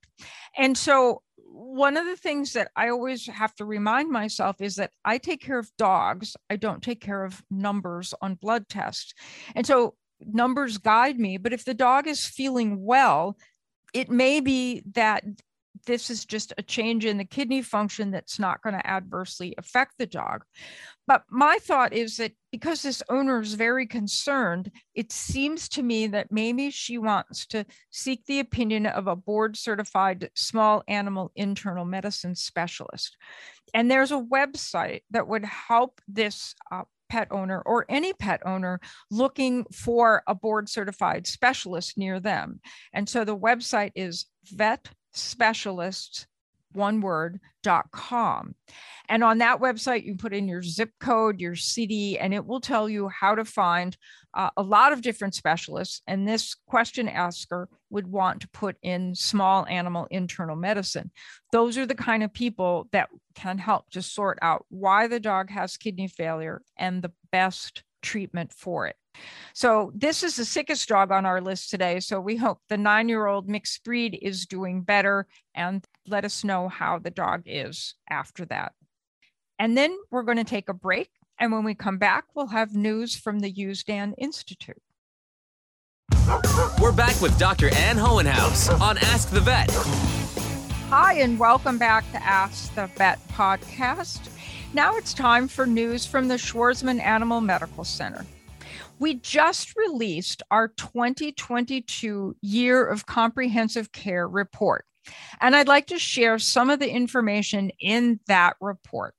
And 0.58 0.78
so 0.78 1.22
one 1.54 1.98
of 1.98 2.06
the 2.08 2.16
things 2.16 2.54
that 2.54 2.72
I 2.76 2.90
always 2.90 3.28
have 3.28 3.54
to 3.56 3.66
remind 3.66 4.10
myself 4.10 4.60
is 4.60 4.78
that 4.78 4.90
I 5.06 5.20
take 5.20 5.40
care 5.40 5.60
of 5.60 5.72
dogs. 5.78 6.36
I 6.50 6.56
don't 6.56 6.82
take 6.82 7.00
care 7.00 7.24
of 7.24 7.44
numbers 7.52 8.14
on 8.22 8.36
blood 8.36 8.68
tests. 8.68 9.14
And 9.56 9.66
so 9.66 9.94
numbers 10.20 10.80
guide 10.80 11.20
me. 11.20 11.38
But 11.38 11.54
if 11.54 11.64
the 11.64 11.76
dog 11.76 12.08
is 12.08 12.26
feeling 12.26 12.84
well, 12.84 13.38
it 13.94 14.10
may 14.10 14.40
be 14.40 14.82
that 14.94 15.24
this 15.86 16.10
is 16.10 16.26
just 16.26 16.54
a 16.58 16.64
change 16.64 17.06
in 17.06 17.18
the 17.18 17.26
kidney 17.26 17.62
function 17.62 18.12
that's 18.12 18.40
not 18.40 18.62
going 18.62 18.76
to 18.76 18.88
adversely 18.88 19.54
affect 19.58 19.94
the 19.98 20.06
dog. 20.06 20.44
But 21.08 21.24
my 21.30 21.58
thought 21.62 21.94
is 21.94 22.18
that 22.18 22.34
because 22.52 22.82
this 22.82 23.04
owner 23.10 23.42
is 23.42 23.56
very 23.56 23.86
concerned, 23.88 24.72
it 24.94 25.12
seems 25.12 25.68
to 25.70 25.84
me 25.84 26.08
that 26.08 26.32
maybe 26.32 26.70
she 26.70 26.98
wants 26.98 27.46
to 27.48 27.66
seek 27.90 28.26
the 28.26 28.40
opinion 28.40 28.86
of 28.86 29.08
a 29.08 29.16
board 29.16 29.58
certified 29.58 30.30
small 30.36 30.84
animal 30.88 31.32
internal 31.36 31.86
medicine 31.86 32.36
specialist. 32.36 33.18
And 33.74 33.90
there's 33.90 34.12
a 34.12 34.22
website 34.22 35.02
that 35.12 35.28
would 35.28 35.46
help 35.46 36.00
this 36.08 36.56
uh, 36.72 36.84
pet 37.10 37.28
owner 37.32 37.62
or 37.66 37.86
any 37.90 38.14
pet 38.14 38.42
owner 38.46 38.80
looking 39.12 39.66
for 39.72 40.24
a 40.28 40.34
board 40.34 40.70
certified 40.70 41.28
specialist 41.28 41.98
near 41.98 42.20
them. 42.20 42.60
And 42.94 43.10
so 43.10 43.26
the 43.26 43.38
website 43.38 43.92
is 43.96 44.26
vet 44.46 44.90
specialists 45.14 46.28
one 46.74 47.02
word 47.02 47.40
dot 47.62 47.92
com. 47.92 48.56
And 49.08 49.24
on 49.24 49.38
that 49.38 49.60
website 49.60 50.06
you 50.06 50.16
put 50.16 50.34
in 50.34 50.48
your 50.48 50.64
zip 50.64 50.90
code 51.00 51.40
your 51.40 51.56
city 51.56 52.18
and 52.18 52.34
it 52.34 52.48
will 52.48 52.60
tell 52.60 52.90
you 52.90 53.10
how 53.10 53.36
to 53.36 53.46
find 53.46 53.96
uh, 54.34 54.50
a 54.58 54.64
lot 54.64 54.92
of 54.92 55.04
different 55.04 55.36
specialists. 55.36 56.02
And 56.08 56.28
this 56.28 56.56
question 56.66 57.08
asker 57.08 57.70
would 57.92 58.08
want 58.08 58.42
to 58.42 58.50
put 58.50 58.78
in 58.82 59.14
small 59.14 59.68
animal 59.68 60.08
internal 60.10 60.56
medicine. 60.56 61.12
Those 61.52 61.78
are 61.78 61.86
the 61.86 61.94
kind 61.94 62.24
of 62.24 62.34
people 62.34 62.88
that 62.92 63.10
can 63.36 63.60
help 63.60 63.92
to 63.92 64.02
sort 64.02 64.40
out 64.42 64.66
why 64.70 65.08
the 65.08 65.20
dog 65.20 65.52
has 65.52 65.78
kidney 65.78 66.08
failure 66.08 66.64
and 66.76 67.04
the 67.04 67.12
best 67.32 67.84
treatment 68.02 68.52
for 68.52 68.88
it 68.88 68.96
so 69.54 69.92
this 69.96 70.24
is 70.24 70.36
the 70.36 70.46
sickest 70.46 70.88
dog 70.90 71.12
on 71.12 71.26
our 71.26 71.42
list 71.42 71.70
today. 71.70 72.00
So 72.00 72.20
we 72.20 72.38
hope 72.38 72.60
the 72.70 72.78
nine-year-old 72.78 73.48
mixed 73.48 73.84
breed 73.84 74.18
is 74.22 74.46
doing 74.46 74.82
better 74.82 75.28
and 75.54 75.86
let 76.08 76.26
us 76.26 76.44
know 76.44 76.70
how 76.70 77.00
the 77.00 77.12
dog 77.12 77.44
is 77.46 77.96
after 78.10 78.46
that. 78.46 78.74
And 79.60 79.78
then 79.78 79.96
we're 80.12 80.24
going 80.24 80.38
to 80.38 80.44
take 80.44 80.70
a 80.70 80.74
break. 80.74 81.10
And 81.40 81.52
when 81.52 81.64
we 81.64 81.76
come 81.76 81.98
back, 81.98 82.26
we'll 82.36 82.48
have 82.48 82.76
news 82.76 83.16
from 83.16 83.40
the 83.40 83.54
Usdan 83.54 84.14
Institute. 84.18 84.82
We're 86.80 86.92
back 86.92 87.20
with 87.22 87.38
Dr. 87.38 87.74
Ann 87.76 87.98
Hohenhaus 87.98 88.80
on 88.80 88.98
Ask 88.98 89.30
the 89.30 89.42
Vet. 89.42 89.70
Hi, 90.90 91.14
and 91.16 91.40
welcome 91.40 91.78
back 91.78 92.10
to 92.12 92.24
Ask 92.24 92.74
the 92.76 92.88
Vet 92.98 93.20
podcast. 93.30 94.30
Now 94.74 94.96
it's 94.98 95.14
time 95.14 95.48
for 95.48 95.66
news 95.66 96.06
from 96.06 96.28
the 96.28 96.36
Schwarzman 96.36 97.02
Animal 97.02 97.42
Medical 97.42 97.84
Center. 97.84 98.26
We 99.00 99.16
just 99.16 99.76
released 99.76 100.44
our 100.52 100.70
2022 100.70 102.36
Year 102.42 102.86
of 102.86 103.06
Comprehensive 103.06 103.92
Care 103.92 104.28
report, 104.28 104.86
and 105.42 105.56
I'd 105.56 105.68
like 105.68 105.88
to 105.88 106.00
share 106.00 106.40
some 106.40 106.70
of 106.70 106.80
the 106.80 106.90
information 106.90 107.72
in 107.80 108.20
that 108.28 108.56
report. 108.62 109.16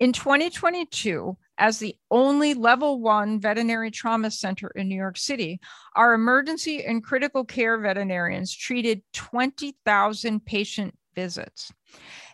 In 0.00 0.12
2022, 0.12 1.36
as 1.56 1.78
the 1.78 1.96
only 2.10 2.52
level 2.54 3.00
one 3.00 3.40
veterinary 3.40 3.90
trauma 3.90 4.30
center 4.30 4.68
in 4.74 4.88
New 4.88 4.96
York 4.96 5.16
City, 5.16 5.60
our 5.94 6.12
emergency 6.12 6.84
and 6.84 7.02
critical 7.02 7.44
care 7.44 7.78
veterinarians 7.78 8.54
treated 8.54 9.02
20,000 9.12 10.44
patient 10.44 10.98
visits. 11.14 11.72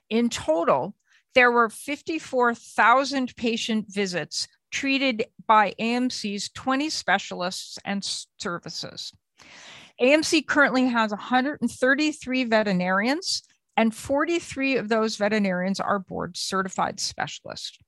In 0.09 0.31
total, 0.31 0.95
there 1.35 1.53
were 1.53 1.69
54,000 1.69 3.37
patient 3.37 3.87
visits 3.89 4.49
treated 4.71 5.27
by 5.47 5.75
AMC's 5.81 6.51
20 6.51 6.91
specialists 6.91 7.79
and 7.85 8.05
services. 8.39 9.13
AMC 10.01 10.47
currently 10.47 10.87
has 10.87 11.11
133 11.11 12.45
veterinarians, 12.45 13.43
and 13.77 13.95
43 13.95 14.77
of 14.77 14.89
those 14.89 15.17
veterinarians 15.17 15.81
are 15.81 15.99
board 15.99 16.37
certified 16.37 17.01
specialists. 17.01 17.79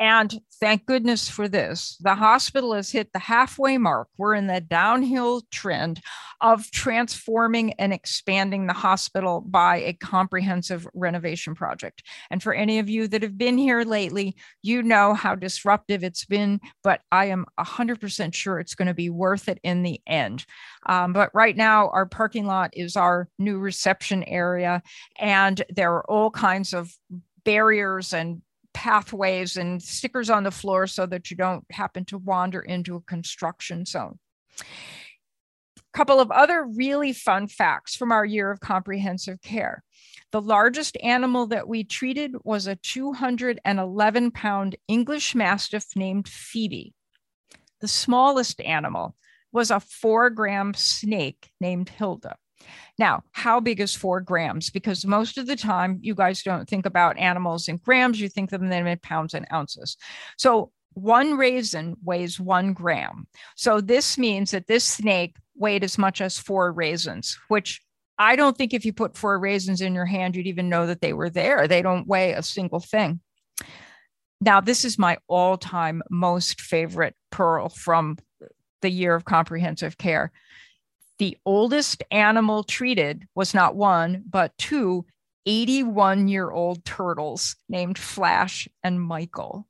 And 0.00 0.40
thank 0.60 0.86
goodness 0.86 1.28
for 1.28 1.46
this. 1.46 1.98
The 2.00 2.14
hospital 2.14 2.72
has 2.72 2.90
hit 2.90 3.12
the 3.12 3.18
halfway 3.18 3.76
mark. 3.76 4.08
We're 4.16 4.34
in 4.34 4.46
the 4.46 4.62
downhill 4.62 5.42
trend 5.50 6.00
of 6.40 6.70
transforming 6.70 7.74
and 7.74 7.92
expanding 7.92 8.66
the 8.66 8.72
hospital 8.72 9.42
by 9.42 9.76
a 9.76 9.92
comprehensive 9.92 10.88
renovation 10.94 11.54
project. 11.54 12.02
And 12.30 12.42
for 12.42 12.54
any 12.54 12.78
of 12.78 12.88
you 12.88 13.08
that 13.08 13.22
have 13.22 13.36
been 13.36 13.58
here 13.58 13.82
lately, 13.82 14.36
you 14.62 14.82
know 14.82 15.12
how 15.12 15.34
disruptive 15.34 16.02
it's 16.02 16.24
been, 16.24 16.60
but 16.82 17.02
I 17.12 17.26
am 17.26 17.44
100% 17.58 18.32
sure 18.32 18.58
it's 18.58 18.74
going 18.74 18.88
to 18.88 18.94
be 18.94 19.10
worth 19.10 19.50
it 19.50 19.60
in 19.62 19.82
the 19.82 20.00
end. 20.06 20.46
Um, 20.86 21.12
but 21.12 21.28
right 21.34 21.56
now, 21.56 21.90
our 21.90 22.06
parking 22.06 22.46
lot 22.46 22.70
is 22.72 22.96
our 22.96 23.28
new 23.38 23.58
reception 23.58 24.24
area, 24.24 24.82
and 25.18 25.62
there 25.68 25.92
are 25.92 26.10
all 26.10 26.30
kinds 26.30 26.72
of 26.72 26.90
barriers 27.44 28.14
and 28.14 28.40
pathways 28.72 29.56
and 29.56 29.82
stickers 29.82 30.30
on 30.30 30.44
the 30.44 30.50
floor 30.50 30.86
so 30.86 31.06
that 31.06 31.30
you 31.30 31.36
don't 31.36 31.64
happen 31.70 32.04
to 32.06 32.18
wander 32.18 32.60
into 32.60 32.96
a 32.96 33.00
construction 33.00 33.84
zone. 33.84 34.18
A 34.60 35.96
couple 35.96 36.20
of 36.20 36.30
other 36.30 36.64
really 36.64 37.12
fun 37.12 37.46
facts 37.46 37.96
from 37.96 38.12
our 38.12 38.24
year 38.24 38.50
of 38.50 38.60
comprehensive 38.60 39.42
care. 39.42 39.82
The 40.32 40.40
largest 40.40 40.96
animal 41.02 41.48
that 41.48 41.66
we 41.66 41.82
treated 41.82 42.36
was 42.44 42.66
a 42.66 42.76
211 42.76 44.30
pound 44.30 44.76
English 44.86 45.34
Mastiff 45.34 45.86
named 45.96 46.28
Phoebe. 46.28 46.94
The 47.80 47.88
smallest 47.88 48.60
animal 48.60 49.16
was 49.52 49.70
a 49.70 49.80
four 49.80 50.30
gram 50.30 50.74
snake 50.74 51.50
named 51.60 51.88
Hilda. 51.88 52.36
Now, 52.98 53.22
how 53.32 53.60
big 53.60 53.80
is 53.80 53.94
four 53.94 54.20
grams? 54.20 54.70
Because 54.70 55.06
most 55.06 55.38
of 55.38 55.46
the 55.46 55.56
time, 55.56 55.98
you 56.02 56.14
guys 56.14 56.42
don't 56.42 56.68
think 56.68 56.86
about 56.86 57.18
animals 57.18 57.68
in 57.68 57.78
grams, 57.78 58.20
you 58.20 58.28
think 58.28 58.52
of 58.52 58.60
them 58.60 58.86
in 58.86 58.98
pounds 58.98 59.34
and 59.34 59.46
ounces. 59.52 59.96
So, 60.36 60.72
one 60.94 61.36
raisin 61.36 61.96
weighs 62.02 62.40
one 62.40 62.72
gram. 62.72 63.26
So, 63.56 63.80
this 63.80 64.18
means 64.18 64.50
that 64.50 64.66
this 64.66 64.84
snake 64.84 65.36
weighed 65.56 65.84
as 65.84 65.98
much 65.98 66.20
as 66.20 66.38
four 66.38 66.72
raisins, 66.72 67.38
which 67.48 67.80
I 68.18 68.36
don't 68.36 68.56
think 68.56 68.74
if 68.74 68.84
you 68.84 68.92
put 68.92 69.16
four 69.16 69.38
raisins 69.38 69.80
in 69.80 69.94
your 69.94 70.04
hand, 70.04 70.36
you'd 70.36 70.46
even 70.46 70.68
know 70.68 70.86
that 70.86 71.00
they 71.00 71.14
were 71.14 71.30
there. 71.30 71.66
They 71.66 71.80
don't 71.80 72.06
weigh 72.06 72.32
a 72.32 72.42
single 72.42 72.80
thing. 72.80 73.20
Now, 74.42 74.60
this 74.60 74.84
is 74.84 74.98
my 74.98 75.18
all 75.26 75.56
time 75.56 76.02
most 76.10 76.60
favorite 76.60 77.14
pearl 77.30 77.68
from 77.68 78.18
the 78.82 78.90
year 78.90 79.14
of 79.14 79.24
comprehensive 79.24 79.98
care. 79.98 80.32
The 81.20 81.36
oldest 81.44 82.02
animal 82.10 82.64
treated 82.64 83.28
was 83.34 83.52
not 83.52 83.76
one, 83.76 84.24
but 84.26 84.56
two 84.56 85.04
81 85.44 86.28
year 86.28 86.50
old 86.50 86.82
turtles 86.86 87.56
named 87.68 87.98
Flash 87.98 88.66
and 88.82 88.98
Michael. 88.98 89.68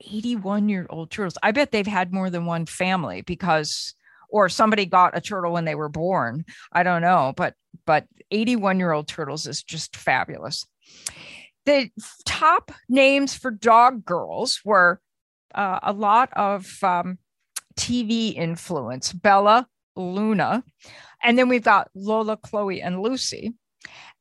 81 0.00 0.68
year 0.68 0.88
old 0.90 1.12
turtles. 1.12 1.38
I 1.44 1.52
bet 1.52 1.70
they've 1.70 1.86
had 1.86 2.12
more 2.12 2.28
than 2.28 2.44
one 2.44 2.66
family 2.66 3.22
because 3.22 3.94
or 4.30 4.48
somebody 4.48 4.84
got 4.84 5.16
a 5.16 5.20
turtle 5.20 5.52
when 5.52 5.64
they 5.64 5.76
were 5.76 5.88
born. 5.88 6.44
I 6.72 6.82
don't 6.82 7.02
know, 7.02 7.34
but 7.36 7.54
but 7.86 8.06
81 8.32 8.80
year 8.80 8.90
old 8.90 9.06
turtles 9.06 9.46
is 9.46 9.62
just 9.62 9.94
fabulous. 9.94 10.66
The 11.66 11.88
top 12.24 12.72
names 12.88 13.32
for 13.32 13.52
dog 13.52 14.04
girls 14.04 14.60
were 14.64 15.00
uh, 15.54 15.78
a 15.84 15.92
lot 15.92 16.30
of 16.32 16.82
um, 16.82 17.18
TV 17.78 18.34
influence. 18.34 19.12
Bella, 19.12 19.68
Luna. 19.98 20.62
And 21.22 21.38
then 21.38 21.48
we've 21.48 21.64
got 21.64 21.90
Lola, 21.94 22.36
Chloe, 22.36 22.80
and 22.80 23.02
Lucy. 23.02 23.54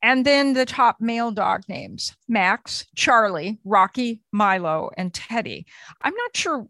And 0.02 0.26
then 0.26 0.54
the 0.54 0.66
top 0.66 0.98
male 1.00 1.32
dog 1.32 1.64
names 1.68 2.16
Max, 2.28 2.86
Charlie, 2.96 3.60
Rocky, 3.64 4.22
Milo, 4.32 4.92
and 4.98 5.14
Teddy. 5.14 5.66
I'm 6.02 6.14
not 6.14 6.36
sure, 6.36 6.68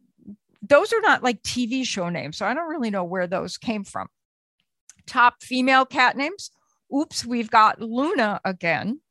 those 0.62 0.94
are 0.94 1.02
not 1.02 1.24
like 1.24 1.42
TV 1.44 1.86
show 1.86 2.10
names. 2.10 2.38
So 2.38 2.46
I 2.46 2.54
don't 2.54 2.70
really 2.70 2.90
know 2.90 3.04
where 3.04 3.28
those 3.28 3.58
came 3.58 3.84
from. 3.84 4.08
Top 5.06 5.42
female 5.42 5.86
cat 5.86 6.16
names. 6.18 6.52
Oops, 6.96 7.26
we've 7.26 7.50
got 7.50 7.82
Luna 7.82 8.40
again. 8.46 9.02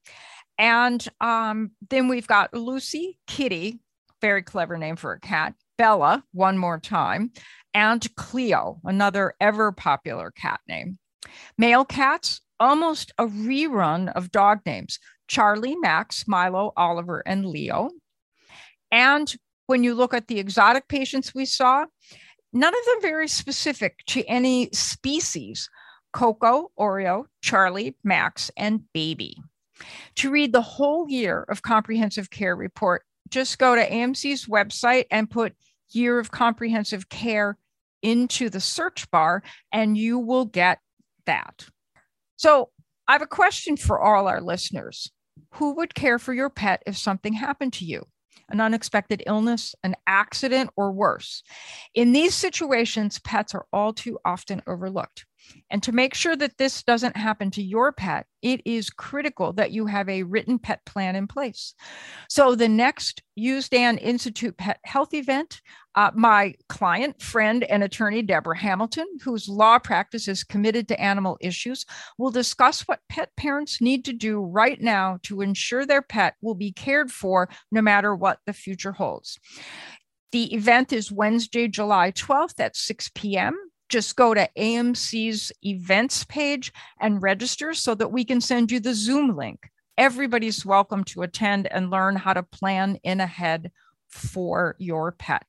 And 0.58 1.06
um, 1.20 1.72
then 1.90 2.08
we've 2.08 2.26
got 2.26 2.54
Lucy, 2.54 3.18
Kitty, 3.26 3.80
very 4.22 4.42
clever 4.42 4.78
name 4.78 4.96
for 4.96 5.12
a 5.12 5.20
cat, 5.20 5.54
Bella, 5.76 6.24
one 6.32 6.56
more 6.56 6.80
time, 6.80 7.30
and 7.76 8.16
Cleo, 8.16 8.80
another 8.84 9.34
ever 9.38 9.70
popular 9.70 10.30
cat 10.30 10.60
name. 10.66 10.98
Male 11.58 11.84
cats, 11.84 12.40
almost 12.58 13.12
a 13.18 13.26
rerun 13.26 14.10
of 14.14 14.32
dog 14.32 14.60
names 14.64 14.98
Charlie, 15.28 15.76
Max, 15.76 16.26
Milo, 16.26 16.72
Oliver, 16.74 17.22
and 17.26 17.44
Leo. 17.44 17.90
And 18.90 19.32
when 19.66 19.84
you 19.84 19.94
look 19.94 20.14
at 20.14 20.26
the 20.26 20.38
exotic 20.38 20.88
patients 20.88 21.34
we 21.34 21.44
saw, 21.44 21.84
none 22.50 22.72
of 22.72 22.84
them 22.86 23.02
very 23.02 23.28
specific 23.28 23.98
to 24.06 24.24
any 24.24 24.70
species 24.72 25.68
Coco, 26.14 26.70
Oreo, 26.80 27.26
Charlie, 27.42 27.94
Max, 28.02 28.50
and 28.56 28.90
Baby. 28.94 29.36
To 30.14 30.30
read 30.30 30.52
the 30.52 30.62
whole 30.62 31.10
year 31.10 31.44
of 31.50 31.60
comprehensive 31.60 32.30
care 32.30 32.56
report, 32.56 33.02
just 33.28 33.58
go 33.58 33.74
to 33.74 33.86
AMC's 33.86 34.46
website 34.46 35.04
and 35.10 35.28
put 35.28 35.54
year 35.90 36.18
of 36.18 36.30
comprehensive 36.30 37.10
care 37.10 37.58
into 38.06 38.48
the 38.48 38.60
search 38.60 39.10
bar 39.10 39.42
and 39.72 39.98
you 39.98 40.18
will 40.18 40.44
get 40.44 40.78
that. 41.26 41.66
So, 42.36 42.70
I 43.08 43.12
have 43.12 43.22
a 43.22 43.26
question 43.26 43.76
for 43.76 44.00
all 44.00 44.26
our 44.26 44.40
listeners. 44.40 45.10
Who 45.54 45.74
would 45.74 45.94
care 45.94 46.18
for 46.18 46.32
your 46.34 46.50
pet 46.50 46.82
if 46.86 46.96
something 46.96 47.32
happened 47.32 47.72
to 47.74 47.84
you? 47.84 48.04
An 48.48 48.60
unexpected 48.60 49.22
illness, 49.26 49.74
an 49.82 49.96
accident, 50.06 50.70
or 50.76 50.92
worse. 50.92 51.42
In 51.94 52.12
these 52.12 52.34
situations, 52.34 53.18
pets 53.20 53.54
are 53.54 53.66
all 53.72 53.92
too 53.92 54.18
often 54.24 54.62
overlooked. 54.66 55.24
And 55.70 55.82
to 55.82 55.92
make 55.92 56.14
sure 56.14 56.36
that 56.36 56.58
this 56.58 56.82
doesn't 56.82 57.16
happen 57.16 57.50
to 57.52 57.62
your 57.62 57.92
pet, 57.92 58.26
it 58.42 58.60
is 58.64 58.90
critical 58.90 59.52
that 59.54 59.72
you 59.72 59.86
have 59.86 60.08
a 60.08 60.22
written 60.22 60.58
pet 60.58 60.84
plan 60.84 61.16
in 61.16 61.26
place. 61.26 61.74
So, 62.28 62.54
the 62.54 62.68
next 62.68 63.22
Usdan 63.38 63.98
Institute 64.00 64.56
Pet 64.56 64.78
Health 64.84 65.12
event, 65.12 65.60
uh, 65.96 66.12
my 66.14 66.54
client, 66.68 67.20
friend, 67.20 67.64
and 67.64 67.82
attorney, 67.82 68.22
Deborah 68.22 68.56
Hamilton, 68.56 69.06
whose 69.24 69.48
law 69.48 69.78
practice 69.78 70.28
is 70.28 70.44
committed 70.44 70.86
to 70.88 71.00
animal 71.00 71.36
issues, 71.40 71.84
will 72.18 72.30
discuss 72.30 72.82
what 72.82 73.00
pet 73.08 73.30
parents 73.36 73.80
need 73.80 74.04
to 74.04 74.12
do 74.12 74.40
right 74.40 74.80
now 74.80 75.18
to 75.24 75.40
ensure 75.40 75.84
their 75.84 76.02
pet 76.02 76.34
will 76.40 76.54
be 76.54 76.72
cared 76.72 77.10
for 77.10 77.48
no 77.72 77.82
matter 77.82 78.14
what 78.14 78.38
the 78.46 78.52
future 78.52 78.92
holds. 78.92 79.38
The 80.30 80.54
event 80.54 80.92
is 80.92 81.10
Wednesday, 81.10 81.66
July 81.66 82.12
12th 82.12 82.60
at 82.60 82.76
6 82.76 83.10
p.m 83.14 83.65
just 83.88 84.16
go 84.16 84.34
to 84.34 84.48
AMC's 84.58 85.52
events 85.62 86.24
page 86.24 86.72
and 87.00 87.22
register 87.22 87.74
so 87.74 87.94
that 87.94 88.12
we 88.12 88.24
can 88.24 88.40
send 88.40 88.70
you 88.70 88.80
the 88.80 88.94
Zoom 88.94 89.36
link. 89.36 89.70
Everybody's 89.98 90.66
welcome 90.66 91.04
to 91.04 91.22
attend 91.22 91.66
and 91.68 91.90
learn 91.90 92.16
how 92.16 92.34
to 92.34 92.42
plan 92.42 92.98
in 93.02 93.20
ahead 93.20 93.70
for 94.08 94.76
your 94.78 95.12
pet. 95.12 95.44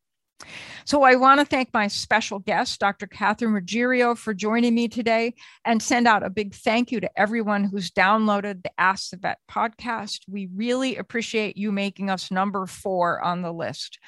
So 0.86 1.04
I 1.04 1.16
want 1.16 1.40
to 1.40 1.46
thank 1.46 1.74
my 1.74 1.88
special 1.88 2.40
guest, 2.40 2.80
Dr. 2.80 3.08
Catherine 3.08 3.54
Ruggiero, 3.54 4.16
for 4.16 4.34
joining 4.34 4.76
me 4.76 4.88
today 4.88 5.34
and 5.66 5.82
send 5.82 6.08
out 6.08 6.24
a 6.24 6.30
big 6.30 6.54
thank 6.54 6.92
you 6.92 7.00
to 7.02 7.20
everyone 7.20 7.66
who's 7.66 7.92
downloaded 7.92 8.64
the 8.64 8.72
Ask 8.78 9.10
the 9.10 9.18
Vet 9.18 9.40
podcast. 9.50 10.20
We 10.28 10.48
really 10.56 10.96
appreciate 10.96 11.58
you 11.58 11.72
making 11.72 12.10
us 12.10 12.32
number 12.32 12.66
four 12.66 13.22
on 13.22 13.42
the 13.42 13.52
list. 13.52 14.00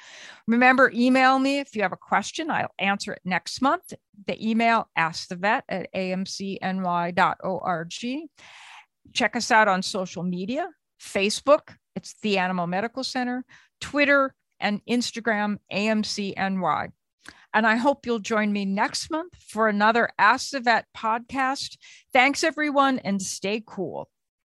Remember, 0.46 0.90
email 0.94 1.38
me 1.38 1.58
if 1.58 1.74
you 1.74 1.82
have 1.82 1.92
a 1.92 1.96
question. 1.96 2.50
I'll 2.50 2.72
answer 2.78 3.12
it 3.12 3.20
next 3.24 3.60
month. 3.60 3.92
The 4.26 4.48
email 4.48 4.88
askthevet 4.96 5.62
at 5.68 5.92
amcny.org. 5.94 7.10
Check 9.12 9.34
us 9.36 9.50
out 9.50 9.66
on 9.66 9.82
social 9.82 10.22
media, 10.22 10.68
Facebook, 11.00 11.74
it's 11.96 12.14
the 12.22 12.38
Animal 12.38 12.66
Medical 12.66 13.04
Center, 13.04 13.44
Twitter, 13.80 14.34
and 14.60 14.80
Instagram 14.88 15.58
AMCNY. 15.72 16.92
And 17.52 17.66
I 17.66 17.76
hope 17.76 18.06
you'll 18.06 18.20
join 18.20 18.52
me 18.52 18.64
next 18.64 19.10
month 19.10 19.34
for 19.48 19.68
another 19.68 20.10
Ask 20.18 20.50
the 20.50 20.60
Vet 20.60 20.86
podcast. 20.96 21.76
Thanks, 22.12 22.44
everyone, 22.44 23.00
and 23.00 23.20
stay 23.20 23.62
cool. 23.66 24.08